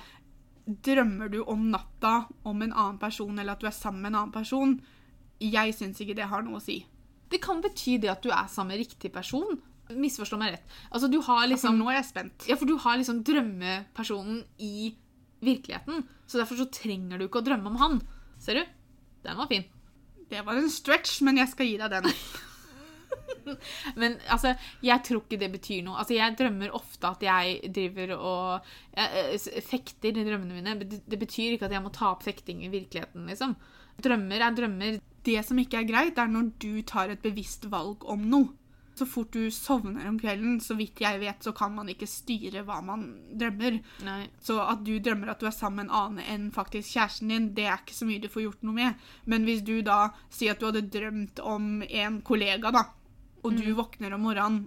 Drømmer 0.64 1.28
du 1.28 1.42
om 1.44 1.66
natta 1.70 2.26
om 2.44 2.62
en 2.62 2.72
annen 2.72 2.98
person, 2.98 3.38
eller 3.38 3.52
at 3.52 3.60
du 3.60 3.66
er 3.68 3.76
sammen 3.76 4.00
med 4.02 4.12
en 4.14 4.20
annen 4.22 4.32
person, 4.32 4.80
jeg 5.40 5.74
syns 5.76 6.00
ikke 6.00 6.16
det 6.16 6.30
har 6.30 6.42
noe 6.46 6.56
å 6.56 6.62
si. 6.62 6.86
Det 7.28 7.40
kan 7.42 7.60
bety 7.60 7.98
det 8.00 8.08
at 8.12 8.22
du 8.22 8.30
er 8.30 8.46
sammen 8.48 8.72
med 8.76 8.86
riktig 8.86 9.12
person. 9.12 9.58
Misforstå 9.90 10.38
meg 10.40 10.54
rett. 10.54 10.68
Altså, 10.90 11.10
du 11.10 11.20
har 11.20 11.46
liksom 11.50 11.76
nå 11.76 11.90
er 11.90 11.98
jeg 11.98 12.08
spent. 12.08 12.46
Ja, 12.48 12.56
for 12.56 12.64
du 12.64 12.78
har 12.80 12.96
liksom 12.96 13.22
drømmepersonen 13.26 14.44
i 14.58 14.94
virkeligheten. 15.46 16.02
Så 16.26 16.40
derfor 16.40 16.58
så 16.58 16.68
trenger 16.72 17.20
du 17.20 17.28
ikke 17.28 17.42
å 17.42 17.46
drømme 17.46 17.72
om 17.72 17.78
han. 17.82 18.00
Ser 18.42 18.60
du? 18.60 18.74
Den 19.24 19.38
var 19.40 19.50
fin. 19.50 19.64
Det 20.30 20.42
var 20.44 20.58
en 20.58 20.72
stretch, 20.72 21.20
men 21.24 21.38
jeg 21.40 21.52
skal 21.52 21.68
gi 21.68 21.78
deg 21.80 21.94
den. 21.98 22.10
Men 24.00 24.16
altså, 24.32 24.54
jeg 24.84 25.02
tror 25.06 25.20
ikke 25.22 25.38
det 25.38 25.50
betyr 25.52 25.82
noe. 25.84 25.98
Altså, 26.00 26.16
Jeg 26.16 26.36
drømmer 26.38 26.72
ofte 26.74 27.10
at 27.10 27.22
jeg 27.24 27.70
driver 27.76 28.14
og 28.16 28.70
jeg, 28.96 29.36
eh, 29.36 29.62
fekter 29.64 30.16
i 30.16 30.24
drømmene 30.26 30.56
mine. 30.56 30.76
Det 30.80 31.02
det 31.06 31.20
betyr 31.20 31.54
ikke 31.54 31.68
at 31.68 31.76
jeg 31.76 31.84
må 31.84 31.92
ta 31.94 32.10
opp 32.12 32.24
fekting 32.26 32.64
i 32.64 32.72
virkeligheten, 32.72 33.28
liksom. 33.30 33.54
Drømmer 34.02 34.42
er 34.42 34.56
drømmer. 34.56 35.00
Det 35.24 35.38
som 35.46 35.60
ikke 35.60 35.80
er 35.80 35.88
greit, 35.88 36.18
er 36.18 36.28
når 36.28 36.50
du 36.60 36.82
tar 36.82 37.12
et 37.12 37.22
bevisst 37.22 37.68
valg 37.72 38.04
om 38.10 38.24
noe. 38.32 38.50
Så 38.94 39.06
fort 39.10 39.32
du 39.34 39.50
sovner 39.50 40.06
om 40.06 40.18
kvelden, 40.22 40.60
så 40.62 40.76
vidt 40.78 41.00
jeg 41.02 41.18
vet, 41.18 41.42
så 41.42 41.50
kan 41.56 41.72
man 41.74 41.88
ikke 41.90 42.06
styre 42.06 42.62
hva 42.66 42.78
man 42.86 43.06
drømmer. 43.34 43.80
Nei. 44.06 44.20
Så 44.42 44.60
at 44.62 44.84
du 44.86 44.92
drømmer 45.02 45.32
at 45.32 45.42
du 45.42 45.48
er 45.50 45.56
sammen 45.56 45.82
med 45.82 45.88
en 45.88 45.96
annen 45.98 46.28
enn 46.30 46.44
faktisk 46.54 46.94
kjæresten 46.94 47.32
din, 47.32 47.48
det 47.56 47.66
er 47.66 47.80
ikke 47.82 47.96
så 47.96 48.06
mye 48.06 48.22
du 48.22 48.30
får 48.30 48.46
gjort 48.46 48.62
noe 48.66 48.76
med. 48.76 49.08
Men 49.26 49.48
hvis 49.48 49.64
du 49.66 49.80
da 49.82 50.12
sier 50.30 50.54
at 50.54 50.62
du 50.62 50.68
hadde 50.70 50.86
drømt 50.94 51.42
om 51.42 51.82
en 51.88 52.20
kollega, 52.22 52.70
da, 52.74 52.86
og 53.44 53.58
du 53.58 53.66
våkner 53.76 54.14
om 54.14 54.24
morgenen, 54.28 54.62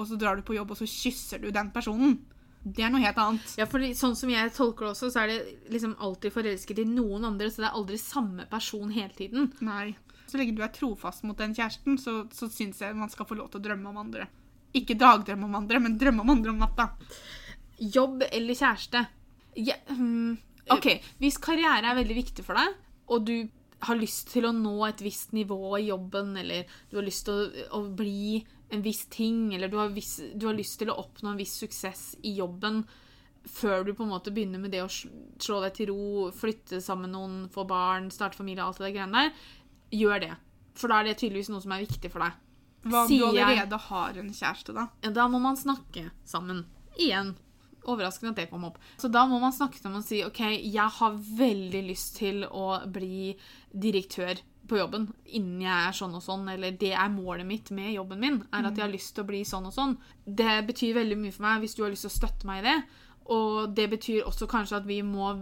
og 0.00 0.08
så 0.08 0.18
drar 0.18 0.36
du 0.36 0.42
på 0.46 0.56
jobb, 0.56 0.74
og 0.74 0.80
så 0.80 0.88
kysser 0.88 1.40
du 1.42 1.50
den 1.54 1.70
personen, 1.70 2.18
det 2.60 2.84
er 2.84 2.90
noe 2.92 3.00
helt 3.00 3.16
annet. 3.20 3.52
Ja, 3.56 3.64
for 3.70 3.80
sånn 3.96 4.16
som 4.18 4.30
jeg 4.32 4.52
tolker 4.52 4.84
det 4.84 4.92
også, 4.92 5.08
så 5.14 5.22
er 5.22 5.30
det 5.30 5.38
liksom 5.72 5.94
alltid 5.96 6.34
forelsket 6.34 6.82
i 6.82 6.90
noen 6.90 7.24
andre, 7.24 7.48
så 7.48 7.62
det 7.62 7.70
er 7.70 7.78
aldri 7.78 8.00
samme 8.00 8.44
person 8.50 8.92
hele 8.92 9.14
tiden. 9.16 9.48
Nei. 9.64 9.94
Så 10.30 10.38
lenge 10.38 10.54
du 10.54 10.62
er 10.62 10.70
trofast 10.74 11.24
mot 11.26 11.38
den 11.38 11.54
kjæresten, 11.56 11.98
så, 11.98 12.22
så 12.34 12.46
syns 12.52 12.82
jeg 12.84 12.94
man 12.98 13.10
skal 13.10 13.26
få 13.26 13.38
lov 13.38 13.50
til 13.50 13.58
å 13.58 13.64
drømme 13.64 13.90
om 13.90 13.98
andre. 14.04 14.28
Ikke 14.78 14.94
dagdrømme 14.98 15.48
om 15.48 15.56
andre, 15.58 15.80
men 15.82 15.96
drømme 15.98 16.22
om 16.22 16.30
andre 16.36 16.52
om 16.52 16.60
natta. 16.62 16.90
Jobb 17.80 18.22
eller 18.28 18.58
kjæreste? 18.58 19.02
Ja, 19.58 19.74
um, 19.90 20.36
OK, 20.70 20.92
hvis 21.18 21.40
karriere 21.42 21.90
er 21.90 21.98
veldig 21.98 22.18
viktig 22.20 22.44
for 22.46 22.60
deg, 22.60 22.78
og 23.10 23.26
du 23.26 23.34
har 23.88 23.98
lyst 23.98 24.30
til 24.30 24.46
å 24.46 24.54
nå 24.54 24.76
et 24.86 25.02
visst 25.02 25.34
nivå 25.34 25.58
i 25.78 25.88
jobben, 25.88 26.34
eller 26.38 26.68
du 26.90 26.98
har 27.00 27.06
lyst 27.06 27.26
til 27.26 27.40
å, 27.40 27.68
å 27.80 27.84
bli 27.96 28.42
en 28.70 28.82
viss 28.84 29.06
ting, 29.10 29.48
eller 29.56 29.72
du 29.72 29.78
har, 29.80 29.90
viss, 29.94 30.18
du 30.34 30.46
har 30.46 30.54
lyst 30.54 30.78
til 30.78 30.92
å 30.92 30.98
oppnå 31.02 31.32
en 31.32 31.40
viss 31.40 31.56
suksess 31.58 32.12
i 32.22 32.36
jobben 32.38 32.84
før 33.48 33.86
du 33.86 33.94
på 33.96 34.04
en 34.04 34.12
måte 34.12 34.32
begynner 34.34 34.60
med 34.60 34.74
det 34.74 34.82
å 34.84 34.90
slå 34.90 35.62
deg 35.64 35.72
til 35.78 35.90
ro, 35.90 36.28
flytte 36.36 36.82
sammen 36.84 37.08
med 37.08 37.14
noen, 37.16 37.38
få 37.52 37.64
barn, 37.68 38.10
starte 38.12 38.36
familie, 38.36 38.62
alt 38.62 38.78
det 38.78 38.90
der 38.90 38.96
greiene 38.98 39.24
der, 39.24 39.46
gjør 39.92 40.20
det. 40.20 40.32
For 40.74 40.88
da 40.88 41.00
er 41.00 41.10
det 41.10 41.18
tydeligvis 41.18 41.50
noe 41.50 41.60
som 41.60 41.72
er 41.72 41.84
viktig 41.84 42.10
for 42.12 42.20
deg. 42.24 42.32
Hva 42.86 43.02
om 43.04 43.08
du 43.08 43.24
allerede 43.26 43.68
jeg- 43.70 43.86
har 43.90 44.18
en 44.18 44.30
kjæreste, 44.30 44.74
da? 44.74 44.88
Da 45.10 45.28
må 45.28 45.40
man 45.40 45.56
snakke 45.56 46.10
sammen. 46.24 46.64
Igjen. 46.98 47.34
Overraskende 47.84 48.30
at 48.30 48.36
det 48.36 48.50
kom 48.50 48.64
opp. 48.64 48.78
Så 48.98 49.10
da 49.10 49.26
må 49.26 49.40
man 49.40 49.52
snakke 49.52 49.78
sammen 49.80 49.98
og 49.98 50.04
si 50.04 50.22
OK, 50.24 50.40
jeg 50.62 50.88
har 50.90 51.12
veldig 51.12 51.82
lyst 51.88 52.16
til 52.16 52.44
å 52.44 52.86
bli 52.90 53.36
direktør 53.76 54.40
på 54.68 54.76
jobben 54.78 55.08
innen 55.26 55.62
jeg 55.62 55.88
er 55.88 55.92
sånn 55.96 56.14
og 56.14 56.22
sånn, 56.22 56.48
eller 56.52 56.70
det 56.70 56.92
er 56.92 57.08
målet 57.08 57.46
mitt 57.46 57.70
med 57.74 57.94
jobben 57.94 58.20
min, 58.20 58.36
er 58.52 58.66
at 58.68 58.76
jeg 58.76 58.84
har 58.84 58.92
lyst 58.92 59.14
til 59.14 59.24
å 59.24 59.26
bli 59.26 59.40
sånn 59.42 59.66
og 59.66 59.72
sånn. 59.74 59.96
Det 60.26 60.66
betyr 60.68 60.94
veldig 60.94 61.18
mye 61.18 61.32
for 61.32 61.42
meg 61.42 61.60
hvis 61.62 61.74
du 61.74 61.82
har 61.82 61.90
lyst 61.90 62.06
til 62.06 62.12
å 62.12 62.18
støtte 62.20 62.44
meg 62.46 62.62
i 62.64 62.68
det. 62.68 62.84
Og 63.30 63.74
det 63.74 63.88
betyr 63.90 64.22
også 64.28 64.46
kanskje 64.46 64.76
at 64.76 64.86
vi 64.86 65.00
må 65.02 65.32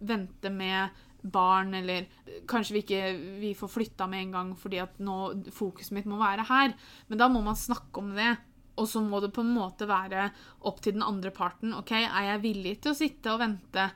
vente 0.00 0.50
med 0.50 0.90
barn, 1.22 1.72
eller 1.74 2.06
kanskje 2.48 2.76
vi 2.76 2.82
ikke 2.84 3.02
vi 3.42 3.52
får 3.58 3.70
flytta 3.72 4.08
med 4.10 4.26
en 4.26 4.34
gang 4.36 4.52
fordi 4.58 4.80
at 4.82 4.98
nå 5.02 5.18
fokuset 5.54 5.94
mitt 5.96 6.08
må 6.10 6.20
være 6.20 6.46
her. 6.48 6.74
Men 7.08 7.20
da 7.20 7.28
må 7.32 7.42
man 7.44 7.58
snakke 7.58 8.02
om 8.02 8.12
det. 8.16 8.34
Og 8.80 8.88
så 8.88 9.02
må 9.04 9.20
det 9.20 9.34
på 9.36 9.42
en 9.44 9.52
måte 9.52 9.84
være 9.88 10.30
opp 10.68 10.78
til 10.80 10.96
den 10.96 11.04
andre 11.04 11.30
parten. 11.34 11.74
ok, 11.76 11.92
Er 11.92 12.30
jeg 12.30 12.42
villig 12.42 12.80
til 12.80 12.92
å 12.92 12.96
sitte 12.96 13.34
og 13.34 13.42
vente 13.42 13.90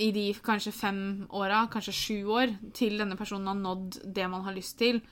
i 0.00 0.08
de 0.10 0.30
kanskje 0.32 0.72
fem 0.72 1.26
åra, 1.28 1.66
kanskje 1.70 1.92
sju 1.92 2.30
år, 2.32 2.54
til 2.72 2.96
denne 2.98 3.18
personen 3.18 3.50
har 3.50 3.58
nådd 3.60 4.00
det 4.14 4.28
man 4.30 4.46
har 4.46 4.56
lyst 4.56 4.78
til? 4.78 5.02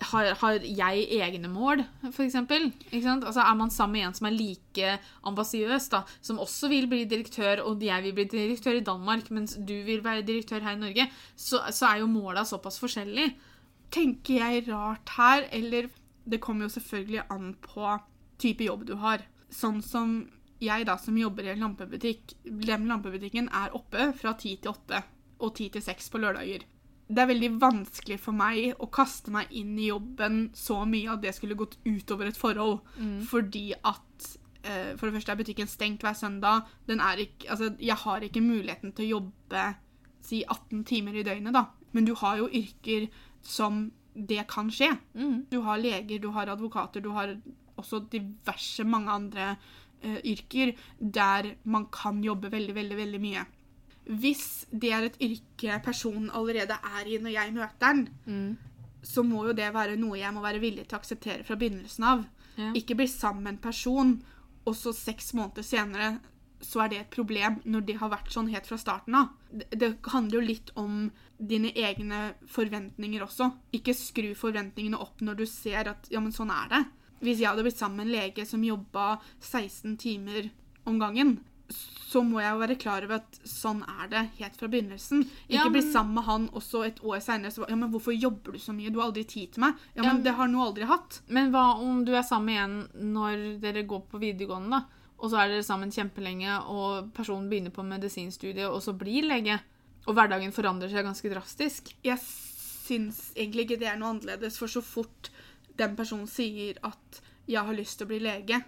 Har, 0.00 0.32
har 0.40 0.56
jeg 0.66 1.04
egne 1.22 1.48
mål, 1.48 1.84
eksempel? 2.10 2.66
Altså, 2.90 3.40
er 3.40 3.54
man 3.54 3.70
sammen 3.70 3.94
med 3.94 4.08
en 4.08 4.16
som 4.16 4.26
er 4.26 4.34
like 4.34 4.96
ambisiøs, 5.22 5.86
som 6.20 6.40
også 6.42 6.68
vil 6.72 6.88
bli 6.90 7.04
direktør, 7.08 7.62
og 7.62 7.82
jeg 7.82 8.02
vil 8.02 8.16
bli 8.16 8.24
direktør 8.32 8.80
i 8.80 8.84
Danmark, 8.84 9.30
mens 9.30 9.54
du 9.54 9.74
vil 9.86 10.02
være 10.04 10.26
direktør 10.26 10.66
her 10.66 10.74
i 10.74 10.82
Norge, 10.82 11.06
så, 11.36 11.62
så 11.70 11.92
er 11.92 12.02
jo 12.02 12.10
måla 12.10 12.42
såpass 12.44 12.80
forskjellig. 12.82 13.30
Tenker 13.94 14.42
jeg 14.42 14.66
rart 14.68 15.14
her, 15.16 15.46
eller 15.52 15.92
Det 16.24 16.40
kommer 16.40 16.64
jo 16.64 16.72
selvfølgelig 16.72 17.20
an 17.30 17.50
på 17.60 17.98
type 18.40 18.64
jobb 18.64 18.86
du 18.88 18.94
har. 18.96 19.20
Sånn 19.52 19.82
som 19.84 20.22
jeg, 20.56 20.86
da, 20.88 20.96
som 20.96 21.18
jobber 21.18 21.44
i 21.44 21.52
en 21.52 21.60
lampebutikk. 21.66 22.32
Den 22.44 22.88
lampebutikken 22.88 23.50
er 23.52 23.74
oppe 23.76 24.08
fra 24.16 24.32
ti 24.40 24.56
til 24.56 24.72
åtte 24.72 25.02
og 25.44 25.52
ti 25.58 25.68
til 25.68 25.84
seks 25.84 26.08
på 26.08 26.20
lørdager. 26.22 26.64
Det 27.08 27.20
er 27.20 27.28
veldig 27.28 27.50
vanskelig 27.60 28.16
for 28.22 28.32
meg 28.32 28.78
å 28.80 28.88
kaste 28.88 29.30
meg 29.34 29.50
inn 29.52 29.74
i 29.78 29.90
jobben 29.90 30.50
så 30.56 30.80
mye 30.88 31.12
at 31.12 31.22
det 31.22 31.34
skulle 31.36 31.58
gått 31.58 31.76
utover 31.84 32.30
et 32.30 32.38
forhold. 32.40 32.80
Fordi 33.28 33.74
at 33.76 34.28
eh, 34.64 34.94
For 34.96 35.06
det 35.06 35.18
første 35.18 35.32
er 35.32 35.40
butikken 35.42 35.68
stengt 35.68 36.02
hver 36.02 36.16
søndag. 36.16 36.64
Den 36.88 37.00
er 37.00 37.20
ikke, 37.26 37.50
altså, 37.50 37.74
jeg 37.78 37.96
har 38.04 38.24
ikke 38.24 38.40
muligheten 38.40 38.92
til 38.92 39.04
å 39.04 39.18
jobbe 39.18 39.66
si 40.24 40.42
18 40.48 40.84
timer 40.88 41.14
i 41.20 41.22
døgnet, 41.26 41.52
da. 41.52 41.66
Men 41.92 42.06
du 42.08 42.14
har 42.16 42.38
jo 42.40 42.48
yrker 42.48 43.10
som 43.44 43.90
det 44.14 44.46
kan 44.48 44.70
skje. 44.72 44.88
Du 45.50 45.60
har 45.66 45.78
leger, 45.82 46.18
du 46.22 46.30
har 46.32 46.48
advokater, 46.48 47.00
du 47.04 47.10
har 47.12 47.34
også 47.76 48.00
diverse 48.08 48.84
mange 48.86 49.10
andre 49.10 49.56
eh, 50.00 50.20
yrker 50.24 50.72
der 50.98 51.56
man 51.64 51.86
kan 51.92 52.22
jobbe 52.24 52.50
veldig, 52.52 52.74
veldig, 52.74 52.96
veldig 52.96 53.20
mye. 53.20 53.44
Hvis 54.04 54.66
det 54.68 54.92
er 54.92 55.06
et 55.06 55.18
yrke 55.24 55.78
personen 55.84 56.28
allerede 56.34 56.76
er 56.76 57.08
i 57.08 57.18
når 57.22 57.32
jeg 57.32 57.54
møter 57.56 57.86
den, 57.88 58.56
så 59.04 59.24
må 59.24 59.46
jo 59.48 59.56
det 59.56 59.70
være 59.74 59.96
noe 60.00 60.18
jeg 60.18 60.32
må 60.34 60.42
være 60.44 60.60
villig 60.62 60.86
til 60.88 60.98
å 60.98 61.00
akseptere 61.00 61.44
fra 61.46 61.56
begynnelsen 61.60 62.06
av. 62.08 62.24
Ja. 62.58 62.70
Ikke 62.76 62.96
bli 62.98 63.08
sammen 63.10 63.44
med 63.46 63.56
en 63.56 63.64
person, 63.64 64.14
og 64.64 64.76
så 64.76 64.92
seks 64.96 65.32
måneder 65.36 65.66
senere 65.66 66.14
så 66.64 66.80
er 66.84 66.90
det 66.90 66.98
et 67.02 67.12
problem 67.12 67.58
når 67.68 67.84
det 67.84 67.96
har 68.00 68.12
vært 68.12 68.32
sånn 68.32 68.48
helt 68.52 68.68
fra 68.68 68.78
starten 68.80 69.16
av. 69.18 69.32
Det, 69.50 69.66
det 69.76 69.90
handler 70.12 70.38
jo 70.38 70.44
litt 70.48 70.70
om 70.80 71.08
dine 71.36 71.72
egne 71.76 72.20
forventninger 72.50 73.24
også. 73.24 73.50
Ikke 73.76 73.96
skru 73.96 74.30
forventningene 74.38 75.00
opp 75.00 75.20
når 75.24 75.42
du 75.42 75.46
ser 75.50 75.90
at 75.92 76.08
ja, 76.12 76.22
men 76.24 76.32
sånn 76.32 76.52
er 76.54 76.70
det. 76.72 76.82
Hvis 77.24 77.42
jeg 77.42 77.50
hadde 77.50 77.64
blitt 77.66 77.80
sammen 77.80 78.00
med 78.00 78.08
en 78.08 78.16
lege 78.16 78.46
som 78.48 78.64
jobba 78.64 79.18
16 79.40 79.98
timer 80.00 80.48
om 80.88 80.96
gangen, 81.00 81.38
så 81.70 82.22
må 82.22 82.40
jeg 82.40 82.52
jo 82.52 82.58
være 82.60 82.76
klar 82.78 83.02
over 83.06 83.16
at 83.16 83.38
sånn 83.48 83.80
er 83.88 84.08
det 84.08 84.22
helt 84.38 84.56
fra 84.56 84.68
begynnelsen. 84.70 85.24
Ikke 85.48 85.56
Ja, 85.56 85.68
bli 85.68 85.80
sammen 85.82 86.14
med 86.14 86.24
han, 86.24 86.48
også 86.50 86.84
et 86.86 87.00
år 87.02 87.18
seinere 87.24 87.68
Ja, 87.68 87.74
men 87.76 87.90
hvorfor 87.90 88.12
jobber 88.14 88.52
du 88.52 88.58
så 88.58 88.72
mye? 88.72 88.90
Du 88.92 89.00
har 89.00 89.08
aldri 89.10 89.24
tid 89.26 89.52
til 89.52 89.60
meg. 89.64 89.74
Ja, 89.96 90.02
Ja, 90.02 90.12
men 90.12 90.16
ja, 90.18 90.22
det 90.28 90.34
har 90.36 90.44
han 90.46 90.52
jo 90.52 90.60
aldri 90.62 90.84
hatt. 90.86 91.20
Men 91.28 91.50
hva 91.50 91.64
om 91.80 92.04
du 92.04 92.12
er 92.14 92.22
sammen 92.22 92.54
igjen 92.54 92.76
når 93.14 93.60
dere 93.60 93.82
går 93.86 94.02
på 94.10 94.20
videregående, 94.20 94.70
da? 94.70 94.84
Og 95.18 95.30
så 95.30 95.38
er 95.40 95.48
dere 95.48 95.62
sammen 95.64 95.90
kjempelenge, 95.90 96.60
og 96.68 97.12
personen 97.14 97.48
begynner 97.48 97.70
på 97.72 97.82
medisinstudiet, 97.86 98.68
og 98.68 98.82
så 98.82 98.92
blir 98.98 99.22
lege. 99.24 99.58
Og 100.06 100.14
hverdagen 100.14 100.52
forandrer 100.52 100.90
seg 100.90 101.04
ganske 101.06 101.30
drastisk. 101.32 101.94
Jeg 102.04 102.18
syns 102.18 103.32
egentlig 103.34 103.64
ikke 103.66 103.78
det 103.80 103.88
er 103.88 103.96
noe 103.96 104.10
annerledes, 104.14 104.58
for 104.60 104.66
så 104.68 104.82
fort 104.84 105.30
den 105.76 105.96
personen 105.96 106.26
sier 106.28 106.76
at 106.84 107.20
'jeg 107.48 107.64
har 107.64 107.74
lyst 107.74 107.98
til 107.98 108.06
å 108.06 108.08
bli 108.08 108.20
lege', 108.20 108.62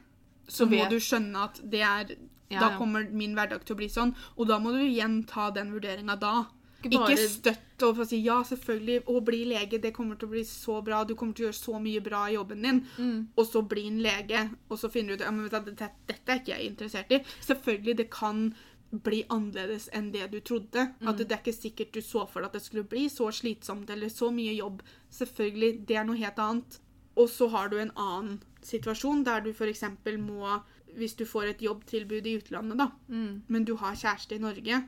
så 0.49 0.64
Så 0.64 0.66
må 0.66 0.70
vet- 0.82 0.90
du 0.90 0.97
skjønne 0.97 1.36
at 1.44 1.61
det 1.70 1.80
er 1.82 2.16
Ja, 2.51 2.61
Da 2.61 2.76
kommer 2.78 3.09
min 3.11 3.34
hverdag 3.34 3.64
til 3.64 3.74
å 3.74 3.78
bli 3.78 3.88
sånn, 3.88 4.14
og 4.36 4.47
da 4.49 4.59
må 4.59 4.70
du 4.72 4.78
igjen 4.84 5.24
ta 5.26 5.51
den 5.51 5.72
vurderinga 5.74 6.18
da. 6.20 6.47
Ikke 6.84 7.01
Ikke, 7.11 7.28
støtt 7.28 7.82
og 7.82 7.99
si 8.07 8.20
ja, 8.22 8.36
selvfølgelig, 8.47 9.01
å 9.11 9.20
bli 9.24 9.44
lege, 9.51 9.80
det 9.82 9.92
kommer 9.97 10.14
til 10.20 10.28
å 10.28 10.30
bli 10.36 10.44
så 10.44 10.76
bra, 10.84 11.01
du 11.05 11.14
kommer 11.16 11.34
til 11.34 11.47
å 11.47 11.49
gjøre 11.49 11.59
så 11.59 11.80
mye 11.82 12.01
bra 12.05 12.26
i 12.30 12.34
jobben 12.36 12.62
din, 12.62 12.80
Mm. 12.99 13.28
og 13.36 13.47
så 13.47 13.62
bli 13.66 13.86
en 13.88 13.99
lege, 14.03 14.51
og 14.70 14.78
så 14.78 14.90
finner 14.92 15.09
du 15.09 15.14
ut 15.14 15.26
ja, 15.26 15.30
men 15.30 15.49
vet 15.49 15.64
du, 15.64 15.72
dette, 15.72 15.90
dette 16.07 16.28
er 16.32 16.38
ikke 16.40 16.55
jeg 16.55 16.70
interessert 16.70 17.11
i. 17.11 17.18
Selvfølgelig, 17.42 17.97
det 17.97 18.11
kan 18.11 18.55
bli 18.92 19.24
annerledes 19.28 19.88
enn 19.92 20.12
det 20.12 20.30
du 20.30 20.40
trodde. 20.40 20.92
Mm. 21.01 21.09
At 21.09 21.16
det 21.18 21.32
er 21.32 21.42
ikke 21.42 21.53
sikkert 21.61 21.92
du 21.92 22.01
så 22.01 22.26
for 22.28 22.40
deg 22.40 22.47
at 22.47 22.53
det 22.53 22.62
skulle 22.62 22.84
bli 22.88 23.09
så 23.09 23.32
slitsomt 23.34 23.90
eller 23.90 24.09
så 24.09 24.30
mye 24.30 24.55
jobb. 24.55 24.82
Selvfølgelig, 25.11 25.86
det 25.88 25.97
er 25.97 26.05
noe 26.05 26.16
helt 26.16 26.38
annet. 26.38 26.78
Og 27.16 27.28
så 27.32 27.49
har 27.51 27.68
du 27.72 27.78
en 27.80 27.90
annen 27.97 28.40
situasjon 28.62 29.24
der 29.24 29.40
du 29.40 29.51
f.eks. 29.53 29.82
må 30.20 30.62
Hvis 30.97 31.14
du 31.18 31.24
får 31.28 31.51
et 31.51 31.62
jobbtilbud 31.62 32.26
i 32.26 32.36
utlandet, 32.38 32.78
da, 32.78 32.90
Mm. 33.09 33.42
men 33.49 33.64
du 33.64 33.74
har 33.76 33.94
kjæreste 33.94 34.36
i 34.36 34.38
Norge, 34.38 34.82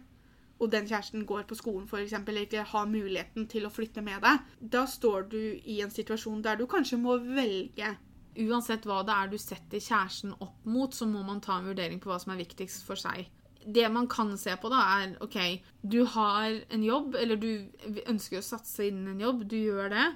og 0.61 0.70
den 0.72 0.86
kjæresten 0.88 1.24
går 1.26 1.42
på 1.46 1.54
skolen 1.54 1.86
for 1.86 1.98
eksempel, 1.98 2.34
eller 2.34 2.46
ikke 2.46 2.64
har 2.66 2.86
muligheten 2.86 3.46
til 3.48 3.62
å 3.66 3.70
flytte 3.70 4.02
med 4.02 4.22
deg, 4.22 4.38
da 4.70 4.86
står 4.86 5.28
du 5.30 5.38
i 5.64 5.80
en 5.82 5.90
situasjon 5.90 6.42
der 6.42 6.56
du 6.56 6.66
kanskje 6.66 6.98
må 6.98 7.18
velge. 7.22 7.96
Uansett 8.38 8.84
hva 8.86 9.02
det 9.04 9.14
er 9.14 9.28
du 9.28 9.36
setter 9.38 9.78
kjæresten 9.78 10.32
opp 10.40 10.64
mot, 10.64 10.90
så 10.94 11.06
må 11.06 11.24
man 11.26 11.40
ta 11.40 11.59
en 11.59 11.66
vurdering 11.66 12.00
på 12.00 12.09
hva 12.11 12.18
som 12.20 12.32
er 12.32 12.40
viktigst 12.44 12.84
for 12.86 12.94
seg. 12.96 13.26
Det 13.66 13.90
man 13.92 14.06
kan 14.09 14.36
se 14.38 14.54
på, 14.56 14.70
da, 14.70 14.80
er 15.02 15.16
OK, 15.20 15.61
du 15.82 16.04
har 16.04 16.61
en 16.70 16.82
jobb, 16.82 17.14
eller 17.14 17.36
du 17.36 17.68
ønsker 18.06 18.38
å 18.38 18.42
satse 18.46 18.86
innen 18.88 19.09
en 19.09 19.20
jobb, 19.20 19.46
du 19.48 19.56
gjør 19.56 19.90
det, 19.90 20.06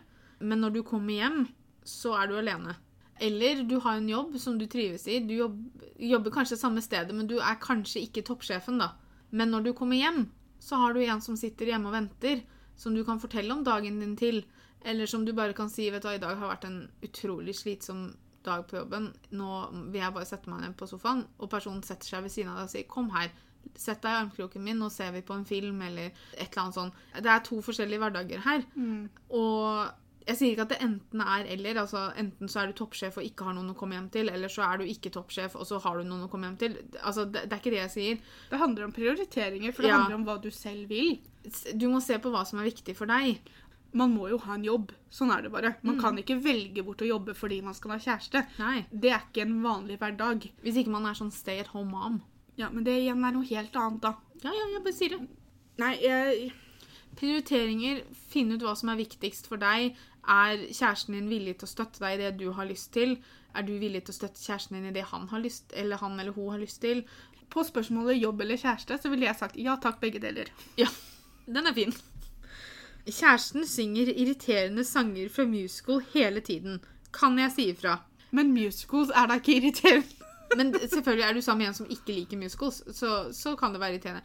men 0.41 0.61
når 0.61 0.73
du 0.73 0.83
kommer 0.83 1.13
hjem, 1.15 1.49
så 1.85 2.15
er 2.23 2.27
du 2.29 2.37
alene. 2.39 2.77
Eller 3.21 3.63
du 3.69 3.77
har 3.81 3.97
en 3.97 4.09
jobb 4.09 4.39
som 4.41 4.59
du 4.59 4.67
trives 4.67 5.07
i. 5.09 5.21
Du 5.21 5.35
jobb, 5.35 5.59
jobber 5.97 6.31
kanskje 6.35 6.59
samme 6.59 6.83
stedet, 6.83 7.15
men 7.15 7.29
du 7.31 7.39
er 7.39 7.61
kanskje 7.63 8.03
ikke 8.07 8.25
toppsjefen, 8.27 8.81
da. 8.83 8.93
Men 9.31 9.53
når 9.53 9.69
du 9.69 9.73
kommer 9.77 9.97
hjem, 9.97 10.27
så 10.63 10.79
har 10.81 10.95
du 10.95 11.03
en 11.05 11.23
som 11.23 11.37
sitter 11.37 11.73
hjemme 11.73 11.91
og 11.91 11.97
venter, 11.97 12.43
som 12.77 12.95
du 12.95 13.05
kan 13.05 13.21
fortelle 13.21 13.55
om 13.55 13.65
dagen 13.65 14.01
din 14.01 14.17
til. 14.17 14.43
Eller 14.85 15.07
som 15.07 15.25
du 15.25 15.33
bare 15.33 15.55
kan 15.55 15.71
si 15.71 15.89
vet 15.91 16.03
du, 16.03 16.11
i 16.11 16.23
dag 16.23 16.37
har 16.37 16.51
vært 16.55 16.67
en 16.67 16.83
utrolig 17.07 17.55
slitsom 17.59 18.11
dag 18.43 18.67
på 18.69 18.77
jobben. 18.81 19.13
Nå 19.39 19.63
vil 19.93 20.01
jeg 20.03 20.15
bare 20.15 20.27
sette 20.27 20.51
meg 20.51 20.65
ned 20.65 20.77
på 20.79 20.89
sofaen, 20.91 21.25
og 21.39 21.51
personen 21.51 21.83
setter 21.87 22.11
seg 22.11 22.25
ved 22.27 22.35
siden 22.35 22.51
av 22.51 22.59
deg 22.59 22.65
og 22.65 22.75
sier 22.75 22.89
'kom 22.91 23.11
her'. 23.11 23.31
Sett 23.79 24.03
deg 24.03 24.11
i 24.11 24.21
armkroken 24.25 24.65
min, 24.65 24.79
nå 24.79 24.91
ser 24.91 25.13
vi 25.13 25.21
på 25.23 25.35
en 25.35 25.45
film, 25.45 25.83
eller 25.83 26.11
et 26.35 26.51
eller 26.51 26.63
annet 26.63 26.75
sånt. 26.75 26.95
Det 27.15 27.27
er 27.31 27.39
to 27.39 27.61
forskjellige 27.63 27.99
hverdager 27.99 28.41
her. 28.41 28.65
Og 29.31 29.93
Jeg 30.27 30.37
sier 30.39 30.53
ikke 30.53 30.63
at 30.63 30.69
det 30.69 30.79
enten 30.85 31.21
er 31.21 31.45
eller. 31.51 31.75
altså 31.83 32.03
Enten 32.17 32.49
så 32.49 32.61
er 32.63 32.67
du 32.67 32.73
toppsjef 32.79 33.17
og 33.19 33.25
ikke 33.25 33.45
har 33.45 33.55
noen 33.55 33.71
å 33.73 33.77
komme 33.79 33.97
hjem 33.97 34.11
til, 34.11 34.29
eller 34.31 34.49
så 34.49 34.63
er 34.69 34.79
du 34.79 34.85
ikke 34.85 35.11
toppsjef 35.11 35.57
og 35.57 35.67
så 35.67 35.81
har 35.83 35.99
du 35.99 36.05
noen 36.05 36.27
å 36.27 36.31
komme 36.31 36.47
hjem 36.51 36.59
til. 36.59 36.77
Altså, 37.03 37.25
Det, 37.31 37.49
det 37.49 37.53
er 37.53 37.61
ikke 37.63 37.75
det 37.75 37.83
jeg 37.83 37.91
sier. 37.97 38.19
Det 38.51 38.59
handler 38.61 38.85
om 38.85 38.93
prioriteringer, 38.93 39.73
for 39.75 39.83
det 39.83 39.91
Ja. 39.91 39.99
handler 39.99 40.15
om 40.21 40.25
hva 40.25 40.41
du 40.43 40.51
selv 40.51 40.89
vil. 40.89 41.19
Du 41.75 41.89
må 41.89 42.01
se 42.01 42.19
på 42.19 42.31
hva 42.31 42.45
som 42.47 42.61
er 42.61 42.71
viktig 42.71 42.95
for 42.97 43.07
deg. 43.07 43.41
Man 43.95 44.15
må 44.17 44.29
jo 44.31 44.39
ha 44.39 44.55
en 44.55 44.65
jobb. 44.65 44.93
Sånn 45.11 45.31
er 45.37 45.43
det 45.43 45.51
bare. 45.53 45.77
Man 45.83 45.97
Mm. 45.97 46.01
kan 46.01 46.17
ikke 46.17 46.41
velge 46.43 46.83
bort 46.85 47.03
å 47.03 47.07
jobbe 47.09 47.35
fordi 47.35 47.61
man 47.63 47.75
skal 47.75 47.91
ha 47.91 47.99
kjæreste. 47.99 48.47
Nei. 48.59 48.87
Det 48.91 49.11
er 49.13 49.21
ikke 49.29 49.43
en 49.43 49.61
vanlig 49.63 49.99
hverdag. 49.99 50.51
Hvis 50.63 50.77
ikke 50.77 50.89
man 50.91 51.05
er 51.05 51.13
sånn 51.15 51.33
stay 51.33 51.59
at 51.61 51.67
home 51.75 51.91
mom. 51.91 52.23
Ja, 52.57 52.71
Men 52.71 52.85
det 52.85 52.93
igjen 53.03 53.23
er 53.25 53.33
noe 53.33 53.45
helt 53.45 53.73
annet, 53.75 54.01
da. 54.01 54.15
Ja, 54.43 54.51
ja, 54.51 54.67
jeg 54.73 54.85
bare 54.85 54.93
sier 54.95 55.09
det. 55.19 55.29
Nei, 55.79 55.97
jeg, 56.01 56.53
Prioriteringer, 57.17 58.03
finne 58.31 58.55
ut 58.57 58.63
hva 58.65 58.75
som 58.77 58.89
er 58.89 58.97
viktigst 58.97 59.47
for 59.47 59.61
deg. 59.61 59.95
Er 60.29 60.61
kjæresten 60.69 61.17
din 61.17 61.31
villig 61.31 61.57
til 61.59 61.67
å 61.67 61.73
støtte 61.73 62.03
deg 62.05 62.15
i 62.15 62.23
det 62.23 62.35
du 62.39 62.53
har 62.55 62.69
lyst 62.69 62.93
til? 62.95 63.17
Er 63.57 63.67
du 63.67 63.75
villig 63.77 64.05
til 64.07 64.15
å 64.15 64.19
støtte 64.21 64.41
kjæresten 64.41 64.79
din 64.79 64.91
i 64.93 64.95
det 64.95 65.09
han 65.11 65.27
har 65.33 65.43
lyst, 65.43 65.73
eller 65.77 66.01
han 66.01 66.21
eller 66.21 66.37
hun 66.37 66.55
har 66.55 66.63
lyst 66.63 66.81
til? 66.85 67.03
på 67.53 67.65
spørsmålet 67.69 68.21
jobb 68.21 68.41
eller 68.41 68.61
kjæreste, 68.61 68.99
så 68.99 69.11
ville 69.13 69.29
jeg 69.29 69.39
sagt 69.39 69.61
ja 69.61 69.77
takk, 69.81 70.01
begge 70.01 70.23
deler. 70.23 70.51
Ja, 70.81 70.89
den 71.47 71.69
er 71.69 71.77
fin. 71.77 71.95
Kjæresten 73.03 73.67
synger 73.67 74.13
irriterende 74.15 74.85
sanger 74.87 75.29
fra 75.33 75.47
musical 75.49 76.03
hele 76.15 76.41
tiden. 76.41 76.81
Kan 77.13 77.39
jeg 77.41 77.53
si 77.53 77.69
ifra? 77.73 77.99
Men 78.33 78.55
musicals 78.55 79.11
er 79.11 79.29
da 79.29 79.41
ikke 79.41 79.59
irriterende. 79.59 80.29
Men 80.59 80.75
selvfølgelig 80.77 81.25
er 81.25 81.35
du 81.35 81.41
sammen 81.41 81.65
med 81.65 81.73
en 81.73 81.79
som 81.81 81.91
ikke 81.91 82.15
liker 82.15 82.41
musicals, 82.41 82.83
så, 82.97 83.33
så 83.33 83.57
kan 83.57 83.73
det 83.73 83.81
være 83.81 83.97
irriterende. 83.97 84.23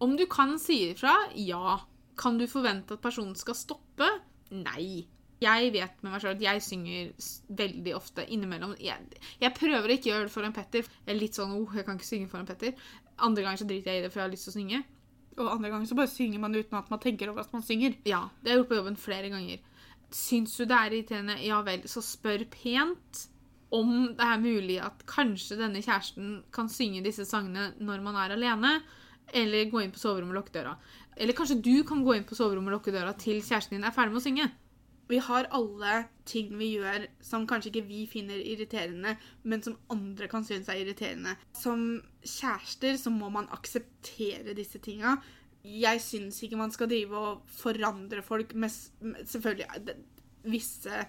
Om 0.00 0.16
du 0.16 0.24
kan 0.30 0.56
si 0.60 0.82
ifra, 0.90 1.14
ja. 1.36 1.78
Kan 2.18 2.38
du 2.38 2.46
forvente 2.50 2.96
at 2.96 3.02
personen 3.04 3.36
skal 3.38 3.54
stoppe? 3.54 4.08
Nei. 4.50 5.06
Jeg 5.38 5.72
vet 5.74 6.02
med 6.02 6.10
meg 6.10 6.22
selv 6.22 6.34
at 6.34 6.42
jeg 6.42 6.62
synger 6.66 7.10
veldig 7.60 7.94
ofte 7.94 8.24
innimellom. 8.26 8.74
Jeg, 8.82 9.22
jeg 9.38 9.54
prøver 9.54 9.86
å 9.86 9.94
ikke 9.94 10.10
gjøre 10.10 10.26
det 10.26 10.34
foran 10.34 10.54
Petter. 10.56 10.88
Jeg 11.04 11.14
er 11.14 11.20
litt 11.20 11.38
sånn 11.38 11.54
oh, 11.54 11.74
jeg 11.76 11.86
kan 11.86 11.98
ikke 11.98 12.08
synge 12.08 12.30
foran 12.32 12.48
Petter. 12.48 12.74
Andre 13.22 13.44
ganger 13.46 13.62
så 13.62 13.68
driter 13.68 13.94
jeg 13.94 14.02
i 14.02 14.06
det, 14.06 14.12
for 14.12 14.22
jeg 14.22 14.26
har 14.26 14.34
lyst 14.34 14.48
til 14.48 14.54
å 14.54 14.58
synge. 14.58 14.82
Og 15.38 15.50
andre 15.52 15.70
ganger 15.70 15.86
så 15.86 15.96
bare 15.98 16.10
synger 16.10 16.42
man 16.42 16.58
uten 16.58 16.78
at 16.78 16.90
man 16.90 17.02
tenker 17.02 17.30
over 17.30 17.46
at 17.46 17.54
man 17.54 17.62
synger. 17.62 17.94
Ja, 18.08 18.24
det 18.42 18.50
har 18.50 18.56
jeg 18.56 18.64
gjort 18.64 18.72
på 18.72 18.78
jobben 18.80 18.98
flere 18.98 19.30
ganger. 19.30 19.62
Syns 20.14 20.56
du 20.58 20.64
det 20.64 20.74
er 20.74 20.94
irriterende? 20.94 21.36
Ja 21.44 21.60
vel, 21.66 21.84
så 21.90 22.02
spør 22.02 22.42
pent 22.50 23.26
om 23.74 23.90
det 24.16 24.24
er 24.24 24.40
mulig 24.40 24.78
at 24.80 25.02
kanskje 25.08 25.58
denne 25.60 25.82
kjæresten 25.84 26.38
kan 26.54 26.70
synge 26.72 27.04
disse 27.04 27.26
sangene 27.28 27.74
når 27.84 28.00
man 28.04 28.16
er 28.16 28.32
alene, 28.34 28.78
eller 29.36 29.68
gå 29.68 29.82
inn 29.84 29.92
på 29.92 30.00
soverommet 30.00 30.32
og 30.32 30.40
lukke 30.40 30.54
døra. 30.54 30.72
Eller 31.18 31.36
kanskje 31.36 31.60
du 31.60 31.84
kan 31.86 32.00
gå 32.06 32.16
inn 32.16 32.24
på 32.26 32.38
soverommet 32.38 32.72
og 32.72 32.78
lukke 32.78 32.94
døra 32.94 33.12
til 33.20 33.42
kjæresten 33.44 33.76
din 33.76 33.84
er 33.84 33.94
ferdig 33.94 34.14
med 34.14 34.22
å 34.22 34.24
synge. 34.24 34.48
Vi 35.08 35.20
har 35.24 35.48
alle 35.56 36.02
ting 36.28 36.52
vi 36.58 36.74
gjør 36.76 37.06
som 37.24 37.46
kanskje 37.48 37.72
ikke 37.72 37.88
vi 37.88 38.02
finner 38.10 38.40
irriterende, 38.42 39.14
men 39.48 39.64
som 39.64 39.78
andre 39.92 40.28
kan 40.28 40.44
synes 40.44 40.68
er 40.68 40.82
irriterende. 40.82 41.34
Som 41.56 42.02
kjærester 42.22 42.98
så 43.00 43.12
må 43.14 43.30
man 43.32 43.48
akseptere 43.56 44.56
disse 44.56 44.80
tinga. 44.84 45.16
Jeg 45.64 46.00
syns 46.04 46.42
ikke 46.44 46.60
man 46.60 46.72
skal 46.72 46.90
drive 46.90 47.16
og 47.18 47.48
forandre 47.50 48.22
folk 48.22 48.54
med, 48.54 48.70
med 49.00 49.24
Selvfølgelig 49.26 49.96
visse 50.48 51.04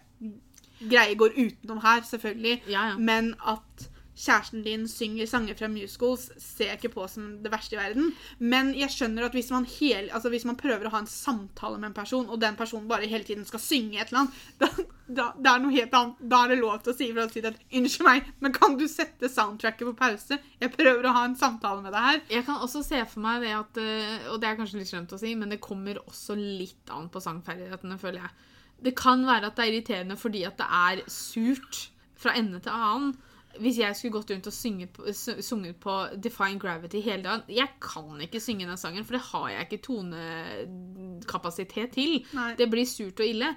greier 0.79 1.15
går 1.19 1.35
utenom 1.35 1.81
her, 1.83 2.03
selvfølgelig. 2.07 2.63
Ja, 2.71 2.87
ja. 2.91 2.97
Men 2.97 3.33
at 3.47 3.89
kjæresten 4.19 4.63
din 4.65 4.85
synger 4.91 5.27
sanger 5.29 5.55
fra 5.55 5.69
musicals, 5.71 6.27
ser 6.41 6.73
jeg 6.73 6.79
ikke 6.79 6.93
på 6.97 7.05
som 7.07 7.27
det 7.43 7.51
verste 7.53 7.77
i 7.77 7.79
verden. 7.79 8.11
Men 8.39 8.73
jeg 8.77 8.91
skjønner 8.91 9.29
at 9.29 9.35
hvis 9.37 9.51
man, 9.53 9.67
hel, 9.79 10.09
altså 10.11 10.31
hvis 10.33 10.45
man 10.47 10.57
prøver 10.59 10.89
å 10.89 10.93
ha 10.93 11.01
en 11.03 11.09
samtale 11.09 11.79
med 11.79 11.91
en 11.91 11.97
person, 11.97 12.27
og 12.27 12.41
den 12.41 12.57
personen 12.59 12.89
bare 12.89 13.07
hele 13.07 13.23
tiden 13.27 13.47
skal 13.47 13.63
synge 13.63 14.01
et 14.01 14.11
eller 14.11 14.25
annet, 14.25 14.41
da, 14.61 14.69
da, 15.07 15.29
det 15.39 15.85
er. 15.85 16.11
Da 16.19 16.41
er 16.43 16.51
det 16.51 16.59
lov 16.59 16.81
til 16.83 16.93
å 16.93 16.97
si 16.97 17.09
ifra 17.09 17.25
og 17.25 17.33
si 17.33 17.43
at 17.45 17.61
'Unnskyld 17.69 18.07
meg, 18.07 18.27
men 18.43 18.55
kan 18.55 18.75
du 18.77 18.85
sette 18.91 19.29
soundtracket 19.31 19.87
på 19.87 19.95
pause? 20.01 20.39
Jeg 20.59 20.75
prøver 20.75 21.07
å 21.07 21.15
ha 21.15 21.23
en 21.25 21.37
samtale 21.39 21.81
med 21.85 21.95
deg 21.95 22.07
her.' 22.09 22.21
Jeg 22.35 22.45
kan 22.49 22.59
også 22.59 22.83
se 22.85 22.99
for 23.07 23.23
meg 23.23 23.41
det 23.45 23.55
at 23.55 23.79
eh, 23.79 24.27
Og 24.33 24.41
det 24.41 24.49
er 24.49 24.59
kanskje 24.59 24.81
litt 24.81 24.91
slemt 24.91 25.15
å 25.15 25.21
si, 25.21 25.33
men 25.35 25.49
det 25.49 25.61
kommer 25.63 26.01
også 26.03 26.35
litt 26.35 26.91
an 26.91 27.07
på 27.09 27.23
sangferdighetene, 27.23 27.97
føler 28.01 28.25
jeg. 28.25 28.35
Det 28.83 28.95
kan 28.95 29.25
være 29.27 29.47
at 29.47 29.57
det 29.57 29.65
er 29.65 29.73
irriterende 29.73 30.19
fordi 30.19 30.43
at 30.47 30.59
det 30.59 30.67
er 30.67 31.01
surt 31.11 31.89
fra 32.19 32.35
ende 32.35 32.59
til 32.63 32.75
annen. 32.75 33.15
Hvis 33.59 33.79
jeg 33.81 33.91
skulle 33.97 34.15
gått 34.15 34.31
rundt 34.33 34.49
og 34.49 34.55
synget 34.55 34.89
på, 34.95 35.01
sunget 35.13 35.75
på 35.83 35.93
Define 36.23 36.59
Gravity 36.61 36.99
hele 37.03 37.23
dagen 37.25 37.43
Jeg 37.51 37.69
kan 37.83 38.21
ikke 38.23 38.41
synge 38.43 38.69
den 38.69 38.79
sangen, 38.79 39.05
for 39.07 39.13
det 39.17 39.25
har 39.31 39.47
jeg 39.53 39.61
ikke 39.67 39.85
tonekapasitet 39.89 41.89
til. 41.97 42.11
Nei. 42.37 42.51
Det 42.59 42.67
blir 42.71 42.87
surt 42.89 43.17
og 43.19 43.27
ille. 43.27 43.49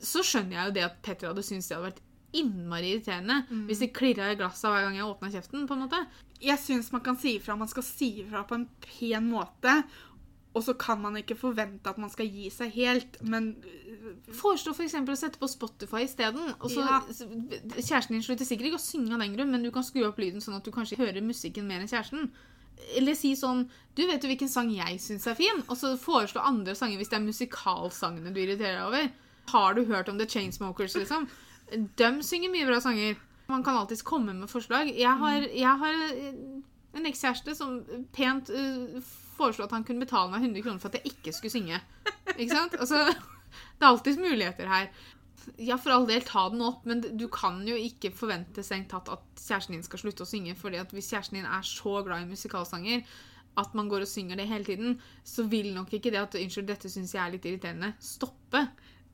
Så 0.00 0.20
skjønner 0.26 0.54
jeg 0.58 0.64
jo 0.66 0.76
det 0.78 0.86
at 0.88 0.98
Petter 1.04 1.26
hadde 1.30 1.46
syntes 1.46 1.68
det 1.70 1.76
hadde 1.78 1.90
vært 1.92 2.04
innmari 2.34 2.88
irriterende 2.90 3.36
hvis 3.68 3.82
det 3.84 3.94
klirra 3.94 4.32
i 4.32 4.38
glasset 4.38 4.66
hver 4.66 4.82
gang 4.88 4.96
jeg 4.98 5.06
åpna 5.06 5.28
kjeften. 5.30 5.68
på 5.68 5.74
en 5.76 5.84
måte. 5.84 6.00
Jeg 6.42 6.58
syns 6.58 6.90
man 6.92 7.04
kan 7.04 7.16
si 7.20 7.30
ifra. 7.38 7.54
Man 7.56 7.70
skal 7.70 7.84
si 7.86 8.08
ifra 8.24 8.42
på 8.48 8.54
en 8.58 8.66
pen 8.82 9.30
måte. 9.30 9.72
Og 10.54 10.62
så 10.62 10.74
kan 10.78 11.00
man 11.02 11.18
ikke 11.18 11.36
forvente 11.38 11.90
at 11.90 11.98
man 11.98 12.12
skal 12.12 12.28
gi 12.30 12.46
seg 12.52 12.70
helt, 12.76 13.18
men 13.26 13.56
Foreslå 14.34 14.74
for 14.74 14.84
eksempel 14.84 15.14
å 15.14 15.18
sette 15.18 15.40
på 15.40 15.48
Spotify 15.48 16.02
isteden. 16.04 16.50
Ja. 16.74 16.98
Kjæresten 17.76 18.16
din 18.16 18.24
slutter 18.24 18.48
sikkert 18.48 18.70
ikke 18.70 18.80
å 18.80 18.84
synge 18.84 19.14
av 19.16 19.22
den 19.22 19.36
grunn, 19.36 19.52
men 19.52 19.64
du 19.64 19.70
kan 19.72 19.86
skru 19.86 20.02
opp 20.08 20.20
lyden 20.20 20.44
sånn 20.44 20.58
at 20.58 20.66
du 20.66 20.72
kanskje 20.74 20.98
hører 21.00 21.24
musikken 21.24 21.68
mer 21.68 21.82
enn 21.82 21.90
kjæresten. 21.90 22.28
Eller 22.98 23.14
si 23.16 23.30
sånn 23.38 23.68
Du 23.96 24.02
vet 24.08 24.24
jo 24.24 24.28
hvilken 24.28 24.50
sang 24.50 24.72
jeg 24.74 24.98
syns 25.00 25.28
er 25.30 25.38
fin, 25.38 25.62
og 25.68 25.76
så 25.78 25.92
foreslå 26.00 26.42
andre 26.42 26.74
sanger 26.76 26.98
hvis 27.00 27.12
det 27.12 27.20
er 27.20 27.24
musikalsangene 27.24 28.32
du 28.34 28.40
irriterer 28.42 28.80
deg 28.80 28.88
over. 28.88 29.10
Har 29.52 29.76
du 29.76 29.84
hørt 29.88 30.10
om 30.10 30.18
The 30.18 30.26
Chainsmokers, 30.28 30.96
liksom? 30.98 31.28
De 31.70 32.10
synger 32.26 32.52
mye 32.52 32.68
bra 32.68 32.80
sanger. 32.82 33.16
Man 33.48 33.64
kan 33.64 33.76
alltids 33.78 34.02
komme 34.04 34.34
med 34.34 34.50
forslag. 34.50 34.90
Jeg 34.96 35.20
har, 35.20 35.46
jeg 35.52 35.80
har 35.84 36.00
eh, 36.10 36.40
en 36.96 37.08
ekskjæreste 37.08 37.54
som 37.56 37.78
pent 38.16 38.50
eh, 38.50 38.98
foreslo 39.36 39.66
at 39.66 39.74
han 39.76 39.84
kunne 39.86 40.04
betale 40.04 40.30
meg 40.32 40.46
100 40.46 40.64
kroner 40.64 40.82
for 40.82 40.92
at 40.92 41.00
jeg 41.00 41.14
ikke 41.14 41.34
skulle 41.36 41.54
synge. 41.54 41.80
Ikke 42.36 42.54
sant? 42.54 42.78
Altså, 42.78 43.04
det 43.10 43.84
er 43.84 43.90
alltids 43.90 44.20
muligheter 44.20 44.70
her. 44.70 44.88
Ja, 45.60 45.76
for 45.76 45.92
all 45.92 46.06
del, 46.08 46.24
ta 46.24 46.46
den 46.52 46.64
opp, 46.64 46.86
men 46.88 47.02
du 47.04 47.26
kan 47.32 47.60
jo 47.68 47.76
ikke 47.76 48.14
forvente 48.16 48.64
strengt 48.64 48.88
tatt 48.94 49.10
at 49.12 49.24
kjæresten 49.36 49.76
din 49.76 49.84
skal 49.84 50.00
slutte 50.00 50.24
å 50.24 50.28
synge, 50.28 50.56
fordi 50.56 50.80
at 50.80 50.94
hvis 50.94 51.10
kjæresten 51.12 51.36
din 51.36 51.48
er 51.50 51.66
så 51.68 51.98
glad 52.06 52.24
i 52.24 52.30
musikalsanger 52.30 53.04
at 53.60 53.74
man 53.78 53.90
går 53.90 54.02
og 54.02 54.10
synger 54.10 54.40
det 54.40 54.48
hele 54.50 54.66
tiden, 54.66 54.96
så 55.22 55.44
vil 55.46 55.68
nok 55.74 55.92
ikke 55.94 56.10
det 56.10 56.22
at 56.22 56.34
'unnskyld, 56.34 56.66
dette 56.66 56.90
syns 56.90 57.14
jeg 57.14 57.22
er 57.22 57.34
litt 57.36 57.44
irriterende', 57.46 57.92
stoppe. 58.00 58.64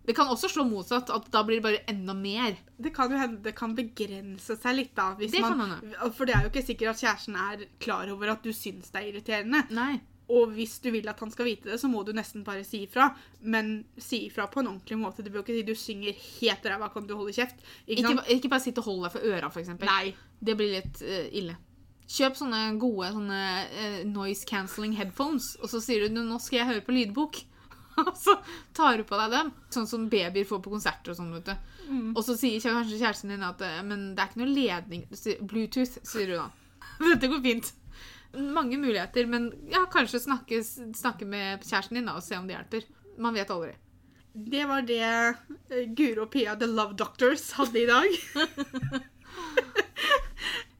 Det 0.07 0.15
kan 0.17 0.31
også 0.33 0.49
slå 0.49 0.65
motsatt, 0.65 1.11
at 1.13 1.27
da 1.33 1.43
blir 1.47 1.61
det 1.61 1.65
bare 1.67 1.83
enda 1.91 2.15
mer. 2.17 2.57
det 2.81 2.95
kan 2.97 3.13
jo 3.13 3.19
hende 3.21 3.43
det 3.45 3.53
kan 3.57 3.75
begrense 3.77 4.57
seg 4.57 4.77
litt, 4.77 4.95
da. 4.97 5.13
Det 5.19 5.29
kan 5.35 5.59
man, 5.59 5.75
for 6.17 6.27
det 6.27 6.35
er 6.35 6.47
jo 6.47 6.53
ikke 6.53 6.65
sikkert 6.67 6.95
at 6.95 7.03
kjæresten 7.05 7.37
er 7.37 7.67
klar 7.79 8.09
over 8.11 8.33
at 8.33 8.43
du 8.43 8.53
syns 8.57 8.91
det 8.91 9.03
er 9.03 9.11
irriterende. 9.13 9.67
Nei. 9.77 10.01
Og 10.31 10.53
hvis 10.55 10.77
du 10.83 10.91
vil 10.95 11.09
at 11.11 11.19
han 11.21 11.33
skal 11.33 11.49
vite 11.49 11.73
det, 11.73 11.79
så 11.83 11.89
må 11.91 12.05
du 12.07 12.13
nesten 12.15 12.45
bare 12.47 12.63
si 12.67 12.85
ifra. 12.87 13.09
Men 13.43 13.81
si 13.99 14.25
ifra 14.29 14.47
på 14.51 14.63
en 14.63 14.71
ordentlig 14.73 14.99
måte. 15.01 15.25
Du 15.27 15.31
bør 15.33 15.43
ikke 15.43 15.57
si 15.57 15.65
du 15.67 15.75
synger 15.79 16.21
helt 16.41 16.69
ræva, 16.71 16.91
kan 16.95 17.09
du 17.09 17.17
holde 17.19 17.35
kjeft? 17.35 17.59
Ikke 17.87 18.15
Ikke, 18.15 18.27
ikke 18.37 18.53
bare 18.53 18.65
sitte 18.65 18.85
og 18.85 18.91
holde 18.93 19.09
deg 19.09 19.17
for 19.17 19.33
øra, 19.33 19.51
eksempel. 19.51 19.91
Nei. 19.91 20.15
Det 20.39 20.57
blir 20.57 20.77
litt 20.77 21.03
uh, 21.03 21.27
ille. 21.37 21.57
Kjøp 22.11 22.39
sånne 22.39 22.63
gode 22.83 23.11
sånne, 23.15 23.41
uh, 23.75 23.99
noise 24.11 24.47
cancelling 24.47 24.95
headphones, 24.99 25.57
og 25.61 25.71
så 25.73 25.83
sier 25.83 26.07
du 26.07 26.23
nå 26.23 26.39
skal 26.43 26.63
jeg 26.63 26.71
høre 26.71 26.87
på 26.87 26.95
lydbok. 26.95 27.43
Og 28.09 28.15
så 28.19 28.37
tar 28.77 29.01
du 29.01 29.05
på 29.09 29.19
deg 29.21 29.35
dem. 29.35 29.51
Sånn 29.75 29.89
som 29.91 30.07
babyer 30.13 30.49
får 30.49 30.63
på 30.65 30.73
konserter 30.73 31.13
og 31.13 31.19
sånn. 31.19 31.35
vet 31.37 31.51
du. 31.51 31.77
Mm. 31.91 32.09
Og 32.15 32.23
så 32.27 32.37
sier 32.39 32.63
kanskje 32.63 33.01
kjæresten 33.01 33.35
din 33.35 33.45
at 33.47 33.63
eh, 33.67 33.83
men 33.87 34.11
det 34.15 34.23
er 34.23 34.31
ikke 34.31 34.43
noe 34.43 34.55
ledning 34.55 35.05
Bluetooth, 35.41 36.01
sier 36.07 36.33
du 36.33 36.39
da. 36.39 36.49
Dette 37.11 37.31
går 37.33 37.45
fint. 37.45 37.75
Mange 38.31 38.79
muligheter, 38.79 39.27
men 39.27 39.51
ja, 39.73 39.83
kanskje 39.91 40.23
snakke, 40.23 40.63
snakke 40.63 41.27
med 41.27 41.65
kjæresten 41.67 41.99
din 41.99 42.11
da, 42.11 42.19
og 42.19 42.25
se 42.25 42.39
om 42.39 42.47
det 42.47 42.57
hjelper. 42.57 42.87
Man 43.21 43.37
vet 43.37 43.51
aldri. 43.51 43.75
Det 44.33 44.65
var 44.71 44.85
det 44.87 45.03
eh, 45.03 45.87
Guro 45.99 46.29
og 46.29 46.35
Pia 46.35 46.55
The 46.59 46.71
Love 46.71 46.95
Doctors 46.99 47.51
hadde 47.59 47.83
i 47.83 47.89
dag. 47.91 48.11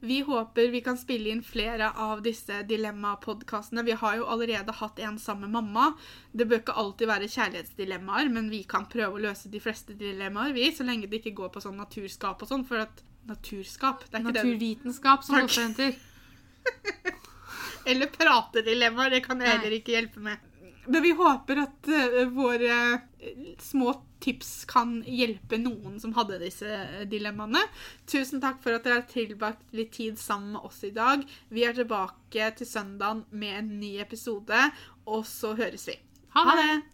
Vi 0.03 0.21
håper 0.25 0.67
vi 0.73 0.81
kan 0.81 0.97
spille 0.97 1.29
inn 1.29 1.43
flere 1.45 1.91
av 1.93 2.23
disse 2.25 2.63
dilemma-podkastene. 2.65 3.83
Vi 3.85 3.93
har 4.01 4.15
jo 4.17 4.25
allerede 4.33 4.73
hatt 4.73 4.99
en 4.99 5.19
sammen 5.21 5.51
med 5.51 5.61
mamma. 5.61 5.91
Det 6.33 6.47
bør 6.49 6.63
ikke 6.63 6.77
alltid 6.81 7.09
være 7.11 7.29
kjærlighetsdilemmaer, 7.29 8.31
men 8.33 8.49
vi 8.49 8.63
kan 8.65 8.87
prøve 8.89 9.19
å 9.19 9.21
løse 9.21 9.51
de 9.53 9.61
fleste 9.61 9.93
dilemmaer, 9.99 10.55
vi, 10.57 10.65
så 10.73 10.87
lenge 10.87 11.09
det 11.11 11.21
ikke 11.21 11.35
går 11.37 11.53
på 11.53 11.61
sånn 11.61 11.77
naturskap 11.77 12.41
og 12.41 12.49
sånn. 12.49 12.65
For 12.65 12.81
at 12.81 13.03
naturskap 13.29 14.07
det 14.07 14.17
er 14.17 14.25
ikke. 14.25 14.37
Naturvitenskap, 14.39 15.27
som 15.27 15.37
det 15.37 15.45
også 15.51 15.67
heter. 15.69 15.99
Eller 17.93 18.09
pratedilemmaer. 18.13 19.13
Det 19.19 19.21
kan 19.27 19.41
jeg 19.41 19.53
heller 19.53 19.77
ikke 19.77 19.99
hjelpe 19.99 20.25
med. 20.25 20.50
Men 20.85 21.01
vi 21.01 21.11
håper 21.11 21.61
at 21.63 21.87
eh, 21.87 22.27
våre 22.33 22.77
eh, 23.19 23.51
små 23.59 23.93
tips 24.21 24.65
kan 24.69 24.99
hjelpe 25.05 25.57
noen 25.61 25.99
som 26.01 26.13
hadde 26.17 26.39
disse 26.41 26.69
eh, 26.69 27.03
dilemmaene. 27.09 27.61
Tusen 28.09 28.41
takk 28.41 28.61
for 28.63 28.77
at 28.77 28.85
dere 28.85 29.01
har 29.01 29.09
tilbrakt 29.09 29.75
litt 29.77 29.93
tid 29.97 30.19
sammen 30.21 30.55
med 30.55 30.69
oss 30.69 30.81
i 30.87 30.93
dag. 30.95 31.25
Vi 31.49 31.65
er 31.67 31.77
tilbake 31.77 32.53
til 32.57 32.69
søndagen 32.69 33.25
med 33.29 33.59
en 33.59 33.75
ny 33.81 33.97
episode, 34.03 34.65
og 35.05 35.27
så 35.29 35.55
høres 35.59 35.87
vi. 35.91 35.99
Ha 36.37 36.47
det! 36.57 36.91